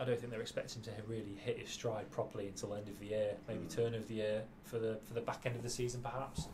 I 0.03 0.05
don't 0.05 0.19
think 0.19 0.33
they're 0.33 0.41
expecting 0.41 0.83
to 0.83 0.91
really 1.07 1.37
hit 1.39 1.61
his 1.61 1.69
stride 1.71 2.11
properly 2.11 2.49
until 2.49 2.71
the 2.71 2.77
end 2.79 2.89
of 2.89 2.99
the 2.99 3.07
year, 3.07 3.37
maybe 3.47 3.61
Mm. 3.67 3.71
turn 3.75 3.95
of 3.95 4.09
the 4.09 4.15
year 4.15 4.43
for 4.65 4.81
the 4.81 4.99
for 5.05 5.15
the 5.15 5.21
back 5.21 5.47
end 5.47 5.55
of 5.55 5.63
the 5.63 5.69
season 5.71 6.03
perhaps. 6.03 6.49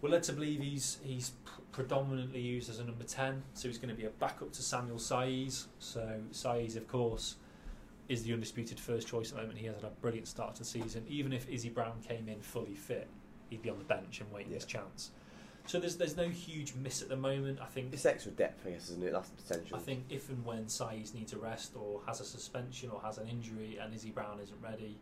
We're 0.00 0.08
led 0.08 0.22
to 0.24 0.32
believe 0.32 0.60
he's 0.60 0.98
he's 1.02 1.30
pr- 1.44 1.60
predominantly 1.72 2.40
used 2.40 2.70
as 2.70 2.78
a 2.78 2.84
number 2.84 3.04
ten, 3.04 3.42
so 3.52 3.68
he's 3.68 3.76
going 3.76 3.90
to 3.90 3.94
be 3.94 4.06
a 4.06 4.10
backup 4.10 4.50
to 4.52 4.62
Samuel 4.62 4.96
Saiz. 4.98 5.66
So 5.78 6.22
Saiz, 6.32 6.76
of 6.76 6.88
course, 6.88 7.36
is 8.08 8.22
the 8.22 8.32
undisputed 8.32 8.80
first 8.80 9.08
choice 9.08 9.30
at 9.30 9.36
the 9.36 9.42
moment. 9.42 9.58
He 9.58 9.66
has 9.66 9.74
had 9.76 9.84
a 9.84 9.90
brilliant 10.00 10.26
start 10.28 10.54
to 10.54 10.60
the 10.62 10.64
season. 10.68 11.04
Even 11.06 11.34
if 11.34 11.46
Izzy 11.48 11.68
Brown 11.68 12.00
came 12.00 12.28
in 12.30 12.40
fully 12.40 12.74
fit, 12.74 13.08
he'd 13.50 13.60
be 13.62 13.68
on 13.70 13.78
the 13.78 13.84
bench 13.84 14.20
and 14.22 14.32
waiting 14.32 14.52
his 14.52 14.64
chance. 14.64 15.10
So 15.66 15.80
there's 15.80 15.96
there's 15.96 16.16
no 16.16 16.28
huge 16.28 16.74
miss 16.74 17.00
at 17.02 17.08
the 17.08 17.16
moment. 17.16 17.58
I 17.60 17.66
think 17.66 17.92
It's 17.92 18.04
extra 18.04 18.32
depth, 18.32 18.66
I 18.66 18.70
guess, 18.70 18.90
isn't 18.90 19.02
it? 19.02 19.12
That's 19.12 19.30
the 19.30 19.42
potential. 19.42 19.76
I 19.76 19.80
think 19.80 20.04
if 20.10 20.28
and 20.28 20.44
when 20.44 20.66
Saiz 20.66 21.14
needs 21.14 21.32
a 21.32 21.38
rest 21.38 21.72
or 21.74 22.00
has 22.06 22.20
a 22.20 22.24
suspension 22.24 22.90
or 22.90 23.00
has 23.02 23.18
an 23.18 23.28
injury 23.28 23.78
and 23.80 23.94
Izzy 23.94 24.10
Brown 24.10 24.40
isn't 24.40 24.60
ready, 24.62 24.98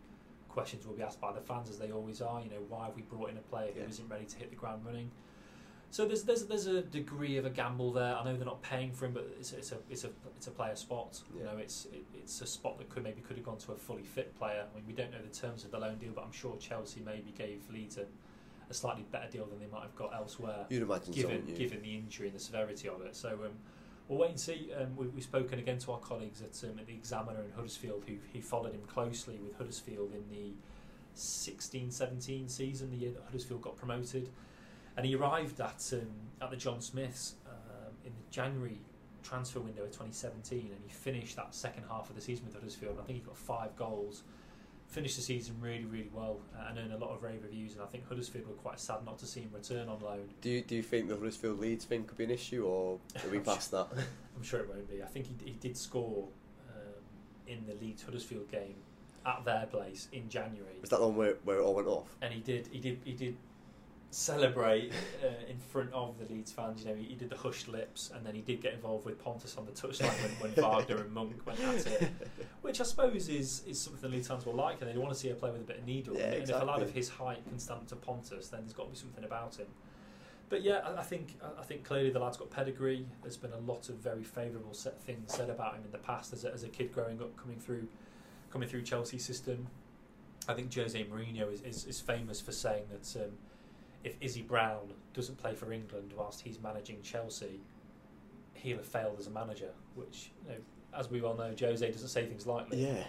questions 0.48 0.86
will 0.86 0.94
be 0.94 1.02
asked 1.02 1.20
by 1.20 1.32
the 1.32 1.40
fans 1.40 1.68
as 1.68 1.78
they 1.78 1.90
always 1.90 2.20
are. 2.20 2.40
You 2.42 2.50
know, 2.50 2.62
why 2.68 2.86
have 2.86 2.94
we 2.94 3.02
brought 3.02 3.30
in 3.30 3.36
a 3.38 3.40
player 3.40 3.72
Yeah. 3.74 3.82
who 3.82 3.88
isn't 3.88 4.08
ready 4.08 4.24
to 4.26 4.36
hit 4.38 4.50
the 4.50 4.56
ground 4.56 4.84
running? 4.86 5.10
So 5.90 6.06
there's 6.06 6.22
there's 6.22 6.46
there's 6.46 6.66
a 6.68 6.80
degree 6.80 7.36
of 7.38 7.44
a 7.44 7.50
gamble 7.50 7.92
there. 7.92 8.14
I 8.16 8.24
know 8.24 8.34
they're 8.36 8.46
not 8.46 8.62
paying 8.62 8.92
for 8.92 9.04
him, 9.06 9.12
but 9.12 9.28
it's 9.38 9.52
a, 9.52 9.58
it's 9.58 9.72
a 9.72 9.78
it's 9.90 10.04
a 10.04 10.10
it's 10.36 10.46
a 10.46 10.50
player 10.52 10.76
spot. 10.76 11.20
You 11.36 11.42
know, 11.44 11.58
it's 11.58 11.86
it, 11.86 12.04
it's 12.14 12.40
a 12.40 12.46
spot 12.46 12.78
that 12.78 12.88
could 12.88 13.02
maybe 13.02 13.20
could 13.20 13.36
have 13.36 13.44
gone 13.44 13.58
to 13.58 13.72
a 13.72 13.76
fully 13.76 14.04
fit 14.04 14.34
player. 14.38 14.64
I 14.72 14.74
mean, 14.76 14.84
we 14.86 14.94
don't 14.94 15.10
know 15.10 15.18
the 15.20 15.36
terms 15.36 15.64
of 15.64 15.70
the 15.72 15.78
loan 15.78 15.98
deal, 15.98 16.12
but 16.14 16.24
I'm 16.24 16.32
sure 16.32 16.56
Chelsea 16.58 17.02
maybe 17.04 17.34
gave 17.36 17.60
Leeds 17.70 17.98
a, 17.98 18.06
a 18.72 18.74
slightly 18.74 19.04
better 19.12 19.30
deal 19.30 19.46
than 19.46 19.60
they 19.60 19.66
might 19.70 19.82
have 19.82 19.94
got 19.94 20.14
elsewhere 20.14 20.64
You'd 20.68 20.82
imagine 20.82 21.12
given 21.12 21.44
you? 21.46 21.54
given 21.54 21.82
the 21.82 21.94
injury 21.94 22.28
and 22.28 22.36
the 22.36 22.40
severity 22.40 22.88
of 22.88 23.02
it. 23.02 23.14
So 23.14 23.28
um, 23.44 23.52
we'll 24.08 24.18
wait 24.18 24.30
and 24.30 24.40
see. 24.40 24.70
Um, 24.76 24.96
we, 24.96 25.06
we've 25.08 25.22
spoken 25.22 25.58
again 25.58 25.78
to 25.78 25.92
our 25.92 25.98
colleagues 26.00 26.40
at, 26.42 26.68
um, 26.68 26.78
at 26.78 26.86
the 26.86 26.94
Examiner 26.94 27.42
in 27.42 27.52
Huddersfield, 27.52 28.04
who 28.06 28.14
who 28.32 28.40
followed 28.40 28.72
him 28.72 28.82
closely 28.86 29.38
with 29.44 29.56
Huddersfield 29.56 30.12
in 30.14 30.24
the 30.30 30.52
16-17 31.14 32.50
season, 32.50 32.90
the 32.90 32.96
year 32.96 33.10
that 33.12 33.22
Huddersfield 33.24 33.60
got 33.62 33.76
promoted, 33.76 34.30
and 34.96 35.04
he 35.06 35.14
arrived 35.14 35.60
at 35.60 35.92
um, 35.92 36.08
at 36.40 36.50
the 36.50 36.56
John 36.56 36.80
Smiths 36.80 37.34
um, 37.46 37.92
in 38.04 38.12
the 38.12 38.30
January 38.30 38.78
transfer 39.22 39.60
window 39.60 39.82
of 39.82 39.90
2017, 39.90 40.58
and 40.58 40.80
he 40.84 40.90
finished 40.90 41.36
that 41.36 41.54
second 41.54 41.84
half 41.88 42.08
of 42.10 42.16
the 42.16 42.22
season 42.22 42.44
with 42.46 42.54
Huddersfield. 42.54 42.98
I 43.00 43.04
think 43.04 43.18
he 43.18 43.24
got 43.24 43.36
five 43.36 43.76
goals. 43.76 44.22
Finished 44.92 45.16
the 45.16 45.22
season 45.22 45.56
really, 45.58 45.86
really 45.86 46.10
well 46.12 46.38
uh, 46.54 46.66
and 46.68 46.78
earned 46.78 46.92
a 46.92 46.98
lot 46.98 47.10
of 47.14 47.22
rave 47.22 47.40
reviews. 47.42 47.72
And 47.72 47.82
I 47.82 47.86
think 47.86 48.06
Huddersfield 48.06 48.46
were 48.46 48.52
quite 48.52 48.78
sad 48.78 49.04
not 49.06 49.18
to 49.20 49.26
see 49.26 49.40
him 49.40 49.50
return 49.54 49.88
on 49.88 49.98
loan. 50.00 50.28
Do 50.42 50.50
you, 50.50 50.60
do 50.60 50.76
you 50.76 50.82
think 50.82 51.08
the 51.08 51.16
Huddersfield 51.16 51.58
Leeds 51.58 51.86
thing 51.86 52.04
could 52.04 52.18
be 52.18 52.24
an 52.24 52.30
issue, 52.30 52.64
or 52.66 52.98
are 53.24 53.30
we 53.30 53.38
past 53.50 53.70
that? 53.70 53.86
I'm 54.36 54.42
sure 54.42 54.60
it 54.60 54.68
won't 54.68 54.88
be. 54.90 55.02
I 55.02 55.06
think 55.06 55.26
he, 55.26 55.52
he 55.52 55.56
did 55.58 55.78
score 55.78 56.28
um, 56.68 56.92
in 57.48 57.64
the 57.66 57.74
Leeds 57.82 58.02
Huddersfield 58.02 58.50
game 58.50 58.74
at 59.24 59.42
their 59.46 59.64
place 59.66 60.08
in 60.12 60.28
January, 60.28 60.74
Was 60.82 60.90
that 60.90 60.98
the 61.00 61.06
one 61.06 61.16
where, 61.16 61.36
where 61.44 61.58
it 61.58 61.62
all 61.62 61.74
went 61.74 61.88
off? 61.88 62.08
and 62.20 62.34
he 62.34 62.40
did 62.40 62.68
he 62.72 62.78
did 62.80 62.98
he 63.04 63.12
did 63.12 63.36
celebrate 64.12 64.92
uh, 65.24 65.50
in 65.50 65.58
front 65.58 65.90
of 65.92 66.18
the 66.18 66.32
Leeds 66.32 66.52
fans. 66.52 66.82
You 66.82 66.90
know, 66.90 66.94
he, 66.94 67.04
he 67.04 67.14
did 67.14 67.30
the 67.30 67.36
hushed 67.36 67.66
lips, 67.66 68.10
and 68.14 68.24
then 68.24 68.34
he 68.34 68.42
did 68.42 68.60
get 68.60 68.74
involved 68.74 69.06
with 69.06 69.18
Pontus 69.18 69.56
on 69.56 69.64
the 69.64 69.72
touchline 69.72 70.12
when, 70.40 70.52
when 70.52 70.64
Wagner 70.64 70.98
and 70.98 71.12
Monk 71.12 71.40
went 71.46 71.60
at 71.60 71.86
it, 71.86 72.10
which 72.62 72.80
I 72.80 72.84
suppose 72.84 73.28
is 73.28 73.62
is 73.66 73.80
something 73.80 74.02
the 74.02 74.16
Leeds 74.16 74.28
fans 74.28 74.44
will 74.46 74.54
like, 74.54 74.80
and 74.80 74.90
they 74.90 74.96
want 74.98 75.12
to 75.12 75.18
see 75.18 75.30
a 75.30 75.34
player 75.34 75.52
with 75.52 75.62
a 75.62 75.64
bit 75.64 75.78
of 75.78 75.86
needle. 75.86 76.16
Yeah, 76.16 76.26
and 76.26 76.48
if 76.48 76.50
a 76.50 76.64
lad 76.64 76.82
of 76.82 76.90
his 76.92 77.08
height 77.08 77.44
can 77.48 77.58
stand 77.58 77.88
to 77.88 77.96
Pontus, 77.96 78.48
then 78.48 78.60
there's 78.60 78.74
got 78.74 78.84
to 78.84 78.90
be 78.90 78.96
something 78.96 79.24
about 79.24 79.56
him. 79.56 79.66
But 80.50 80.62
yeah, 80.62 80.80
I, 80.84 81.00
I 81.00 81.02
think 81.02 81.38
I- 81.58 81.62
think 81.62 81.82
clearly 81.82 82.10
the 82.10 82.18
lad's 82.18 82.36
got 82.36 82.50
pedigree. 82.50 83.06
There's 83.22 83.38
been 83.38 83.52
a 83.52 83.72
lot 83.72 83.88
of 83.88 83.96
very 83.96 84.22
favourable 84.24 84.74
set 84.74 85.00
things 85.00 85.34
said 85.34 85.48
about 85.48 85.76
him 85.76 85.84
in 85.86 85.90
the 85.90 85.98
past 85.98 86.34
as 86.34 86.44
a, 86.44 86.52
as 86.52 86.62
a 86.64 86.68
kid 86.68 86.92
growing 86.92 87.20
up, 87.22 87.34
coming 87.36 87.58
through 87.58 87.88
coming 88.50 88.68
through 88.68 88.82
Chelsea's 88.82 89.24
system. 89.24 89.68
I 90.48 90.54
think 90.54 90.74
Jose 90.74 91.02
Mourinho 91.04 91.52
is, 91.52 91.62
is, 91.62 91.86
is 91.86 92.00
famous 92.00 92.40
for 92.40 92.50
saying 92.52 92.84
that 92.90 93.24
um, 93.24 93.30
if 94.04 94.16
Izzy 94.20 94.42
Brown 94.42 94.92
doesn't 95.14 95.38
play 95.38 95.54
for 95.54 95.72
England 95.72 96.12
whilst 96.16 96.40
he's 96.40 96.60
managing 96.60 97.02
Chelsea, 97.02 97.60
he'll 98.54 98.78
have 98.78 98.86
failed 98.86 99.16
as 99.18 99.26
a 99.26 99.30
manager. 99.30 99.70
Which, 99.94 100.30
you 100.44 100.50
know, 100.50 100.56
as 100.98 101.10
we 101.10 101.20
well 101.20 101.34
know, 101.36 101.54
Jose 101.58 101.90
doesn't 101.90 102.08
say 102.08 102.26
things 102.26 102.46
lightly. 102.46 102.84
Yeah, 102.84 103.04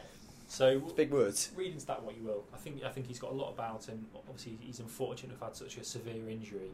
So 0.48 0.82
it's 0.84 0.94
big 0.94 1.12
words. 1.12 1.52
read 1.56 1.74
into 1.74 1.86
that 1.88 2.04
what 2.04 2.16
you 2.18 2.24
will. 2.24 2.44
I 2.54 2.58
think 2.58 2.84
I 2.84 2.90
think 2.90 3.08
he's 3.08 3.20
got 3.20 3.32
a 3.32 3.36
lot 3.36 3.52
about 3.52 3.86
him. 3.86 4.06
Obviously, 4.16 4.58
he's 4.62 4.80
unfortunate 4.80 5.34
to 5.34 5.40
have 5.40 5.50
had 5.50 5.56
such 5.56 5.78
a 5.78 5.84
severe 5.84 6.30
injury, 6.30 6.72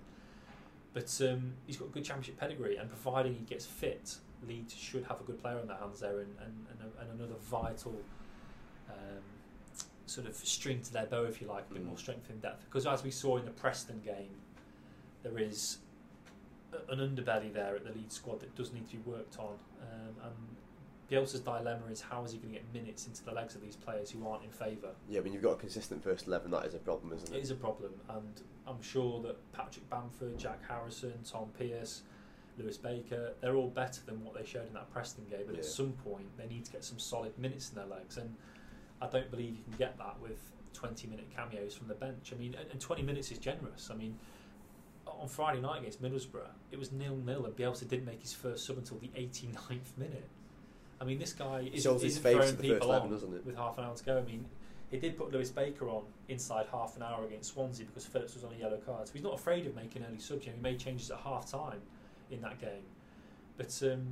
but 0.94 1.10
um, 1.30 1.54
he's 1.66 1.78
got 1.78 1.86
a 1.86 1.92
good 1.92 2.04
championship 2.04 2.40
pedigree. 2.40 2.78
And 2.78 2.90
providing 2.90 3.34
he 3.36 3.46
gets 3.46 3.66
fit, 3.66 4.16
Leeds 4.48 4.74
should 4.74 5.04
have 5.06 5.20
a 5.22 5.24
good 5.24 5.42
player 5.42 5.60
on 5.60 5.68
their 5.68 5.78
hands 5.78 6.00
there, 6.00 6.20
and 6.20 6.36
and, 6.44 6.66
and, 6.72 6.80
a, 6.82 7.02
and 7.02 7.20
another 7.20 7.36
vital 7.42 7.96
um, 8.90 9.24
sort 10.10 10.28
of 10.28 10.36
string 10.36 10.82
to 10.82 10.92
their 10.92 11.06
bow, 11.06 11.24
if 11.26 11.40
you 11.42 11.48
like, 11.48 11.66
a 11.70 11.74
bit 11.74 11.84
Mm. 11.84 11.88
more 11.88 11.98
strength 11.98 12.30
in 12.30 12.40
depth. 12.40 12.66
Because 12.66 12.86
as 12.88 13.04
we 13.04 13.12
saw 13.12 13.38
in 13.38 13.46
the 13.46 13.52
Preston 13.52 14.02
game, 14.02 14.42
there 15.24 15.38
is 15.38 15.80
a- 16.74 16.92
an 16.92 17.00
underbelly 17.00 17.52
there 17.54 17.76
at 17.76 17.84
the 17.84 17.92
Leeds 17.92 18.16
squad 18.16 18.40
that 18.42 18.54
does 18.56 18.72
need 18.74 18.88
to 18.90 18.98
be 18.98 19.02
worked 19.10 19.38
on. 19.40 19.58
Um, 19.82 20.16
and 20.24 20.56
Bielsa's 21.10 21.42
dilemma 21.42 21.86
is 21.88 22.02
how 22.02 22.24
is 22.24 22.32
he 22.32 22.38
going 22.38 22.54
to 22.54 22.60
get 22.60 22.74
minutes 22.74 23.08
into 23.08 23.24
the 23.24 23.32
legs 23.32 23.56
of 23.56 23.62
these 23.62 23.76
players 23.76 24.12
who 24.12 24.28
aren't 24.28 24.44
in 24.44 24.52
favour? 24.52 24.94
Yeah, 25.08 25.22
when 25.22 25.34
you've 25.34 25.42
got 25.42 25.54
a 25.54 25.58
consistent 25.58 26.04
first 26.04 26.28
eleven, 26.28 26.52
that 26.52 26.66
is 26.66 26.74
a 26.76 26.80
problem, 26.80 27.14
isn't 27.14 27.34
It 27.34 27.38
it? 27.38 27.42
is 27.42 27.52
a 27.52 27.56
problem, 27.56 28.00
and 28.10 28.42
I'm 28.68 28.82
sure 28.82 29.22
that 29.24 29.52
Patrick 29.52 29.90
Bamford, 29.90 30.38
Jack 30.38 30.64
Harrison, 30.68 31.24
Tom 31.24 31.52
Pearce, 31.58 32.04
Lewis 32.58 32.78
Baker, 32.78 33.34
they're 33.42 33.56
all 33.56 33.70
better 33.70 34.02
than 34.06 34.24
what 34.24 34.36
they 34.36 34.46
showed 34.46 34.68
in 34.68 34.74
that 34.74 34.92
Preston 34.92 35.26
game. 35.28 35.46
But 35.48 35.56
at 35.58 35.66
some 35.66 35.94
point, 35.94 36.36
they 36.38 36.46
need 36.48 36.66
to 36.66 36.72
get 36.72 36.84
some 36.84 37.00
solid 37.00 37.38
minutes 37.40 37.70
in 37.70 37.76
their 37.76 37.86
legs, 37.88 38.18
and 38.18 38.36
I 39.02 39.08
don't 39.08 39.30
believe 39.32 39.56
you 39.56 39.64
can 39.64 39.78
get 39.78 39.98
that 39.98 40.16
with 40.22 40.40
20 40.74 41.08
minute 41.08 41.28
cameos 41.36 41.76
from 41.76 41.88
the 41.88 41.94
bench. 41.94 42.32
I 42.34 42.38
mean, 42.38 42.56
and, 42.60 42.70
and 42.72 42.80
20 42.80 43.02
minutes 43.04 43.32
is 43.32 43.38
generous. 43.38 43.90
I 43.92 43.96
mean, 43.96 44.18
on 45.08 45.28
Friday 45.28 45.62
night 45.62 45.80
against 45.80 46.02
Middlesbrough, 46.02 46.48
it 46.72 46.80
was 46.80 46.92
nil 46.92 47.18
nil, 47.18 47.46
and 47.46 47.56
Bielsa 47.56 47.88
didn't 47.88 48.06
make 48.06 48.22
his 48.22 48.34
first 48.34 48.66
sub 48.66 48.78
until 48.78 48.98
the 48.98 49.08
89th 49.08 49.98
minute. 49.98 50.28
I 51.02 51.06
mean, 51.06 51.18
this 51.18 51.34
guy 51.34 51.70
is 51.74 51.86
his 51.86 52.04
isn't 52.04 52.24
face 52.24 52.34
throwing 52.34 52.50
at 52.50 52.58
the 52.58 52.68
first 52.68 52.74
people 52.74 52.90
eleven, 52.90 53.14
on 53.14 53.36
it? 53.36 53.46
with 53.46 53.56
half 53.56 53.78
an 53.78 53.86
hour 53.86 53.96
to 53.96 54.04
go. 54.04 54.18
I 54.18 54.22
mean, 54.22 54.46
he 54.92 54.98
did 54.98 55.18
put 55.18 55.32
Lewis 55.32 55.50
Baker 55.50 55.88
on 55.88 56.04
inside 56.28 56.66
half 56.72 56.98
an 56.98 57.04
hour 57.04 57.26
against 57.26 57.54
Swansea 57.54 57.86
because 57.86 58.06
Phillips 58.06 58.34
was 58.34 58.44
on 58.44 58.54
a 58.54 58.58
yellow 58.58 58.78
card. 58.78 59.08
So 59.08 59.14
he's 59.14 59.24
not 59.24 59.36
afraid 59.36 59.66
of 59.66 59.76
making 59.76 60.04
early 60.08 60.20
subs. 60.20 60.46
You 60.46 60.52
know, 60.52 60.58
he 60.58 60.62
made 60.62 60.80
changes 60.80 61.10
at 61.12 61.20
half 61.20 61.50
time 61.50 61.80
in 62.32 62.42
that 62.42 62.60
game. 62.60 62.84
But 63.56 63.80
um, 63.84 64.08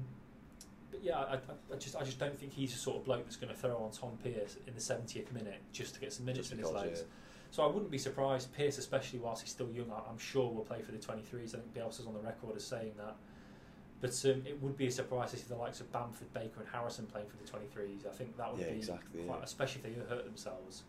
but 0.91 1.03
yeah, 1.03 1.17
I, 1.17 1.35
I, 1.35 1.77
just 1.77 1.95
I 1.95 2.03
just 2.03 2.19
don't 2.19 2.37
think 2.37 2.53
he's 2.53 2.71
the 2.73 2.79
sort 2.79 2.97
of 2.97 3.05
bloke 3.05 3.23
that's 3.23 3.35
going 3.35 3.53
to 3.53 3.59
throw 3.59 3.77
on 3.77 3.91
Tom 3.91 4.17
Pearce 4.23 4.57
in 4.67 4.73
the 4.73 4.79
70th 4.79 5.31
minute 5.31 5.61
just 5.73 5.93
to 5.95 5.99
get 5.99 6.13
some 6.13 6.25
minutes 6.25 6.51
in 6.51 6.57
his 6.59 6.71
legs. 6.71 6.99
yeah. 6.99 7.05
So 7.51 7.63
I 7.63 7.67
wouldn't 7.67 7.91
be 7.91 7.97
surprised. 7.97 8.53
Pearce, 8.55 8.77
especially 8.77 9.19
whilst 9.19 9.41
he's 9.41 9.51
still 9.51 9.69
young, 9.71 9.91
I- 9.91 10.09
I'm 10.09 10.17
sure 10.17 10.51
will 10.51 10.63
play 10.65 10.81
for 10.81 10.91
the 10.91 10.97
23s. 10.97 11.55
I 11.55 11.59
think 11.59 11.73
Bielsa's 11.73 12.05
on 12.07 12.13
the 12.13 12.19
record 12.19 12.55
as 12.55 12.65
saying 12.65 12.91
that. 12.97 13.15
But 13.99 14.11
um, 14.25 14.43
it 14.45 14.61
would 14.61 14.77
be 14.77 14.87
a 14.87 14.91
surprise 14.91 15.31
to 15.31 15.37
see 15.37 15.45
the 15.47 15.55
likes 15.55 15.79
of 15.79 15.91
Bamford, 15.91 16.31
Baker, 16.33 16.59
and 16.59 16.69
Harrison 16.71 17.05
playing 17.07 17.27
for 17.27 17.37
the 17.37 17.43
23s. 17.49 18.05
I 18.05 18.11
think 18.13 18.37
that 18.37 18.51
would 18.51 18.61
Yeah, 18.61 18.69
be 18.71 18.77
exactly, 18.77 19.23
quite, 19.23 19.37
yeah. 19.39 19.43
especially 19.43 19.81
if 19.85 19.95
they 19.95 20.15
hurt 20.15 20.25
themselves. 20.25 20.83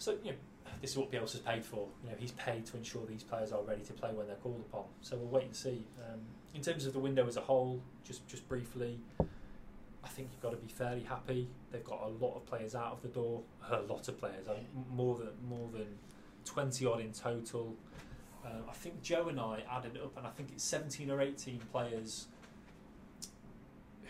So 0.00 0.16
you 0.24 0.30
know, 0.30 0.36
this 0.80 0.92
is 0.92 0.96
what 0.96 1.12
Bielsa's 1.12 1.40
paid 1.40 1.62
for. 1.62 1.86
You 2.02 2.10
know, 2.10 2.16
he's 2.18 2.32
paid 2.32 2.64
to 2.66 2.76
ensure 2.78 3.04
these 3.06 3.22
players 3.22 3.52
are 3.52 3.62
ready 3.62 3.82
to 3.82 3.92
play 3.92 4.10
when 4.12 4.26
they're 4.26 4.36
called 4.36 4.64
upon. 4.68 4.84
So 5.02 5.16
we'll 5.18 5.28
wait 5.28 5.44
and 5.44 5.54
see. 5.54 5.84
Um, 6.10 6.20
in 6.54 6.62
terms 6.62 6.86
of 6.86 6.94
the 6.94 6.98
window 6.98 7.26
as 7.28 7.36
a 7.36 7.42
whole, 7.42 7.82
just 8.02 8.26
just 8.26 8.48
briefly, 8.48 8.98
I 9.20 10.08
think 10.08 10.30
you've 10.32 10.42
got 10.42 10.52
to 10.52 10.56
be 10.56 10.72
fairly 10.72 11.02
happy. 11.02 11.48
They've 11.70 11.84
got 11.84 12.00
a 12.02 12.08
lot 12.24 12.34
of 12.34 12.46
players 12.46 12.74
out 12.74 12.92
of 12.92 13.02
the 13.02 13.08
door. 13.08 13.42
A 13.70 13.82
lot 13.82 14.08
of 14.08 14.18
players, 14.18 14.48
I 14.48 14.54
mean, 14.54 14.66
more 14.90 15.16
than 15.18 15.28
more 15.46 15.68
than 15.70 15.86
twenty 16.46 16.86
odd 16.86 17.00
in 17.00 17.12
total. 17.12 17.76
Um, 18.44 18.62
I 18.70 18.72
think 18.72 19.02
Joe 19.02 19.28
and 19.28 19.38
I 19.38 19.62
added 19.70 19.98
up, 20.02 20.16
and 20.16 20.26
I 20.26 20.30
think 20.30 20.48
it's 20.50 20.64
seventeen 20.64 21.10
or 21.10 21.20
eighteen 21.20 21.60
players 21.70 22.26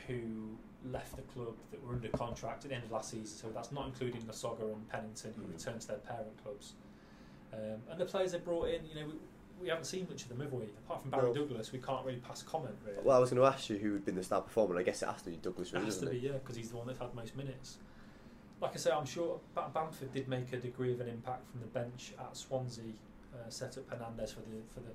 who 0.07 0.57
left 0.85 1.17
the 1.17 1.23
club 1.23 1.55
that 1.71 1.83
were 1.85 1.93
under 1.95 2.09
contract 2.09 2.65
at 2.65 2.71
the 2.71 2.75
end 2.77 2.85
of 2.85 2.91
last 2.91 3.11
season. 3.11 3.27
So 3.27 3.49
that's 3.55 3.71
not 3.73 3.87
including 3.87 4.23
Lasogga 4.23 4.63
and 4.73 4.89
Pennington, 4.89 5.35
who 5.37 5.43
Mm. 5.43 5.53
returned 5.53 5.81
to 5.83 5.89
their 5.89 5.99
parent 5.99 6.43
clubs. 6.43 6.75
Um, 7.53 7.83
and 7.91 7.99
the 8.01 8.07
players 8.07 8.33
they 8.33 8.39
brought 8.39 8.69
in, 8.69 8.87
you 8.87 8.95
know, 8.95 9.07
we, 9.07 9.15
we 9.61 9.69
haven't 9.69 9.85
seen 9.85 10.07
much 10.09 10.23
of 10.23 10.29
them, 10.31 10.41
have 10.41 10.53
we? 10.53 10.65
Apart 10.87 11.03
from 11.03 11.11
Barry 11.11 11.29
No. 11.29 11.35
Douglas, 11.35 11.73
we 11.73 11.81
can't 11.81 12.05
really 12.07 12.21
pass 12.21 12.43
comment. 12.43 12.75
Really. 12.87 12.99
Well, 13.03 13.17
I 13.17 13.21
was 13.21 13.31
going 13.31 13.43
to 13.43 13.47
ask 13.47 13.69
you 13.69 13.77
who 13.77 13.93
had 13.93 14.05
been 14.07 14.15
the 14.15 14.23
star 14.23 14.41
performer. 14.41 14.75
and 14.75 14.81
I 14.81 14.83
guess 14.85 15.03
it 15.03 15.07
has 15.07 15.21
to 15.23 15.31
be 15.31 15.37
Douglas, 15.37 15.69
It 15.69 15.75
really, 15.75 15.85
has 15.87 15.99
to 15.99 16.07
be, 16.07 16.17
it? 16.17 16.23
yeah, 16.23 16.33
because 16.33 16.57
he's 16.57 16.71
the 16.71 16.77
one 16.77 16.87
that's 16.87 16.99
had 17.01 17.15
most 17.15 17.37
minutes. 17.37 17.79
Like 18.63 18.73
I 18.73 18.77
say, 18.77 18.91
I'm 18.91 19.07
sure 19.07 19.41
Ba- 19.55 19.71
Bamford 19.73 20.13
did 20.13 20.29
make 20.29 20.53
a 20.53 20.59
degree 20.59 20.93
of 20.93 21.01
an 21.01 21.09
impact 21.09 21.51
from 21.51 21.61
the 21.61 21.67
bench 21.67 22.13
at 22.19 22.37
Swansea, 22.37 22.93
uh, 23.35 23.49
set 23.49 23.77
up 23.79 23.89
Hernandez 23.91 24.33
for 24.33 24.41
the 24.41 24.63
for 24.73 24.81
the, 24.81 24.91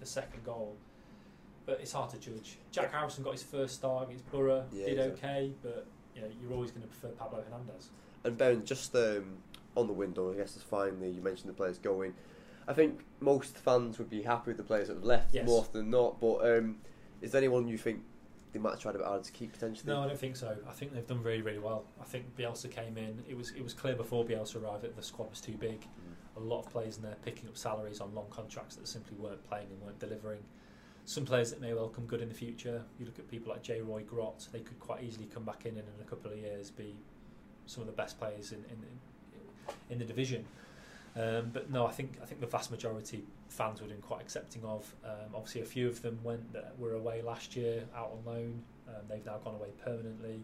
the 0.00 0.06
second 0.06 0.44
goal. 0.44 0.76
But 1.66 1.80
it's 1.80 1.92
hard 1.92 2.10
to 2.10 2.18
judge. 2.18 2.58
Jack 2.70 2.92
Harrison 2.92 3.24
got 3.24 3.32
his 3.32 3.42
first 3.42 3.74
start 3.74 4.06
against 4.08 4.30
Boro, 4.30 4.64
Yeah, 4.72 4.86
did 4.86 4.98
exactly. 4.98 5.28
okay, 5.28 5.52
but 5.62 5.86
you 6.14 6.22
know 6.22 6.28
you're 6.40 6.52
always 6.52 6.70
going 6.70 6.82
to 6.82 6.88
prefer 6.88 7.08
Pablo 7.08 7.42
Hernandez. 7.42 7.88
And 8.24 8.38
Ben, 8.38 8.64
just 8.64 8.94
um, 8.94 9.38
on 9.76 9.86
the 9.88 9.92
window, 9.92 10.32
I 10.32 10.36
guess 10.36 10.54
it's 10.56 10.64
finally 10.64 11.10
you 11.10 11.20
mentioned 11.20 11.48
the 11.50 11.54
players 11.54 11.78
going. 11.78 12.14
I 12.68 12.72
think 12.72 13.00
most 13.20 13.56
fans 13.58 13.98
would 13.98 14.10
be 14.10 14.22
happy 14.22 14.50
with 14.50 14.56
the 14.56 14.62
players 14.64 14.88
that 14.88 14.94
have 14.94 15.04
left 15.04 15.34
Yes. 15.34 15.46
more 15.46 15.60
often 15.60 15.82
than 15.82 15.90
not. 15.90 16.20
But 16.20 16.38
um, 16.58 16.76
is 17.20 17.32
there 17.32 17.40
anyone 17.40 17.68
you 17.68 17.78
think 17.78 18.00
they 18.52 18.58
might 18.58 18.70
have 18.70 18.80
tried 18.80 18.94
a 18.94 18.98
bit 18.98 19.06
harder 19.06 19.22
to 19.24 19.32
keep 19.32 19.52
potentially? 19.52 19.92
No, 19.92 20.02
I 20.02 20.06
don't 20.08 20.18
think 20.18 20.36
so. 20.36 20.56
I 20.68 20.72
think 20.72 20.92
they've 20.92 21.06
done 21.06 21.22
really, 21.22 21.42
really 21.42 21.58
well. 21.60 21.84
I 22.00 22.04
think 22.04 22.36
Bielsa 22.36 22.70
came 22.70 22.96
in. 22.96 23.22
It 23.28 23.36
was 23.36 23.50
it 23.52 23.62
was 23.62 23.72
clear 23.74 23.94
before 23.94 24.24
Bielsa 24.24 24.62
arrived 24.62 24.82
that 24.82 24.96
the 24.96 25.02
squad 25.02 25.30
was 25.30 25.40
too 25.40 25.56
big. 25.58 25.80
Mm. 25.82 26.36
a 26.36 26.40
lot 26.40 26.60
of 26.60 26.70
players 26.70 26.96
in 26.98 27.02
there 27.02 27.16
picking 27.24 27.48
up 27.48 27.56
salaries 27.56 28.00
on 28.00 28.14
long 28.14 28.26
contracts 28.30 28.76
that 28.76 28.86
simply 28.86 29.16
weren't 29.16 29.42
playing 29.48 29.66
and 29.70 29.80
weren't 29.82 29.98
delivering. 29.98 30.40
Some 31.06 31.24
players 31.24 31.50
that 31.50 31.60
may 31.60 31.72
well 31.72 31.88
come 31.88 32.04
good 32.04 32.20
in 32.20 32.28
the 32.28 32.34
future. 32.34 32.82
You 32.98 33.06
look 33.06 33.18
at 33.20 33.30
people 33.30 33.52
like 33.52 33.62
Jay-Roy 33.62 34.02
Grot; 34.02 34.48
they 34.50 34.58
could 34.58 34.78
quite 34.80 35.04
easily 35.04 35.26
come 35.32 35.44
back 35.44 35.64
in 35.64 35.70
and 35.78 35.86
in 35.86 36.04
a 36.04 36.04
couple 36.04 36.32
of 36.32 36.36
years 36.36 36.70
be 36.70 36.96
some 37.66 37.80
of 37.82 37.86
the 37.86 37.92
best 37.92 38.18
players 38.18 38.50
in 38.50 38.64
in, 38.68 38.76
in, 39.88 39.98
the 40.00 40.04
division. 40.04 40.44
Um, 41.14 41.50
but 41.52 41.70
no, 41.70 41.86
I 41.86 41.92
think 41.92 42.18
I 42.20 42.26
think 42.26 42.40
the 42.40 42.48
vast 42.48 42.72
majority 42.72 43.22
fans 43.48 43.80
were 43.80 43.86
been 43.86 43.98
quite 43.98 44.20
accepting 44.20 44.64
of. 44.64 44.92
Um, 45.04 45.32
obviously, 45.32 45.60
a 45.60 45.64
few 45.64 45.86
of 45.86 46.02
them 46.02 46.18
went 46.24 46.52
that 46.52 46.74
were 46.76 46.94
away 46.94 47.22
last 47.22 47.54
year 47.54 47.84
out 47.94 48.10
on 48.12 48.32
loan. 48.32 48.62
Um, 48.88 49.04
they've 49.08 49.24
now 49.24 49.38
gone 49.44 49.54
away 49.54 49.70
permanently. 49.84 50.42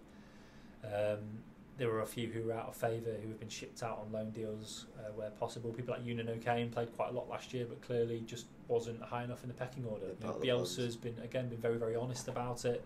Um, 0.84 1.42
there 1.76 1.88
were 1.88 2.02
a 2.02 2.06
few 2.06 2.28
who 2.28 2.44
were 2.44 2.52
out 2.52 2.68
of 2.68 2.76
favour 2.76 3.16
who 3.20 3.28
have 3.28 3.40
been 3.40 3.48
shipped 3.48 3.82
out 3.82 3.98
on 4.04 4.12
loan 4.12 4.30
deals 4.30 4.86
uh, 4.98 5.10
where 5.16 5.30
possible. 5.30 5.72
People 5.72 5.94
like 5.94 6.04
Eunan 6.04 6.28
O'Kane 6.28 6.70
played 6.70 6.94
quite 6.94 7.10
a 7.10 7.12
lot 7.12 7.28
last 7.28 7.52
year, 7.52 7.66
but 7.68 7.80
clearly 7.82 8.22
just 8.26 8.46
wasn't 8.72 9.02
high 9.02 9.22
enough 9.22 9.42
in 9.42 9.48
the 9.48 9.54
pecking 9.54 9.84
order. 9.84 10.06
You 10.06 10.12
know, 10.20 10.32
part 10.32 10.36
of 10.36 10.42
the 10.42 10.48
Bielsa's 10.48 10.96
been 10.96 11.18
again 11.22 11.48
been 11.48 11.58
very 11.58 11.76
very 11.76 11.94
honest 11.94 12.26
about 12.26 12.64
it. 12.64 12.82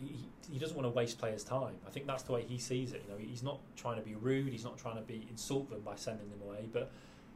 He, 0.00 0.16
he, 0.50 0.58
doesn't 0.58 0.74
want 0.74 0.86
to 0.86 0.90
waste 0.90 1.18
players' 1.18 1.44
time. 1.44 1.74
I 1.86 1.90
think 1.90 2.06
that's 2.06 2.22
the 2.22 2.32
way 2.32 2.42
he 2.42 2.56
sees 2.56 2.94
it. 2.94 3.04
You 3.06 3.12
know, 3.12 3.18
he's 3.20 3.42
not 3.42 3.58
trying 3.76 3.96
to 3.96 4.02
be 4.02 4.14
rude. 4.14 4.50
He's 4.50 4.64
not 4.64 4.78
trying 4.78 4.96
to 4.96 5.02
be 5.02 5.26
insult 5.28 5.68
them 5.68 5.82
by 5.82 5.94
sending 5.94 6.30
them 6.30 6.40
away, 6.42 6.70
but 6.72 6.90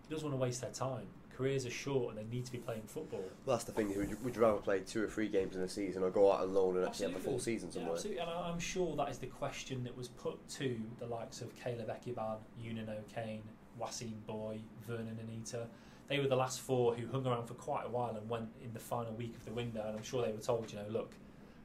he 0.08 0.14
doesn't 0.14 0.26
want 0.26 0.40
to 0.40 0.42
waste 0.42 0.62
their 0.62 0.70
time. 0.70 1.06
Careers 1.36 1.66
are 1.66 1.70
short, 1.70 2.16
and 2.16 2.18
they 2.18 2.34
need 2.34 2.46
to 2.46 2.52
be 2.52 2.56
playing 2.56 2.84
football. 2.86 3.22
Well, 3.44 3.56
that's 3.56 3.64
the 3.64 3.72
thing. 3.72 3.88
Would 3.88 4.24
would 4.24 4.34
you 4.34 4.40
rather 4.40 4.60
play 4.60 4.80
two 4.80 5.04
or 5.04 5.08
three 5.08 5.28
games 5.28 5.56
in 5.56 5.62
a 5.62 5.68
season, 5.68 6.02
or 6.02 6.10
go 6.10 6.32
out 6.32 6.40
on 6.40 6.54
loan 6.54 6.78
and 6.78 6.86
actually 6.86 7.12
have 7.12 7.16
a 7.16 7.24
full 7.24 7.38
season 7.38 7.68
Yeah, 7.68 7.74
somewhere? 7.74 7.94
absolutely, 7.94 8.22
and 8.22 8.30
I- 8.30 8.48
I'm 8.48 8.58
sure 8.58 8.96
that 8.96 9.10
is 9.10 9.18
the 9.18 9.26
question 9.26 9.84
that 9.84 9.94
was 9.94 10.08
put 10.08 10.36
to 10.60 10.80
the 11.00 11.06
likes 11.06 11.42
of 11.42 11.54
Caleb 11.54 11.88
Ekuban, 11.88 12.38
Eunan 12.58 12.88
O'Kane, 12.88 13.42
Ouasim 13.78 14.14
Bouy, 14.26 14.60
Vurnon 14.88 15.20
Anita. 15.20 15.68
They 16.08 16.18
were 16.18 16.26
the 16.26 16.36
last 16.36 16.60
four 16.60 16.94
who 16.94 17.06
hung 17.08 17.26
around 17.26 17.46
for 17.46 17.54
quite 17.54 17.84
a 17.84 17.88
while 17.88 18.16
and 18.16 18.28
went 18.28 18.48
in 18.64 18.72
the 18.72 18.78
final 18.78 19.12
week 19.12 19.34
of 19.36 19.44
the 19.44 19.52
window. 19.52 19.84
And 19.86 19.96
I'm 19.96 20.02
sure 20.02 20.24
they 20.24 20.32
were 20.32 20.38
told, 20.38 20.72
you 20.72 20.78
know, 20.78 20.86
look, 20.88 21.12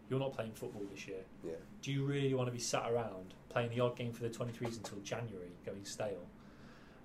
you're 0.09 0.19
not 0.19 0.33
playing 0.33 0.51
football 0.51 0.83
this 0.91 1.07
year. 1.07 1.23
yeah. 1.43 1.53
Do 1.81 1.91
you 1.91 2.03
really 2.05 2.33
want 2.33 2.47
to 2.47 2.51
be 2.51 2.59
sat 2.59 2.91
around 2.91 3.33
playing 3.49 3.69
the 3.69 3.79
odd 3.79 3.95
game 3.95 4.11
for 4.11 4.23
the 4.23 4.29
23s 4.29 4.77
until 4.77 4.99
January, 4.99 5.51
going 5.65 5.85
stale? 5.85 6.27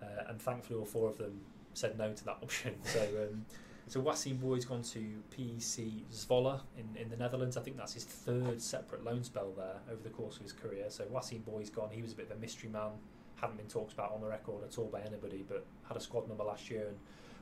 Uh, 0.03 0.07
and 0.29 0.41
thankfully, 0.41 0.79
all 0.79 0.85
four 0.85 1.09
of 1.09 1.19
them 1.19 1.41
said 1.75 1.97
no 1.97 2.13
to 2.13 2.25
that 2.25 2.39
option. 2.43 2.75
So, 2.83 3.01
um, 3.01 3.47
so 3.87 4.03
Ouasim 4.03 4.41
Bouy's 4.41 4.65
gone 4.65 4.83
to 4.83 5.23
PEC 5.37 6.03
Zwolle 6.13 6.61
in, 6.77 7.01
in 7.01 7.09
the 7.09 7.17
Netherlands. 7.17 7.57
I 7.57 7.63
think 7.63 7.77
that's 7.77 7.95
his 7.95 8.05
third 8.05 8.61
separate 8.61 9.05
loan 9.05 9.23
spell 9.23 9.53
there 9.57 9.77
over 9.91 10.03
the 10.03 10.11
course 10.11 10.37
of 10.37 10.43
his 10.43 10.53
career. 10.53 10.87
So 10.89 11.05
Ouasim 11.05 11.45
Bouy's 11.45 11.71
gone. 11.71 11.91
He 11.91 12.03
was 12.03 12.13
a 12.13 12.17
bit 12.17 12.31
of 12.31 12.37
a 12.37 12.41
mystery 12.41 12.69
man, 12.69 12.91
hadn't 13.37 13.57
been 13.57 13.69
talked 13.69 13.93
about 13.93 14.13
on 14.13 14.21
the 14.21 14.27
record 14.27 14.65
at 14.65 14.77
all 14.77 14.87
by 14.87 15.01
anybody, 15.01 15.45
but 15.49 15.65
had 15.87 15.97
a 15.97 16.01
squad 16.01 16.29
number 16.29 16.45
last 16.45 16.69
year 16.71 16.89
and 16.89 16.97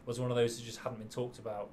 was 0.06 0.20
one 0.20 0.30
of 0.30 0.36
those 0.36 0.58
who 0.58 0.64
just 0.64 0.78
hadn't 0.78 0.98
been 0.98 1.08
talked 1.08 1.38
about. 1.38 1.70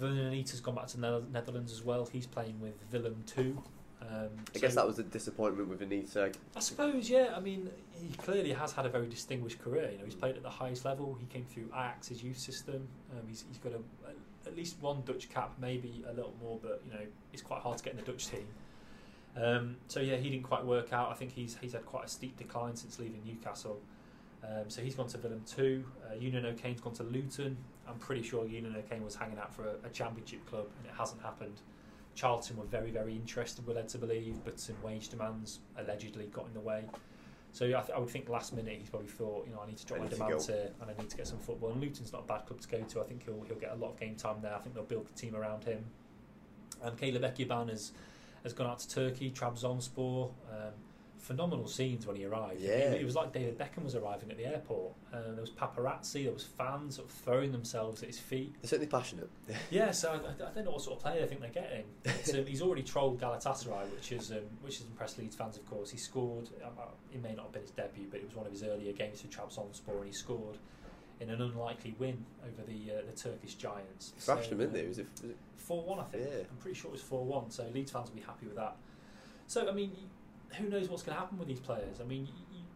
Vurnon 0.00 0.26
Anita's 0.26 0.60
gone 0.60 0.74
back 0.74 0.86
to 0.88 0.96
the 0.98 1.22
Netherlands 1.32 1.72
as 1.72 1.84
well. 1.84 2.08
He's 2.10 2.26
playing 2.26 2.58
with 2.60 2.74
Willem 2.92 3.22
2. 3.26 3.62
Um, 4.02 4.28
I 4.54 4.58
guess 4.58 4.74
that 4.74 4.86
was 4.86 4.98
a 4.98 5.02
disappointment 5.02 5.68
with 5.68 5.82
Anita. 5.82 6.32
I 6.56 6.60
suppose, 6.60 7.10
yeah. 7.10 7.34
I 7.36 7.40
mean, 7.40 7.68
he 7.92 8.08
clearly 8.16 8.52
has 8.52 8.72
had 8.72 8.86
a 8.86 8.88
very 8.88 9.06
distinguished 9.06 9.60
career. 9.60 9.90
You 9.92 9.98
know, 9.98 10.04
he's 10.04 10.14
played 10.14 10.36
at 10.36 10.42
the 10.42 10.50
highest 10.50 10.84
level. 10.84 11.16
He 11.20 11.26
came 11.26 11.44
through 11.44 11.66
Ajax's 11.66 12.22
youth 12.22 12.38
system. 12.38 12.88
Um, 13.12 13.28
he's, 13.28 13.44
he's 13.48 13.58
got 13.58 13.72
a, 13.72 14.08
a, 14.08 14.48
at 14.48 14.56
least 14.56 14.76
one 14.80 15.02
Dutch 15.04 15.28
cap, 15.28 15.52
maybe 15.60 16.02
a 16.08 16.12
little 16.12 16.34
more, 16.42 16.58
but 16.62 16.82
you 16.86 16.92
know, 16.92 17.04
it's 17.32 17.42
quite 17.42 17.60
hard 17.60 17.76
to 17.76 17.84
get 17.84 17.92
in 17.92 17.98
the 17.98 18.10
Dutch 18.10 18.28
team. 18.28 18.46
Um, 19.36 19.76
so 19.86 20.00
yeah, 20.00 20.16
he 20.16 20.30
didn't 20.30 20.44
quite 20.44 20.64
work 20.64 20.92
out. 20.92 21.10
I 21.10 21.14
think 21.14 21.32
he's 21.32 21.56
he's 21.60 21.72
had 21.72 21.86
quite 21.86 22.06
a 22.06 22.08
steep 22.08 22.36
decline 22.36 22.74
since 22.76 22.98
leaving 22.98 23.22
Newcastle. 23.24 23.80
Um, 24.44 24.68
so 24.68 24.82
he's 24.82 24.94
gone 24.94 25.08
to 25.08 25.18
Willem 25.18 25.42
two. 25.46 25.84
Uh, 26.04 26.14
Eunan 26.14 26.44
O'Kane's 26.46 26.80
gone 26.80 26.94
to 26.94 27.02
Luton. 27.02 27.56
I'm 27.88 27.98
pretty 27.98 28.22
sure 28.22 28.46
Union 28.46 28.74
O'Kane 28.76 29.04
was 29.04 29.14
hanging 29.14 29.38
out 29.38 29.54
for 29.54 29.64
a, 29.64 29.74
a 29.84 29.90
championship 29.90 30.44
club, 30.46 30.66
and 30.78 30.86
it 30.86 30.92
hasn't 30.96 31.20
happened. 31.22 31.60
Charlton 32.14 32.56
were 32.56 32.64
very, 32.64 32.90
very 32.90 33.14
interested, 33.14 33.66
we're 33.66 33.74
led 33.74 33.88
to 33.88 33.98
believe, 33.98 34.36
but 34.44 34.58
some 34.58 34.76
wage 34.82 35.08
demands 35.08 35.60
allegedly 35.78 36.26
got 36.26 36.46
in 36.46 36.54
the 36.54 36.60
way. 36.60 36.84
So 37.52 37.66
I, 37.66 37.80
th- 37.80 37.90
I 37.94 37.98
would 37.98 38.08
think 38.08 38.28
last 38.28 38.54
minute 38.54 38.76
he's 38.78 38.88
probably 38.88 39.08
thought, 39.08 39.46
you 39.46 39.52
know, 39.52 39.60
I 39.60 39.66
need 39.66 39.76
to 39.78 39.86
drop 39.86 40.00
I 40.00 40.04
my 40.04 40.08
demands 40.08 40.46
here 40.46 40.70
and 40.80 40.90
I 40.90 41.00
need 41.00 41.10
to 41.10 41.16
get 41.16 41.26
some 41.26 41.38
football. 41.38 41.70
And 41.70 41.80
Luton's 41.80 42.12
not 42.12 42.22
a 42.22 42.26
bad 42.26 42.46
club 42.46 42.60
to 42.60 42.68
go 42.68 42.78
to. 42.80 43.00
I 43.00 43.04
think 43.04 43.24
he'll 43.24 43.42
he'll 43.46 43.56
get 43.56 43.72
a 43.72 43.74
lot 43.74 43.90
of 43.90 44.00
game 44.00 44.14
time 44.14 44.36
there. 44.40 44.54
I 44.54 44.58
think 44.58 44.74
they'll 44.74 44.84
build 44.84 45.08
the 45.08 45.14
team 45.14 45.34
around 45.34 45.64
him. 45.64 45.84
And 46.82 46.96
Caleb 46.96 47.22
Ekuban 47.22 47.68
has 47.70 47.92
has 48.44 48.52
gone 48.52 48.68
out 48.68 48.78
to 48.80 48.88
Turkey, 48.88 49.30
Trabzonspor. 49.30 50.30
Um, 50.50 50.72
phenomenal 51.20 51.66
scenes 51.66 52.06
when 52.06 52.16
he 52.16 52.24
arrived. 52.24 52.60
Yeah. 52.60 52.92
It, 52.92 53.04
was 53.04 53.14
like 53.14 53.32
David 53.32 53.58
Beckham 53.58 53.84
was 53.84 53.94
arriving 53.94 54.30
at 54.30 54.36
the 54.36 54.46
airport. 54.46 54.94
Uh, 55.12 55.32
there 55.32 55.40
was 55.40 55.50
paparazzi, 55.50 56.24
there 56.24 56.32
was 56.32 56.44
fans 56.44 56.96
sort 56.96 57.08
of 57.08 57.14
throwing 57.14 57.52
themselves 57.52 58.02
at 58.02 58.08
his 58.08 58.18
feet. 58.18 58.54
They're 58.60 58.68
certainly 58.68 58.90
passionate. 58.90 59.30
Yeah, 59.70 59.90
so 59.92 60.12
I, 60.12 60.44
I 60.44 60.52
don't 60.52 60.64
know 60.64 60.72
what 60.72 60.82
sort 60.82 60.96
of 60.96 61.02
player 61.02 61.22
I 61.22 61.26
think 61.26 61.40
they're 61.40 61.50
getting. 61.50 61.84
Um, 62.06 62.46
he's 62.46 62.62
already 62.62 62.82
trolled 62.82 63.20
Galatasaray, 63.20 63.90
which 63.94 64.10
is 64.12 64.30
um, 64.32 64.38
which 64.62 64.78
has 64.78 64.86
impressed 64.86 65.18
Leeds 65.18 65.36
fans, 65.36 65.56
of 65.56 65.68
course. 65.68 65.90
He 65.90 65.98
scored. 65.98 66.48
Um, 66.64 66.72
uh, 66.78 66.84
it 67.12 67.22
may 67.22 67.34
not 67.34 67.46
have 67.46 67.52
been 67.52 67.62
his 67.62 67.70
debut, 67.70 68.06
but 68.10 68.20
it 68.20 68.26
was 68.26 68.34
one 68.34 68.46
of 68.46 68.52
his 68.52 68.62
earlier 68.62 68.92
games 68.92 69.20
for 69.20 69.28
Trabzonspor, 69.28 69.96
and 69.98 70.06
he 70.06 70.12
scored 70.12 70.56
in 71.20 71.30
an 71.30 71.40
unlikely 71.40 71.94
win 71.98 72.24
over 72.42 72.62
the 72.66 72.92
uh, 72.92 73.02
the 73.08 73.16
Turkish 73.16 73.54
Giants. 73.54 74.12
Thrashed 74.18 74.50
them, 74.50 74.58
didn't 74.58 74.72
they? 74.72 74.86
Was 74.86 74.98
it, 74.98 75.06
was 75.20 75.30
it 75.30 75.36
Four 75.60 75.84
one, 75.84 76.00
I 76.00 76.04
think. 76.04 76.24
Yeah. 76.24 76.38
I'm 76.50 76.56
pretty 76.58 76.78
sure 76.78 76.88
it 76.88 76.92
was 76.92 77.02
four 77.02 77.24
one. 77.24 77.50
So 77.50 77.64
Leeds 77.72 77.92
fans 77.92 78.08
will 78.08 78.16
be 78.16 78.22
happy 78.22 78.46
with 78.46 78.56
that. 78.56 78.76
So 79.46 79.68
I 79.68 79.72
mean, 79.72 79.92
who 80.54 80.68
knows 80.68 80.88
what's 80.88 81.02
going 81.02 81.14
to 81.16 81.20
happen 81.20 81.38
with 81.38 81.48
these 81.48 81.60
players? 81.60 82.00
I 82.00 82.04
mean, 82.04 82.28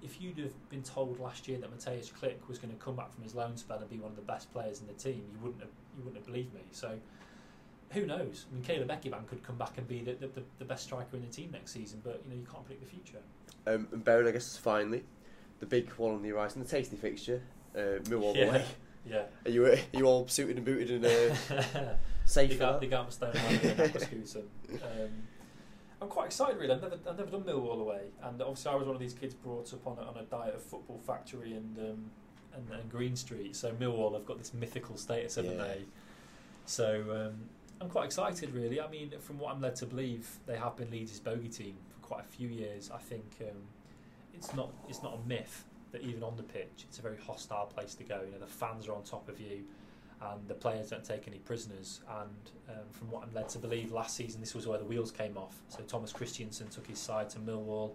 if 0.02 0.20
you'd 0.20 0.38
have 0.38 0.52
been 0.70 0.82
told 0.82 1.18
last 1.18 1.48
year 1.48 1.58
that 1.58 1.70
Mateusz 1.76 2.12
Klich 2.12 2.46
was 2.48 2.58
going 2.58 2.72
to 2.72 2.78
come 2.78 2.94
back 2.96 3.12
from 3.12 3.22
his 3.22 3.34
loan 3.34 3.56
spell 3.56 3.78
and 3.78 3.88
be 3.88 3.98
one 3.98 4.10
of 4.10 4.16
the 4.16 4.22
best 4.22 4.52
players 4.52 4.80
in 4.80 4.86
the 4.86 4.92
team, 4.92 5.22
you 5.32 5.38
wouldn't 5.42 5.60
have 5.60 5.70
you 5.96 6.04
wouldn't 6.04 6.16
have 6.16 6.26
believed 6.26 6.52
me. 6.54 6.60
So 6.72 6.98
who 7.90 8.06
knows? 8.06 8.46
I 8.50 8.54
mean, 8.54 8.62
Caleb 8.64 8.88
Ekuban 8.88 9.26
could 9.28 9.42
come 9.42 9.56
back 9.56 9.78
and 9.78 9.86
be 9.86 10.02
the, 10.02 10.12
the, 10.14 10.26
the, 10.28 10.42
the 10.58 10.64
best 10.64 10.84
striker 10.84 11.16
in 11.16 11.22
the 11.22 11.28
team 11.32 11.50
next 11.52 11.72
season, 11.72 12.00
but 12.04 12.20
you 12.24 12.34
know 12.34 12.40
you 12.40 12.46
can't 12.50 12.64
predict 12.64 12.84
the 12.84 12.90
future. 12.90 13.18
um, 13.66 13.86
and 13.92 14.04
Beren, 14.04 14.26
I 14.28 14.32
guess, 14.32 14.56
finally, 14.56 15.04
the 15.60 15.66
big 15.66 15.90
one 15.92 16.14
on 16.14 16.22
the 16.22 16.28
horizon, 16.30 16.62
the 16.62 16.68
tasty 16.68 16.96
fixture, 16.96 17.40
uh, 17.76 18.00
Millwall 18.04 18.34
Yeah. 18.36 18.44
away. 18.44 18.64
Yeah. 19.06 19.24
Are 19.44 19.50
you 19.50 19.66
are 19.66 19.76
you 19.92 20.06
all 20.06 20.26
suited 20.28 20.56
and 20.56 20.64
booted 20.64 20.90
and 20.90 21.04
uh, 21.04 21.94
safe 22.24 22.48
Big 22.48 22.58
for 22.58 22.64
that? 22.64 22.80
big 22.80 22.94
up 22.94 23.12
Stone 23.12 23.36
and 23.36 23.80
Um, 23.80 25.10
I'm 26.04 26.10
quite 26.10 26.26
excited, 26.26 26.58
really. 26.58 26.74
I've 26.74 26.82
never, 26.82 26.98
I've 27.08 27.16
never 27.16 27.30
done 27.30 27.44
Millwall 27.44 27.80
away, 27.80 28.02
and 28.22 28.40
obviously 28.42 28.70
I 28.70 28.74
was 28.74 28.86
one 28.86 28.94
of 28.94 29.00
these 29.00 29.14
kids 29.14 29.32
brought 29.32 29.72
up 29.72 29.86
on 29.86 29.96
a, 29.98 30.02
on 30.02 30.16
a 30.18 30.24
diet 30.24 30.54
of 30.54 30.62
Football 30.62 31.00
Factory 31.06 31.54
and, 31.54 31.78
um, 31.78 32.10
and 32.54 32.68
and 32.78 32.90
Green 32.90 33.16
Street. 33.16 33.56
So 33.56 33.72
Millwall 33.72 34.12
have 34.12 34.26
got 34.26 34.36
this 34.36 34.52
mythical 34.52 34.98
status, 34.98 35.36
haven't 35.36 35.56
Yeah. 35.56 35.64
they? 35.64 35.84
So 36.66 37.28
um, 37.28 37.48
I'm 37.80 37.88
quite 37.88 38.04
excited, 38.04 38.52
really. 38.52 38.82
I 38.82 38.88
mean, 38.88 39.12
from 39.18 39.38
what 39.38 39.54
I'm 39.54 39.62
led 39.62 39.76
to 39.76 39.86
believe, 39.86 40.28
they 40.44 40.58
have 40.58 40.76
been 40.76 40.90
Leeds' 40.90 41.20
bogey 41.20 41.48
team 41.48 41.76
for 41.88 42.06
quite 42.06 42.20
a 42.20 42.28
few 42.28 42.48
years. 42.48 42.90
I 42.94 42.98
think 42.98 43.24
um, 43.40 43.56
it's 44.34 44.52
not 44.52 44.68
it's 44.90 45.02
not 45.02 45.18
a 45.24 45.26
myth 45.28 45.64
that 45.92 46.02
even 46.02 46.22
on 46.22 46.36
the 46.36 46.42
pitch, 46.42 46.84
it's 46.86 46.98
a 46.98 47.02
very 47.02 47.16
hostile 47.16 47.64
place 47.64 47.94
to 47.94 48.04
go. 48.04 48.20
You 48.26 48.32
know, 48.32 48.40
the 48.40 48.46
fans 48.46 48.88
are 48.88 48.94
on 48.94 49.04
top 49.04 49.26
of 49.30 49.40
you 49.40 49.62
and 50.32 50.48
the 50.48 50.54
players 50.54 50.90
don't 50.90 51.04
take 51.04 51.28
any 51.28 51.38
prisoners. 51.38 52.00
And 52.08 52.50
um, 52.70 52.84
from 52.90 53.10
what 53.10 53.22
I'm 53.22 53.34
led 53.34 53.48
to 53.50 53.58
believe, 53.58 53.92
last 53.92 54.16
season 54.16 54.40
this 54.40 54.54
was 54.54 54.66
where 54.66 54.78
the 54.78 54.84
wheels 54.84 55.10
came 55.10 55.36
off. 55.36 55.60
So 55.68 55.82
Thomas 55.82 56.12
Christiansen 56.12 56.68
took 56.68 56.86
his 56.86 56.98
side 56.98 57.30
to 57.30 57.38
Millwall, 57.38 57.92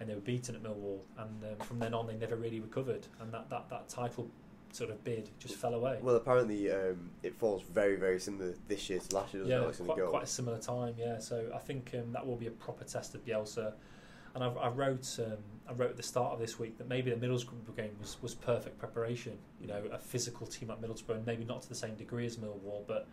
and 0.00 0.08
they 0.08 0.14
were 0.14 0.20
beaten 0.20 0.54
at 0.54 0.62
Millwall. 0.62 1.00
And 1.18 1.42
um, 1.44 1.66
from 1.66 1.78
then 1.78 1.94
on, 1.94 2.06
they 2.06 2.14
never 2.14 2.36
really 2.36 2.60
recovered. 2.60 3.06
And 3.20 3.32
that, 3.32 3.48
that, 3.50 3.70
that 3.70 3.88
title 3.88 4.28
sort 4.72 4.90
of 4.90 5.02
bid 5.04 5.28
just 5.38 5.54
fell 5.54 5.74
away. 5.74 5.98
Well, 6.02 6.16
apparently 6.16 6.70
um, 6.70 7.10
it 7.22 7.34
falls 7.38 7.62
very, 7.62 7.96
very 7.96 8.18
similar 8.18 8.54
this 8.68 8.88
year 8.90 8.98
to 8.98 9.14
last 9.14 9.34
year, 9.34 9.42
doesn't 9.42 9.52
it? 9.52 9.56
yeah, 9.56 9.62
how 9.62 9.68
it's 9.68 9.78
gonna 9.78 9.94
quite, 9.94 10.06
quite 10.08 10.22
a 10.24 10.26
similar 10.26 10.58
time. 10.58 10.94
Yeah, 10.98 11.18
so 11.18 11.50
I 11.54 11.58
think 11.58 11.92
um, 11.94 12.12
that 12.12 12.26
will 12.26 12.36
be 12.36 12.46
a 12.46 12.52
proper 12.52 12.84
test 12.84 13.14
of 13.14 13.24
Bielsa. 13.24 13.74
And 14.34 14.42
I, 14.42 14.48
I 14.48 14.68
wrote 14.68 15.18
um, 15.18 15.38
I 15.68 15.72
wrote 15.72 15.90
at 15.90 15.96
the 15.96 16.02
start 16.02 16.32
of 16.32 16.38
this 16.38 16.58
week 16.58 16.78
that 16.78 16.88
maybe 16.88 17.10
the 17.10 17.26
Middlesbrough 17.26 17.76
game 17.76 17.92
was, 18.00 18.16
was 18.20 18.34
perfect 18.34 18.78
preparation. 18.78 19.38
You 19.60 19.68
know, 19.68 19.82
a 19.92 19.98
physical 19.98 20.46
team 20.46 20.68
like 20.68 20.80
Middlesbrough, 20.80 21.16
and 21.16 21.26
maybe 21.26 21.44
not 21.44 21.62
to 21.62 21.68
the 21.68 21.74
same 21.74 21.94
degree 21.94 22.26
as 22.26 22.36
Millwall, 22.36 22.86
but 22.86 23.06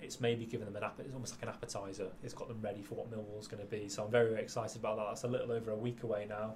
it's 0.00 0.20
maybe 0.20 0.44
given 0.44 0.66
them 0.66 0.76
an 0.76 0.84
app. 0.84 1.00
It's 1.00 1.14
almost 1.14 1.34
like 1.34 1.42
an 1.42 1.48
appetizer. 1.48 2.08
It's 2.22 2.34
got 2.34 2.48
them 2.48 2.60
ready 2.60 2.82
for 2.82 2.94
what 2.94 3.10
Millwall's 3.10 3.48
going 3.48 3.62
to 3.62 3.68
be. 3.68 3.88
So 3.88 4.04
I'm 4.04 4.10
very, 4.10 4.30
very 4.30 4.42
excited 4.42 4.76
about 4.76 4.96
that. 4.96 5.06
That's 5.08 5.24
a 5.24 5.28
little 5.28 5.50
over 5.52 5.70
a 5.70 5.76
week 5.76 6.02
away 6.02 6.26
now, 6.28 6.54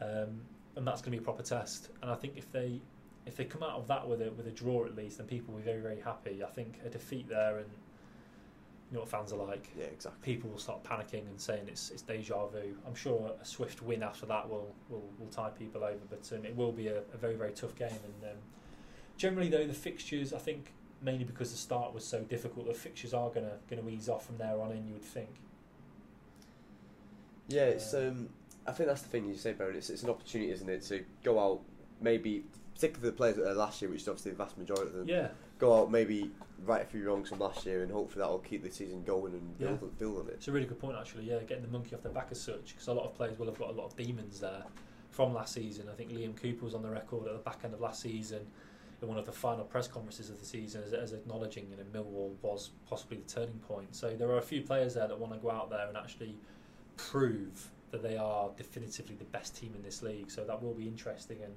um, 0.00 0.40
and 0.76 0.86
that's 0.86 1.00
going 1.02 1.12
to 1.12 1.18
be 1.18 1.18
a 1.18 1.22
proper 1.22 1.42
test. 1.42 1.90
And 2.02 2.10
I 2.10 2.14
think 2.14 2.34
if 2.36 2.50
they 2.50 2.80
if 3.26 3.36
they 3.36 3.44
come 3.44 3.62
out 3.62 3.78
of 3.78 3.86
that 3.88 4.06
with 4.08 4.22
a 4.22 4.30
with 4.32 4.46
a 4.46 4.52
draw 4.52 4.84
at 4.84 4.96
least, 4.96 5.18
then 5.18 5.26
people 5.26 5.54
will 5.54 5.60
be 5.60 5.64
very, 5.64 5.80
very 5.80 6.00
happy. 6.00 6.42
I 6.42 6.50
think 6.50 6.78
a 6.84 6.88
defeat 6.88 7.28
there 7.28 7.58
and 7.58 7.70
know 8.94 9.00
what 9.00 9.08
fans 9.08 9.32
are 9.32 9.36
like. 9.36 9.68
Yeah, 9.78 9.86
exactly. 9.86 10.34
People 10.34 10.50
will 10.50 10.58
start 10.58 10.82
panicking 10.84 11.26
and 11.28 11.40
saying 11.40 11.64
it's 11.68 11.90
it's 11.90 12.02
deja 12.02 12.46
vu. 12.46 12.74
I'm 12.86 12.94
sure 12.94 13.32
a 13.40 13.44
swift 13.44 13.82
win 13.82 14.02
after 14.02 14.26
that 14.26 14.48
will 14.48 14.74
will, 14.88 15.08
will 15.18 15.28
tie 15.28 15.50
people 15.50 15.84
over, 15.84 16.00
but 16.08 16.30
um, 16.34 16.44
it 16.44 16.56
will 16.56 16.72
be 16.72 16.88
a, 16.88 16.98
a, 17.12 17.16
very 17.16 17.34
very 17.34 17.52
tough 17.52 17.74
game. 17.76 17.88
And 17.90 18.30
um, 18.30 18.38
generally, 19.16 19.48
though, 19.48 19.66
the 19.66 19.74
fixtures 19.74 20.32
I 20.32 20.38
think 20.38 20.72
mainly 21.02 21.24
because 21.24 21.50
the 21.50 21.58
start 21.58 21.92
was 21.92 22.04
so 22.04 22.20
difficult, 22.22 22.66
the 22.66 22.74
fixtures 22.74 23.12
are 23.12 23.30
gonna 23.30 23.58
gonna 23.68 23.88
ease 23.88 24.08
off 24.08 24.26
from 24.26 24.38
there 24.38 24.60
on 24.60 24.72
in. 24.72 24.86
You 24.86 24.94
would 24.94 25.04
think. 25.04 25.30
Yeah, 27.48 27.64
it's. 27.64 27.92
Um, 27.94 28.28
I 28.66 28.72
think 28.72 28.88
that's 28.88 29.02
the 29.02 29.08
thing 29.08 29.26
you 29.26 29.36
say, 29.36 29.52
Beren. 29.52 29.74
It's, 29.74 29.90
it's 29.90 30.02
an 30.04 30.10
opportunity, 30.10 30.50
isn't 30.50 30.68
it, 30.68 30.82
to 30.84 31.04
go 31.22 31.38
out, 31.38 31.60
maybe 32.00 32.44
particularly 32.74 33.10
the 33.10 33.16
players 33.16 33.36
that 33.36 33.46
are 33.46 33.54
last 33.54 33.82
year, 33.82 33.90
which 33.90 34.02
is 34.02 34.08
obviously 34.08 34.32
the 34.32 34.38
vast 34.38 34.56
majority 34.56 34.86
of 34.86 34.92
them. 34.94 35.08
Yeah. 35.08 35.28
Go 35.58 35.80
out, 35.82 35.90
maybe 35.90 36.30
right 36.64 36.82
a 36.82 36.84
few 36.84 37.04
wrongs 37.06 37.28
from 37.28 37.38
last 37.38 37.64
year, 37.66 37.82
and 37.82 37.92
hopefully 37.92 38.22
that 38.24 38.30
will 38.30 38.38
keep 38.38 38.62
the 38.62 38.70
season 38.70 39.02
going 39.04 39.34
and 39.34 39.58
build, 39.58 39.80
Yeah. 39.82 39.88
build 39.98 40.18
on 40.20 40.28
it. 40.28 40.34
It's 40.34 40.48
a 40.48 40.52
really 40.52 40.66
good 40.66 40.78
point, 40.78 40.96
actually. 40.98 41.24
Yeah, 41.24 41.38
getting 41.40 41.62
the 41.62 41.70
monkey 41.70 41.94
off 41.94 42.02
the 42.02 42.08
back 42.08 42.28
as 42.30 42.40
such, 42.40 42.68
because 42.74 42.88
a 42.88 42.92
lot 42.92 43.04
of 43.06 43.14
players 43.14 43.38
will 43.38 43.46
have 43.46 43.58
got 43.58 43.70
a 43.70 43.72
lot 43.72 43.86
of 43.86 43.96
demons 43.96 44.40
there 44.40 44.64
from 45.10 45.32
last 45.34 45.54
season. 45.54 45.88
I 45.88 45.94
think 45.94 46.10
Liam 46.10 46.34
Cooper 46.36 46.64
was 46.64 46.74
on 46.74 46.82
the 46.82 46.90
record 46.90 47.26
at 47.26 47.32
the 47.32 47.38
back 47.38 47.60
end 47.64 47.74
of 47.74 47.80
last 47.80 48.02
season 48.02 48.46
in 49.02 49.08
one 49.08 49.18
of 49.18 49.26
the 49.26 49.32
final 49.32 49.64
press 49.64 49.86
conferences 49.86 50.30
of 50.30 50.38
the 50.40 50.46
season 50.46 50.82
as, 50.84 50.92
as 50.92 51.12
acknowledging 51.12 51.68
you 51.70 51.76
know 51.76 51.84
Millwall 51.92 52.34
was 52.42 52.70
possibly 52.88 53.18
the 53.18 53.28
turning 53.28 53.58
point. 53.60 53.94
So 53.94 54.14
there 54.14 54.28
are 54.30 54.38
a 54.38 54.42
few 54.42 54.62
players 54.62 54.94
there 54.94 55.06
that 55.06 55.18
want 55.18 55.32
to 55.34 55.38
go 55.38 55.50
out 55.50 55.70
there 55.70 55.86
and 55.86 55.96
actually 55.96 56.36
prove 56.96 57.70
that 57.90 58.02
they 58.02 58.16
are 58.16 58.50
definitively 58.56 59.14
the 59.14 59.24
best 59.24 59.56
team 59.56 59.72
in 59.76 59.82
this 59.82 60.02
league. 60.02 60.30
So 60.30 60.44
that 60.44 60.60
will 60.62 60.74
be 60.74 60.88
interesting. 60.88 61.38
And 61.42 61.54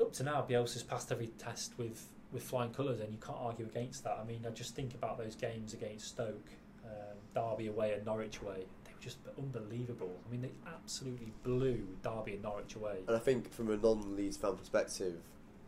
up 0.00 0.12
to 0.14 0.22
now, 0.24 0.44
Bielsa's 0.48 0.82
passed 0.82 1.12
every 1.12 1.28
test 1.38 1.78
with 1.78 2.08
with 2.32 2.42
flying 2.42 2.72
colours, 2.72 3.00
and 3.00 3.12
you 3.12 3.18
can't 3.18 3.38
argue 3.40 3.66
against 3.66 4.04
that. 4.04 4.18
I 4.20 4.24
mean, 4.24 4.44
I 4.46 4.50
just 4.50 4.74
think 4.74 4.94
about 4.94 5.18
those 5.18 5.34
games 5.34 5.74
against 5.74 6.08
Stoke, 6.08 6.50
um, 6.84 7.16
Derby 7.34 7.68
away, 7.68 7.92
and 7.94 8.04
Norwich 8.04 8.40
away. 8.40 8.64
They 8.84 8.92
were 8.92 9.00
just 9.00 9.18
unbelievable. 9.38 10.12
I 10.26 10.30
mean, 10.30 10.42
they 10.42 10.52
absolutely 10.66 11.32
blew 11.42 11.86
Derby 12.02 12.34
and 12.34 12.42
Norwich 12.42 12.74
away. 12.74 12.98
And 13.06 13.16
I 13.16 13.20
think 13.20 13.52
from 13.52 13.70
a 13.70 13.76
non-Leeds 13.76 14.36
fan 14.36 14.56
perspective, 14.56 15.16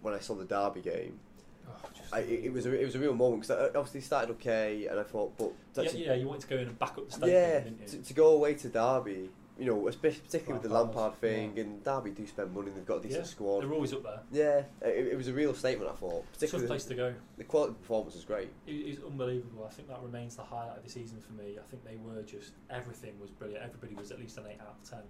when 0.02 0.14
I 0.14 0.18
saw 0.18 0.34
the 0.34 0.44
Derby 0.44 0.80
game, 0.80 1.20
Oh, 1.68 1.88
I, 2.12 2.20
it, 2.20 2.52
was 2.52 2.66
a, 2.66 2.80
it 2.80 2.84
was 2.84 2.94
a 2.94 2.98
real 2.98 3.14
moment 3.14 3.42
because 3.42 3.70
obviously 3.74 4.00
started 4.00 4.30
okay, 4.32 4.86
and 4.86 4.98
I 4.98 5.02
thought, 5.02 5.36
but 5.36 5.52
yeah, 5.84 5.90
yeah, 5.92 6.14
you 6.14 6.26
wanted 6.26 6.42
to 6.42 6.46
go 6.48 6.56
in 6.56 6.68
and 6.68 6.78
back 6.78 6.96
up 6.96 7.06
the 7.06 7.12
Stoke 7.12 7.28
yeah, 7.28 7.60
to, 7.60 7.96
to 7.98 8.14
go 8.14 8.28
away 8.28 8.54
to 8.54 8.68
Derby, 8.68 9.28
you 9.58 9.66
know, 9.66 9.88
especially 9.88 10.20
particularly 10.20 10.60
with 10.62 10.70
the 10.70 10.74
Lampard 10.76 11.14
thing, 11.20 11.52
yeah. 11.56 11.62
and 11.64 11.82
Derby 11.82 12.10
do 12.10 12.26
spend 12.26 12.54
money, 12.54 12.70
they've 12.74 12.86
got 12.86 12.98
a 12.98 13.00
decent 13.02 13.24
Yeah, 13.24 13.26
squad. 13.28 13.62
They're 13.62 13.72
always 13.72 13.92
up 13.92 14.04
there. 14.04 14.20
Yeah, 14.30 14.88
it, 14.88 15.08
it 15.08 15.16
was 15.16 15.26
a 15.28 15.32
real 15.32 15.52
statement. 15.54 15.90
I 15.90 15.94
thought, 15.94 16.22
Tough 16.24 16.32
particularly 16.34 16.68
place 16.68 16.84
to 16.84 16.94
go. 16.94 17.14
the 17.36 17.44
quality 17.44 17.70
of 17.70 17.74
the 17.76 17.80
performance 17.80 18.14
was 18.14 18.24
great. 18.24 18.50
It 18.66 18.72
is 18.72 18.98
unbelievable. 19.04 19.66
I 19.68 19.72
think 19.74 19.88
that 19.88 20.00
remains 20.02 20.36
the 20.36 20.44
highlight 20.44 20.76
of 20.78 20.84
the 20.84 20.90
season 20.90 21.18
for 21.20 21.32
me. 21.32 21.56
I 21.58 21.66
think 21.70 21.84
they 21.84 21.96
were 21.96 22.22
just 22.22 22.52
everything 22.70 23.18
was 23.20 23.30
brilliant. 23.30 23.64
Everybody 23.64 23.94
was 23.94 24.10
at 24.12 24.20
least 24.20 24.38
an 24.38 24.44
eight 24.48 24.60
out 24.60 24.76
of 24.82 24.88
ten. 24.88 25.00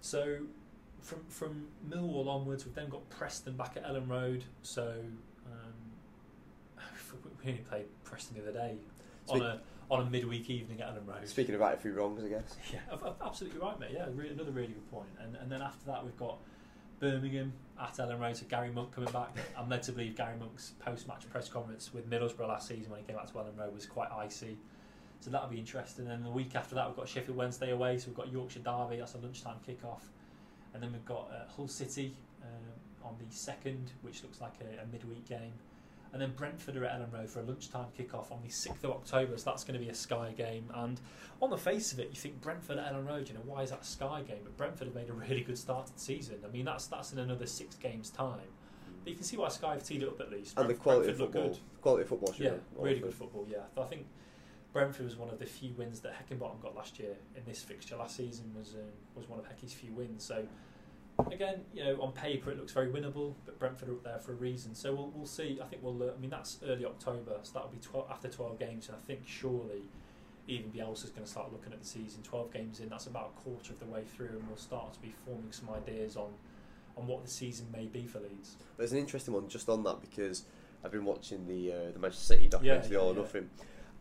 So 0.00 0.38
from 1.00 1.24
from 1.28 1.66
Millwall 1.88 2.28
onwards, 2.28 2.64
we've 2.66 2.74
then 2.74 2.88
got 2.88 3.08
Preston 3.10 3.56
back 3.56 3.76
at 3.76 3.84
Elland 3.84 4.08
Road. 4.08 4.44
So 4.62 4.94
um, 5.46 6.78
we 7.44 7.50
only 7.50 7.62
played 7.62 7.86
Preston 8.04 8.36
the 8.36 8.42
other 8.42 8.52
day 8.52 8.76
on 9.28 9.38
Speak- 9.38 9.42
a 9.42 9.60
on 9.90 10.06
a 10.06 10.10
midweek 10.10 10.50
evening 10.50 10.80
at 10.80 10.88
Elland 10.88 11.06
Road. 11.06 11.28
Speaking 11.28 11.54
about 11.54 11.74
a 11.74 11.76
few 11.76 11.92
wrongs, 11.92 12.24
I 12.24 12.28
guess. 12.28 12.56
Yeah, 12.72 12.80
ab- 12.92 13.02
ab- 13.06 13.16
absolutely 13.24 13.60
right, 13.60 13.78
mate. 13.78 13.90
Yeah, 13.92 14.06
another 14.06 14.50
really 14.50 14.68
good 14.68 14.90
point. 14.90 15.08
And 15.20 15.36
and 15.36 15.50
then 15.50 15.62
after 15.62 15.86
that, 15.86 16.04
we've 16.04 16.16
got 16.16 16.38
Birmingham 16.98 17.52
at 17.80 17.94
Elland 17.94 18.20
Road. 18.20 18.36
So 18.36 18.46
Gary 18.48 18.70
Monk 18.70 18.92
coming 18.92 19.12
back. 19.12 19.36
I'm 19.58 19.68
led 19.68 19.82
to 19.84 19.92
believe 19.92 20.16
Gary 20.16 20.36
Monk's 20.38 20.72
post-match 20.80 21.28
press 21.30 21.48
conference 21.48 21.92
with 21.94 22.08
Middlesbrough 22.10 22.48
last 22.48 22.68
season 22.68 22.90
when 22.90 23.00
he 23.00 23.06
came 23.06 23.16
out 23.16 23.28
to 23.28 23.34
Elland 23.34 23.58
Road 23.58 23.74
was 23.74 23.86
quite 23.86 24.10
icy. 24.10 24.56
So 25.20 25.30
that'll 25.30 25.48
be 25.48 25.58
interesting. 25.58 26.04
And 26.06 26.12
then 26.12 26.22
the 26.24 26.30
week 26.30 26.54
after 26.54 26.74
that, 26.74 26.86
we've 26.86 26.96
got 26.96 27.08
Sheffield 27.08 27.36
Wednesday 27.36 27.70
away. 27.70 27.98
So 27.98 28.08
we've 28.08 28.16
got 28.16 28.30
Yorkshire 28.32 28.60
Derby. 28.60 28.96
That's 28.98 29.14
a 29.14 29.18
lunchtime 29.18 29.56
kick-off. 29.64 30.04
And 30.74 30.82
then 30.82 30.92
we've 30.92 31.04
got 31.04 31.30
uh, 31.32 31.50
Hull 31.56 31.68
City 31.68 32.14
um, 32.42 33.08
on 33.08 33.14
the 33.18 33.34
second, 33.34 33.92
which 34.02 34.22
looks 34.22 34.40
like 34.40 34.52
a, 34.60 34.82
a 34.82 34.86
midweek 34.92 35.26
game. 35.28 35.52
And 36.16 36.22
then 36.22 36.32
Brentford 36.34 36.78
are 36.78 36.84
at 36.86 36.98
Elland 36.98 37.12
Road 37.12 37.28
for 37.28 37.40
a 37.40 37.42
lunchtime 37.42 37.88
kick-off 37.94 38.32
on 38.32 38.38
the 38.42 38.48
6th 38.48 38.84
of 38.84 38.90
October, 38.90 39.36
so 39.36 39.50
that's 39.50 39.64
going 39.64 39.78
to 39.78 39.84
be 39.84 39.90
a 39.90 39.94
Sky 39.94 40.32
game. 40.34 40.64
And 40.74 40.98
on 41.42 41.50
the 41.50 41.58
face 41.58 41.92
of 41.92 41.98
it, 41.98 42.08
you 42.08 42.16
think 42.16 42.40
Brentford 42.40 42.78
at 42.78 42.90
Elland 42.90 43.06
Road, 43.06 43.28
you 43.28 43.34
know, 43.34 43.42
why 43.44 43.64
is 43.64 43.68
that 43.68 43.82
a 43.82 43.84
Sky 43.84 44.22
game? 44.26 44.38
But 44.42 44.56
Brentford 44.56 44.86
have 44.86 44.94
made 44.94 45.10
a 45.10 45.12
really 45.12 45.42
good 45.42 45.58
start 45.58 45.88
to 45.88 45.92
the 45.92 46.00
season. 46.00 46.36
I 46.42 46.48
mean, 46.50 46.64
that's 46.64 46.86
that's 46.86 47.12
in 47.12 47.18
another 47.18 47.44
six 47.44 47.74
games' 47.74 48.08
time. 48.08 48.48
But 49.04 49.10
you 49.10 49.14
can 49.16 49.24
see 49.24 49.36
why 49.36 49.48
Sky 49.50 49.74
have 49.74 49.84
teed 49.84 50.04
it 50.04 50.08
up 50.08 50.18
at 50.22 50.30
least. 50.30 50.58
And 50.58 50.70
the 50.70 50.72
quality 50.72 51.10
of 51.10 51.18
Brentford 51.18 51.20
look 51.20 51.32
football, 51.34 51.50
good. 51.50 51.82
quality 51.82 52.02
of 52.02 52.08
football. 52.08 52.32
should 52.32 52.46
Yeah, 52.46 52.52
really 52.78 53.00
good 53.00 53.12
football. 53.12 53.46
Yeah, 53.50 53.58
I 53.76 53.84
think 53.84 54.06
Brentford 54.72 55.04
was 55.04 55.16
one 55.16 55.28
of 55.28 55.38
the 55.38 55.44
few 55.44 55.74
wins 55.76 56.00
that 56.00 56.14
Heckingbottom 56.14 56.62
got 56.62 56.74
last 56.74 56.98
year 56.98 57.14
in 57.36 57.42
this 57.44 57.60
fixture. 57.60 57.94
Last 57.96 58.16
season 58.16 58.54
was 58.56 58.72
um, 58.72 58.88
was 59.14 59.28
one 59.28 59.38
of 59.38 59.44
Heckie's 59.44 59.74
few 59.74 59.92
wins. 59.92 60.24
So 60.24 60.46
again, 61.30 61.60
you 61.72 61.84
know, 61.84 62.00
on 62.00 62.12
paper 62.12 62.50
it 62.50 62.58
looks 62.58 62.72
very 62.72 62.88
winnable, 62.88 63.34
but 63.44 63.58
Brentford 63.58 63.88
are 63.88 63.92
up 63.92 64.04
there 64.04 64.18
for 64.18 64.32
a 64.32 64.36
reason. 64.36 64.74
So 64.74 64.94
we'll 64.94 65.12
we'll 65.14 65.26
see. 65.26 65.58
I 65.62 65.66
think 65.66 65.82
we'll. 65.82 66.02
Uh, 66.02 66.12
I 66.16 66.20
mean, 66.20 66.30
that's 66.30 66.58
early 66.66 66.84
October, 66.84 67.38
so 67.42 67.52
that'll 67.54 67.70
be 67.70 67.78
12, 67.78 68.10
after 68.10 68.28
twelve 68.28 68.58
games, 68.58 68.88
and 68.88 68.96
I 68.96 69.00
think 69.06 69.20
surely. 69.26 69.82
Even 70.48 70.70
Bielsa's 70.70 71.10
going 71.10 71.24
to 71.24 71.28
start 71.28 71.50
looking 71.50 71.72
at 71.72 71.80
the 71.80 71.86
season. 71.86 72.22
Twelve 72.22 72.52
games 72.52 72.78
in, 72.78 72.88
that's 72.88 73.06
about 73.08 73.32
a 73.36 73.40
quarter 73.40 73.72
of 73.72 73.80
the 73.80 73.86
way 73.86 74.04
through, 74.04 74.28
and 74.28 74.46
we'll 74.46 74.56
start 74.56 74.92
to 74.92 75.00
be 75.00 75.12
forming 75.24 75.50
some 75.50 75.68
ideas 75.70 76.16
on, 76.16 76.28
on 76.96 77.08
what 77.08 77.24
the 77.24 77.28
season 77.28 77.66
may 77.72 77.86
be 77.86 78.06
for 78.06 78.20
Leeds. 78.20 78.54
There's 78.78 78.92
an 78.92 78.98
interesting 78.98 79.34
one 79.34 79.48
just 79.48 79.68
on 79.68 79.82
that 79.82 80.00
because 80.00 80.44
I've 80.84 80.92
been 80.92 81.04
watching 81.04 81.48
the 81.48 81.72
uh, 81.72 81.90
the 81.92 81.98
Manchester 81.98 82.34
City 82.34 82.46
documentary, 82.46 82.92
Yeah, 82.92 82.98
All 82.98 83.10
or 83.10 83.14
yeah. 83.14 83.20
Nothing, 83.22 83.50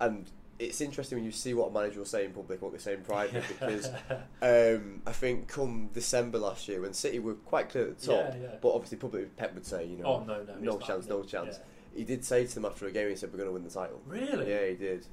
and 0.02 0.30
it's 0.58 0.80
interesting 0.82 1.18
when 1.18 1.26
you 1.26 1.32
see 1.32 1.54
what 1.54 1.70
a 1.70 1.72
manager 1.74 2.00
will 2.00 2.06
say 2.06 2.26
in 2.26 2.32
public, 2.32 2.62
what 2.62 2.72
they 2.72 2.78
say 2.78 2.94
in 2.94 3.02
private, 3.02 3.44
because 3.48 3.90
um, 4.42 5.02
I 5.06 5.12
think 5.12 5.48
come 5.48 5.90
December 5.94 6.38
last 6.38 6.68
year 6.68 6.82
when 6.82 6.94
City 6.94 7.20
were 7.20 7.34
quite 7.34 7.70
clear 7.70 7.88
at 7.88 8.00
the 8.00 8.06
top, 8.08 8.34
Yeah, 8.34 8.42
yeah. 8.42 8.48
but 8.62 8.70
obviously 8.74 8.98
publicly 8.98 9.30
Pep 9.36 9.54
would 9.54 9.66
say, 9.66 9.86
you 9.86 9.98
know, 9.98 10.06
oh 10.06 10.24
no, 10.24 10.44
no, 10.44 10.56
no 10.60 10.78
chance, 10.80 11.08
no 11.08 11.20
yeah. 11.22 11.26
chance. 11.26 11.60
He 11.96 12.04
did 12.04 12.24
say 12.26 12.46
to 12.46 12.54
them 12.56 12.66
after 12.66 12.88
a 12.88 12.92
game, 12.92 13.10
he 13.10 13.16
said, 13.16 13.32
"We're 13.32 13.38
going 13.38 13.50
to 13.50 13.54
win 13.54 13.64
the 13.64 13.70
title." 13.70 14.02
Really? 14.06 14.50
Yeah, 14.50 14.68
he 14.68 14.76
did. 14.76 15.06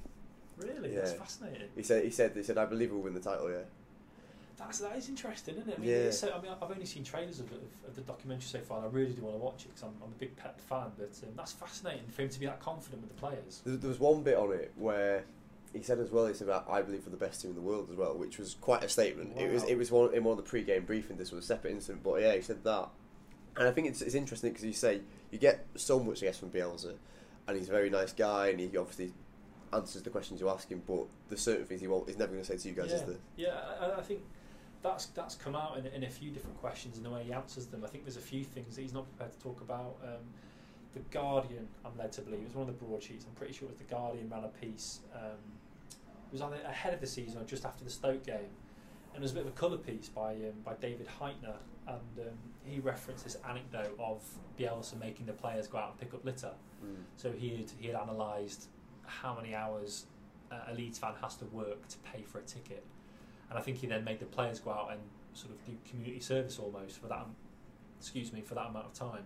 Really? 0.58 0.94
That's 0.94 1.12
Yeah. 1.12 1.18
fascinating. 1.18 1.68
He 1.76 1.82
said, 1.82 2.04
he 2.04 2.10
said, 2.10 2.32
he 2.34 2.42
said, 2.42 2.58
"I 2.58 2.64
believe 2.66 2.90
we'll 2.92 3.02
win 3.02 3.14
the 3.14 3.20
title." 3.20 3.50
Yeah. 3.50 3.58
That's 4.58 4.78
that 4.80 4.96
is 4.96 5.08
interesting, 5.08 5.56
isn't 5.56 5.68
it? 5.68 5.76
I 5.78 5.80
mean, 5.80 5.90
Yeah. 5.90 6.10
so, 6.10 6.32
I 6.32 6.40
mean, 6.40 6.52
I've 6.52 6.70
only 6.70 6.84
seen 6.86 7.04
trailers 7.04 7.40
of, 7.40 7.50
of, 7.52 7.58
of 7.88 7.94
the 7.96 8.02
documentary 8.02 8.44
so 8.46 8.60
far. 8.60 8.78
and 8.78 8.86
I 8.86 8.90
really 8.90 9.12
do 9.12 9.22
want 9.22 9.34
to 9.36 9.42
watch 9.42 9.62
it 9.64 9.68
because 9.68 9.82
I'm, 9.84 9.94
I'm 10.02 10.10
a 10.12 10.18
big 10.18 10.36
Pep 10.36 10.60
fan. 10.60 10.92
But 10.98 11.10
um, 11.22 11.30
that's 11.36 11.52
fascinating 11.52 12.06
for 12.10 12.22
him 12.22 12.28
to 12.28 12.40
be 12.40 12.46
that 12.46 12.60
confident 12.60 13.02
with 13.02 13.10
the 13.14 13.20
players. 13.20 13.62
There, 13.64 13.76
there 13.76 13.88
was 13.88 13.98
one 14.00 14.22
bit 14.22 14.36
on 14.36 14.52
it 14.52 14.72
where 14.76 15.24
he 15.72 15.82
said 15.82 15.98
as 15.98 16.10
well. 16.10 16.26
He 16.26 16.34
said, 16.34 16.48
"I 16.50 16.82
believe 16.82 17.04
we're 17.06 17.12
the 17.12 17.16
best 17.16 17.40
team 17.40 17.50
in 17.50 17.56
the 17.56 17.62
world 17.62 17.88
as 17.90 17.96
well," 17.96 18.14
which 18.14 18.38
was 18.38 18.54
quite 18.60 18.84
a 18.84 18.88
statement. 18.88 19.38
It 19.38 19.50
was 19.50 19.64
it 19.64 19.76
was 19.76 19.90
one 19.90 20.12
in 20.14 20.22
one 20.22 20.32
of 20.38 20.44
the 20.44 20.48
pre-game 20.48 20.84
briefing. 20.84 21.16
This 21.16 21.32
was 21.32 21.44
a 21.44 21.46
separate 21.46 21.70
incident, 21.72 22.02
but 22.04 22.20
yeah, 22.20 22.34
he 22.34 22.42
said 22.42 22.62
that, 22.64 22.88
and 23.56 23.66
I 23.66 23.70
think 23.72 23.86
it's 23.88 24.02
it's 24.02 24.14
interesting 24.14 24.50
because 24.50 24.64
you 24.66 24.74
say 24.74 25.00
you 25.30 25.38
get 25.38 25.64
so 25.76 25.98
much 25.98 26.22
I 26.22 26.26
guess 26.26 26.38
from 26.38 26.50
Bielsa, 26.50 26.94
and 27.48 27.56
he's 27.56 27.68
a 27.70 27.72
very 27.72 27.88
nice 27.88 28.12
guy, 28.12 28.48
and 28.48 28.60
he 28.60 28.66
obviously 28.76 29.12
answers 29.72 30.02
the 30.02 30.10
questions 30.10 30.38
you 30.42 30.50
ask 30.50 30.68
him, 30.70 30.82
but 30.86 31.04
there's 31.30 31.40
certain 31.40 31.64
things 31.64 31.80
he 31.80 31.88
won't. 31.88 32.06
He's 32.06 32.18
never 32.18 32.32
going 32.32 32.44
to 32.44 32.46
say 32.46 32.58
to 32.58 32.68
you 32.68 32.74
guys. 32.74 32.90
yeah, 32.90 32.96
Is 32.96 33.02
there? 33.04 33.16
yeah. 33.36 33.60
I, 33.80 33.98
I 34.00 34.02
think 34.02 34.20
that's 34.82 35.06
that's 35.06 35.34
come 35.34 35.54
out 35.54 35.78
in, 35.78 35.86
in 35.86 36.04
a 36.04 36.10
few 36.10 36.30
different 36.30 36.58
questions 36.60 36.96
and 36.96 37.06
the 37.06 37.10
way 37.10 37.24
he 37.24 37.32
answers 37.32 37.66
them. 37.66 37.84
I 37.84 37.88
think 37.88 38.04
there's 38.04 38.16
a 38.16 38.20
few 38.20 38.44
things 38.44 38.76
that 38.76 38.82
he's 38.82 38.92
not 38.92 39.06
prepared 39.08 39.32
to 39.32 39.38
talk 39.38 39.60
about. 39.60 39.96
Um, 40.02 40.24
the 40.94 41.00
Guardian, 41.10 41.68
I'm 41.84 41.96
led 41.96 42.12
to 42.12 42.20
believe, 42.20 42.40
it 42.40 42.46
was 42.48 42.54
one 42.54 42.68
of 42.68 42.78
the 42.78 42.84
broadsheets. 42.84 43.24
I'm 43.26 43.34
pretty 43.34 43.54
sure 43.54 43.66
it 43.66 43.70
was 43.70 43.78
the 43.78 43.84
Guardian 43.84 44.28
ran 44.28 44.44
a 44.44 44.48
piece. 44.48 45.00
Um, 45.14 45.38
it 45.98 46.32
was 46.32 46.42
either 46.42 46.56
ahead 46.66 46.92
of 46.92 47.00
the 47.00 47.06
season 47.06 47.40
or 47.40 47.44
just 47.44 47.64
after 47.64 47.84
the 47.84 47.90
Stoke 47.90 48.24
game, 48.26 48.52
and 49.14 49.16
it 49.16 49.22
was 49.22 49.32
a 49.32 49.34
bit 49.34 49.44
of 49.44 49.48
a 49.48 49.52
colour 49.52 49.78
piece 49.78 50.08
by 50.08 50.32
um, 50.34 50.60
by 50.64 50.74
David 50.74 51.08
Heitner, 51.20 51.56
and 51.86 52.18
um, 52.20 52.38
he 52.64 52.80
referenced 52.80 53.24
this 53.24 53.36
anecdote 53.48 53.96
of 53.98 54.22
Bielsa 54.58 54.98
making 54.98 55.26
the 55.26 55.32
players 55.32 55.66
go 55.66 55.78
out 55.78 55.90
and 55.90 56.00
pick 56.00 56.14
up 56.14 56.24
litter. 56.24 56.52
Mm. 56.84 56.96
So 57.16 57.32
he 57.32 57.56
had 57.56 57.70
he 57.78 57.86
had 57.88 57.96
analysed 57.96 58.68
how 59.06 59.34
many 59.34 59.54
hours 59.54 60.06
uh, 60.50 60.70
a 60.70 60.74
Leeds 60.74 60.98
fan 60.98 61.12
has 61.20 61.36
to 61.36 61.44
work 61.46 61.88
to 61.88 61.98
pay 61.98 62.22
for 62.22 62.38
a 62.38 62.42
ticket, 62.42 62.84
and 63.52 63.58
I 63.58 63.62
think 63.62 63.76
he 63.76 63.86
then 63.86 64.02
made 64.02 64.18
the 64.18 64.24
players 64.24 64.60
go 64.60 64.70
out 64.70 64.92
and 64.92 65.00
sort 65.34 65.52
of 65.52 65.62
do 65.66 65.72
community 65.86 66.20
service 66.20 66.58
almost 66.58 66.98
for 66.98 67.06
that. 67.08 67.26
Excuse 68.00 68.32
me 68.32 68.40
for 68.40 68.54
that 68.54 68.66
amount 68.68 68.86
of 68.86 68.94
time, 68.94 69.24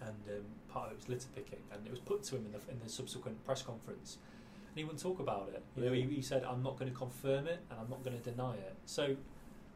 and 0.00 0.16
um, 0.30 0.44
part 0.70 0.86
of 0.86 0.92
it 0.92 0.96
was 0.96 1.08
litter 1.10 1.28
picking, 1.34 1.58
and 1.70 1.86
it 1.86 1.90
was 1.90 2.00
put 2.00 2.22
to 2.24 2.36
him 2.36 2.46
in 2.46 2.52
the 2.52 2.58
in 2.72 2.78
the 2.82 2.88
subsequent 2.88 3.44
press 3.44 3.60
conference, 3.60 4.16
and 4.70 4.78
he 4.78 4.82
wouldn't 4.84 5.02
talk 5.02 5.20
about 5.20 5.50
it. 5.52 5.62
You 5.76 5.84
know, 5.84 5.92
he, 5.92 6.02
he 6.02 6.22
said, 6.22 6.42
"I'm 6.42 6.62
not 6.62 6.78
going 6.78 6.90
to 6.90 6.96
confirm 6.96 7.46
it, 7.46 7.60
and 7.70 7.78
I'm 7.78 7.90
not 7.90 8.02
going 8.02 8.16
to 8.18 8.22
deny 8.30 8.54
it." 8.54 8.74
So 8.86 9.14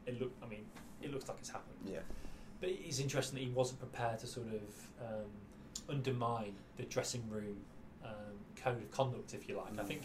it 0.06 0.18
look. 0.18 0.32
I 0.42 0.48
mean, 0.48 0.64
it 1.02 1.12
looks 1.12 1.28
like 1.28 1.36
it's 1.40 1.50
happened. 1.50 1.76
Yeah. 1.86 1.98
But 2.60 2.70
it's 2.70 2.98
interesting 3.00 3.38
that 3.38 3.44
he 3.44 3.50
wasn't 3.50 3.80
prepared 3.80 4.18
to 4.20 4.26
sort 4.26 4.46
of 4.46 5.06
um, 5.06 5.30
undermine 5.90 6.54
the 6.78 6.84
dressing 6.84 7.22
room 7.28 7.56
um, 8.04 8.10
code 8.56 8.78
of 8.82 8.90
conduct, 8.90 9.34
if 9.34 9.48
you 9.48 9.56
like. 9.58 9.78
I 9.78 9.82
Mm. 9.82 9.86
think 9.86 10.02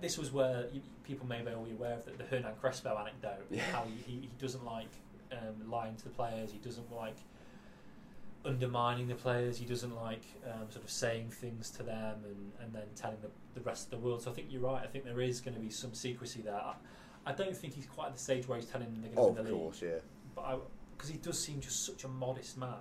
this 0.00 0.18
was 0.18 0.32
where 0.32 0.66
you, 0.72 0.80
people 1.04 1.26
may 1.26 1.40
be 1.42 1.50
aware 1.50 1.94
of 1.94 2.04
the, 2.04 2.12
the 2.12 2.24
Hernan 2.24 2.52
Crespo 2.60 2.96
anecdote, 2.98 3.46
Yeah. 3.50 3.62
how 3.72 3.84
he, 3.84 4.12
he, 4.12 4.20
he 4.22 4.30
doesn't 4.40 4.64
like 4.64 4.88
um, 5.32 5.70
lying 5.70 5.96
to 5.96 6.04
the 6.04 6.10
players, 6.10 6.50
he 6.52 6.58
doesn't 6.58 6.92
like 6.94 7.16
undermining 8.44 9.08
the 9.08 9.14
players, 9.14 9.58
he 9.58 9.64
doesn't 9.64 9.94
like 9.96 10.22
um, 10.46 10.70
sort 10.70 10.84
of 10.84 10.90
saying 10.90 11.30
things 11.30 11.70
to 11.70 11.82
them 11.82 12.18
and, 12.24 12.52
and 12.62 12.72
then 12.74 12.84
telling 12.94 13.16
the, 13.20 13.28
the 13.54 13.60
rest 13.62 13.86
of 13.86 13.90
the 13.90 13.98
world. 14.06 14.22
So 14.22 14.30
I 14.30 14.34
think 14.34 14.48
you're 14.50 14.60
right, 14.62 14.82
I 14.82 14.86
think 14.86 15.04
there 15.04 15.20
is 15.20 15.40
going 15.40 15.54
to 15.54 15.60
be 15.60 15.70
some 15.70 15.94
secrecy 15.94 16.42
there. 16.42 16.54
I, 16.54 16.74
I 17.26 17.32
don't 17.32 17.56
think 17.56 17.74
he's 17.74 17.86
quite 17.86 18.06
at 18.08 18.12
the 18.14 18.20
stage 18.20 18.46
where 18.46 18.58
he's 18.58 18.68
telling 18.68 18.86
them 18.92 19.02
they're 19.02 19.10
going 19.12 19.18
Oh, 19.30 19.34
to 19.34 19.40
of 19.40 19.44
win 19.44 19.44
the 19.46 19.52
league 19.52 19.60
course, 19.62 19.82
yeah. 19.82 19.98
but 20.36 20.60
because 20.96 21.10
he 21.10 21.18
does 21.18 21.42
seem 21.42 21.60
just 21.60 21.84
such 21.84 22.04
a 22.04 22.08
modest 22.08 22.56
man. 22.56 22.74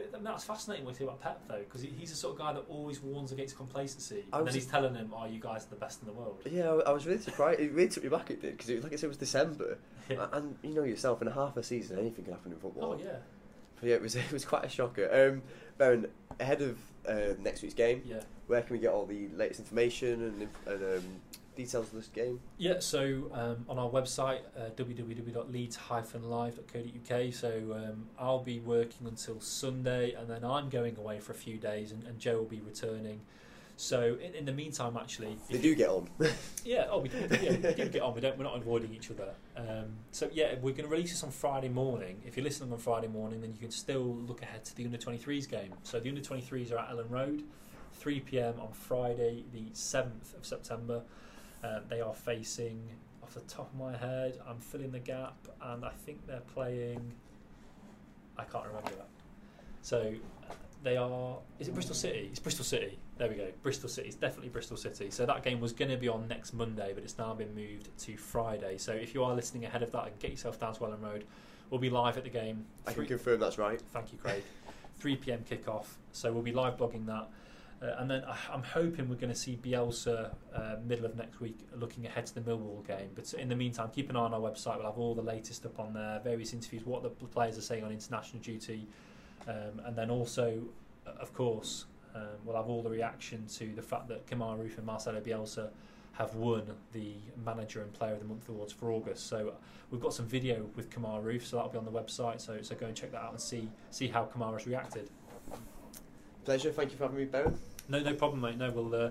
But 0.00 0.12
th- 0.12 0.24
that's 0.24 0.44
fascinating 0.44 0.84
when 0.84 0.94
you 0.94 0.98
think 0.98 1.10
about 1.10 1.20
Pep 1.20 1.42
though, 1.48 1.58
because 1.58 1.82
he's 1.82 2.10
the 2.10 2.16
sort 2.16 2.34
of 2.34 2.38
guy 2.38 2.52
that 2.52 2.64
always 2.68 3.00
warns 3.00 3.32
against 3.32 3.56
complacency, 3.56 4.24
and 4.32 4.46
then 4.46 4.54
he's 4.54 4.66
telling 4.66 4.94
them, 4.94 5.12
"Oh, 5.14 5.26
you 5.26 5.40
guys 5.40 5.66
the 5.66 5.76
best 5.76 6.00
in 6.02 6.06
the 6.06 6.12
world." 6.12 6.40
Yeah, 6.50 6.70
I 6.86 6.92
was 6.92 7.06
really 7.06 7.20
surprised. 7.20 7.60
It 7.60 7.72
really 7.72 7.88
took 7.88 8.02
me 8.04 8.08
back. 8.08 8.30
It 8.30 8.40
did 8.40 8.52
because, 8.52 8.70
it, 8.70 8.82
like 8.82 8.92
I 8.92 8.96
said, 8.96 9.06
it 9.06 9.08
was 9.08 9.16
December, 9.16 9.78
Yeah. 10.08 10.26
And 10.32 10.56
you 10.62 10.74
know 10.74 10.84
yourself, 10.84 11.22
in 11.22 11.28
a 11.28 11.32
half 11.32 11.56
a 11.56 11.62
season, 11.62 11.98
anything 11.98 12.24
can 12.24 12.34
happen 12.34 12.52
in 12.52 12.58
football. 12.58 12.92
Oh 12.92 12.98
yeah, 12.98 13.18
But 13.80 13.88
yeah, 13.88 13.94
it 13.96 14.02
was 14.02 14.14
it 14.16 14.32
was 14.32 14.44
quite 14.44 14.64
a 14.64 14.68
shocker. 14.68 15.08
Um, 15.12 15.42
Beren, 15.78 16.08
ahead 16.38 16.62
of 16.62 16.78
uh, 17.08 17.34
next 17.40 17.62
week's 17.62 17.74
game, 17.74 18.02
yeah, 18.04 18.20
where 18.46 18.62
can 18.62 18.74
we 18.74 18.78
get 18.80 18.92
all 18.92 19.06
the 19.06 19.28
latest 19.36 19.60
information 19.60 20.22
and, 20.22 20.48
and 20.66 20.98
um, 20.98 21.04
details 21.64 21.88
of 21.88 21.94
this 21.94 22.08
game? 22.08 22.40
yeah. 22.58 22.78
So 22.80 23.30
um, 23.32 23.64
on 23.68 23.78
our 23.78 23.88
website, 23.90 24.40
uh, 24.56 24.70
www.leeds-live.co.uk. 24.76 27.32
So 27.34 27.50
um, 27.74 28.06
I'll 28.18 28.42
be 28.42 28.58
working 28.60 29.06
until 29.06 29.40
Sunday, 29.40 30.12
and 30.14 30.28
then 30.28 30.44
I'm 30.44 30.68
going 30.68 30.96
away 30.96 31.20
for 31.20 31.32
a 31.32 31.36
few 31.36 31.56
days, 31.58 31.92
and, 31.92 32.04
and 32.04 32.18
Joe 32.18 32.38
will 32.38 32.44
be 32.44 32.60
returning. 32.60 33.20
So 33.76 34.18
in, 34.22 34.34
in 34.34 34.44
the 34.44 34.52
meantime, 34.52 34.96
actually, 35.00 35.36
They 35.48 35.58
do 35.58 35.74
get 35.74 35.88
on. 35.88 36.08
Yeah, 36.64 36.88
oh, 36.90 36.98
we 36.98 37.08
do, 37.08 37.16
yeah, 37.42 37.52
we 37.52 37.72
do 37.72 37.88
get 37.88 38.02
on. 38.02 38.14
We 38.14 38.20
don't. 38.20 38.36
We're 38.36 38.44
not 38.44 38.56
avoiding 38.58 38.92
each 38.94 39.10
other. 39.10 39.30
Um, 39.56 39.86
so 40.10 40.28
yeah, 40.32 40.54
we're 40.60 40.72
going 40.74 40.84
to 40.84 40.88
release 40.88 41.12
this 41.12 41.24
on 41.24 41.30
Friday 41.30 41.70
morning. 41.70 42.20
If 42.26 42.36
you're 42.36 42.44
listening 42.44 42.70
on 42.72 42.78
Friday 42.78 43.08
morning, 43.08 43.40
then 43.40 43.52
you 43.52 43.58
can 43.58 43.70
still 43.70 44.04
look 44.28 44.42
ahead 44.42 44.64
to 44.66 44.76
the 44.76 44.84
under 44.84 44.98
23s 44.98 45.48
game. 45.48 45.72
So 45.82 45.98
the 45.98 46.10
under 46.10 46.20
23s 46.20 46.70
are 46.72 46.78
at 46.78 46.90
Elland 46.90 47.10
Road, 47.10 47.42
3 47.94 48.20
p.m. 48.20 48.54
on 48.60 48.68
Friday, 48.72 49.44
the 49.54 49.62
7th 49.72 50.36
of 50.36 50.44
September. 50.44 51.00
Uh, 51.62 51.80
they 51.88 52.00
are 52.00 52.14
facing, 52.14 52.80
off 53.22 53.34
the 53.34 53.40
top 53.40 53.70
of 53.72 53.78
my 53.78 53.96
head, 53.96 54.38
I'm 54.48 54.60
filling 54.60 54.92
the 54.92 54.98
gap, 54.98 55.36
and 55.62 55.84
I 55.84 55.90
think 55.90 56.26
they're 56.26 56.40
playing. 56.54 57.12
I 58.38 58.44
can't 58.44 58.66
remember 58.66 58.90
that. 58.90 59.08
So 59.82 60.14
uh, 60.48 60.54
they 60.82 60.96
are. 60.96 61.38
Is 61.58 61.68
it 61.68 61.74
Bristol 61.74 61.94
City? 61.94 62.28
It's 62.30 62.40
Bristol 62.40 62.64
City. 62.64 62.98
There 63.18 63.28
we 63.28 63.34
go. 63.34 63.48
Bristol 63.62 63.88
City. 63.88 64.08
It's 64.08 64.16
definitely 64.16 64.48
Bristol 64.48 64.76
City. 64.76 65.10
So 65.10 65.26
that 65.26 65.42
game 65.42 65.60
was 65.60 65.72
going 65.72 65.90
to 65.90 65.96
be 65.96 66.08
on 66.08 66.26
next 66.28 66.54
Monday, 66.54 66.92
but 66.94 67.04
it's 67.04 67.18
now 67.18 67.34
been 67.34 67.54
moved 67.54 67.96
to 67.98 68.16
Friday. 68.16 68.78
So 68.78 68.92
if 68.92 69.14
you 69.14 69.22
are 69.24 69.34
listening 69.34 69.64
ahead 69.64 69.82
of 69.82 69.92
that, 69.92 70.18
get 70.18 70.30
yourself 70.30 70.58
down 70.58 70.74
to 70.74 70.80
Elland 70.80 71.02
Road. 71.02 71.24
We'll 71.68 71.80
be 71.80 71.90
live 71.90 72.16
at 72.16 72.24
the 72.24 72.30
game. 72.30 72.64
I 72.86 72.92
can 72.92 73.06
confirm 73.06 73.38
that's 73.38 73.58
right. 73.58 73.80
Thank 73.92 74.12
you, 74.12 74.18
Craig. 74.18 74.42
3 74.98 75.16
p.m. 75.16 75.44
kickoff. 75.48 75.86
So 76.12 76.32
we'll 76.32 76.42
be 76.42 76.52
live 76.52 76.76
blogging 76.76 77.06
that. 77.06 77.28
Uh, 77.82 77.94
and 77.98 78.10
then 78.10 78.22
I- 78.24 78.52
I'm 78.52 78.62
hoping 78.62 79.08
we're 79.08 79.14
going 79.16 79.32
to 79.32 79.38
see 79.38 79.56
Bielsa 79.56 80.34
uh, 80.54 80.76
middle 80.86 81.06
of 81.06 81.16
next 81.16 81.40
week 81.40 81.58
looking 81.74 82.06
ahead 82.06 82.26
to 82.26 82.34
the 82.34 82.40
Millwall 82.42 82.86
game. 82.86 83.10
But 83.14 83.32
in 83.34 83.48
the 83.48 83.56
meantime, 83.56 83.90
keep 83.94 84.10
an 84.10 84.16
eye 84.16 84.20
on 84.20 84.34
our 84.34 84.40
website. 84.40 84.76
We'll 84.76 84.86
have 84.86 84.98
all 84.98 85.14
the 85.14 85.22
latest 85.22 85.64
up 85.64 85.78
on 85.80 85.94
there, 85.94 86.20
various 86.22 86.52
interviews, 86.52 86.84
what 86.84 87.02
the 87.02 87.08
players 87.08 87.56
are 87.56 87.62
saying 87.62 87.84
on 87.84 87.90
international 87.90 88.42
duty. 88.42 88.86
Um, 89.48 89.80
and 89.86 89.96
then 89.96 90.10
also, 90.10 90.62
uh, 91.06 91.12
of 91.20 91.32
course, 91.32 91.86
um, 92.14 92.22
we'll 92.44 92.56
have 92.56 92.68
all 92.68 92.82
the 92.82 92.90
reaction 92.90 93.46
to 93.54 93.72
the 93.74 93.82
fact 93.82 94.08
that 94.08 94.26
Kemar 94.26 94.58
Roofe 94.58 94.76
and 94.76 94.86
Marcelo 94.86 95.20
Bielsa 95.20 95.70
have 96.12 96.34
won 96.34 96.64
the 96.92 97.14
Manager 97.46 97.80
and 97.82 97.92
Player 97.92 98.14
of 98.14 98.18
the 98.18 98.26
Month 98.26 98.48
awards 98.48 98.72
for 98.72 98.90
August. 98.90 99.26
So 99.28 99.54
we've 99.90 100.00
got 100.02 100.12
some 100.12 100.26
video 100.26 100.68
with 100.76 100.90
Kemar 100.90 101.22
Roofe, 101.22 101.44
so 101.44 101.56
that'll 101.56 101.70
be 101.70 101.78
on 101.78 101.84
the 101.84 101.90
website. 101.90 102.40
So 102.40 102.60
so 102.60 102.74
go 102.74 102.86
and 102.86 102.96
check 102.96 103.12
that 103.12 103.22
out 103.22 103.30
and 103.30 103.40
see 103.40 103.70
see 103.90 104.08
how 104.08 104.24
Kemar 104.24 104.52
has 104.52 104.66
reacted. 104.66 105.08
Pleasure. 106.44 106.72
Thank 106.72 106.92
you 106.92 106.96
for 106.96 107.04
having 107.04 107.18
me, 107.18 107.26
Beren. 107.26 107.56
No, 107.88 108.00
no 108.00 108.14
problem, 108.14 108.40
mate. 108.40 108.56
No, 108.56 108.70
we'll. 108.70 108.94
Uh, 108.94 109.10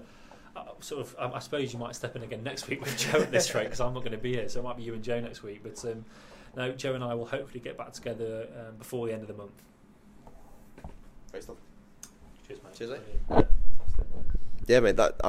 sort 0.80 1.02
of, 1.02 1.16
um, 1.20 1.32
I 1.34 1.40
suppose 1.40 1.72
you 1.74 1.80
might 1.80 1.96
step 1.96 2.16
in 2.16 2.24
again 2.24 2.44
next 2.44 2.68
week 2.68 2.82
with 2.82 2.98
Joe 2.98 3.22
at 3.22 3.32
this 3.32 3.54
rate 3.56 3.66
because 3.66 3.80
I'm 3.80 3.94
not 3.94 4.02
going 4.02 4.12
to 4.12 4.18
be 4.18 4.34
here, 4.34 4.50
so 4.50 4.60
it 4.60 4.64
might 4.64 4.78
be 4.78 4.84
you 4.84 4.94
and 4.94 5.04
Joe 5.04 5.20
next 5.20 5.44
week. 5.44 5.62
But 5.64 5.84
um, 5.86 6.06
no, 6.56 6.72
Joe 6.72 6.96
and 6.96 7.04
I 7.04 7.14
will 7.14 7.26
hopefully 7.26 7.60
get 7.60 7.78
back 7.78 7.94
together 7.94 8.48
um, 8.58 8.76
before 8.78 9.08
the 9.08 9.14
end 9.14 9.22
of 9.22 9.28
the 9.28 9.36
month. 9.36 9.52
Great 11.32 11.44
stuff. 11.44 11.58
Cheers, 12.48 12.60
mate. 12.64 12.74
Cheers, 12.76 12.90
mate. 13.30 13.46
Yeah, 14.68 14.80
mate. 14.80 14.96
That 14.96 15.29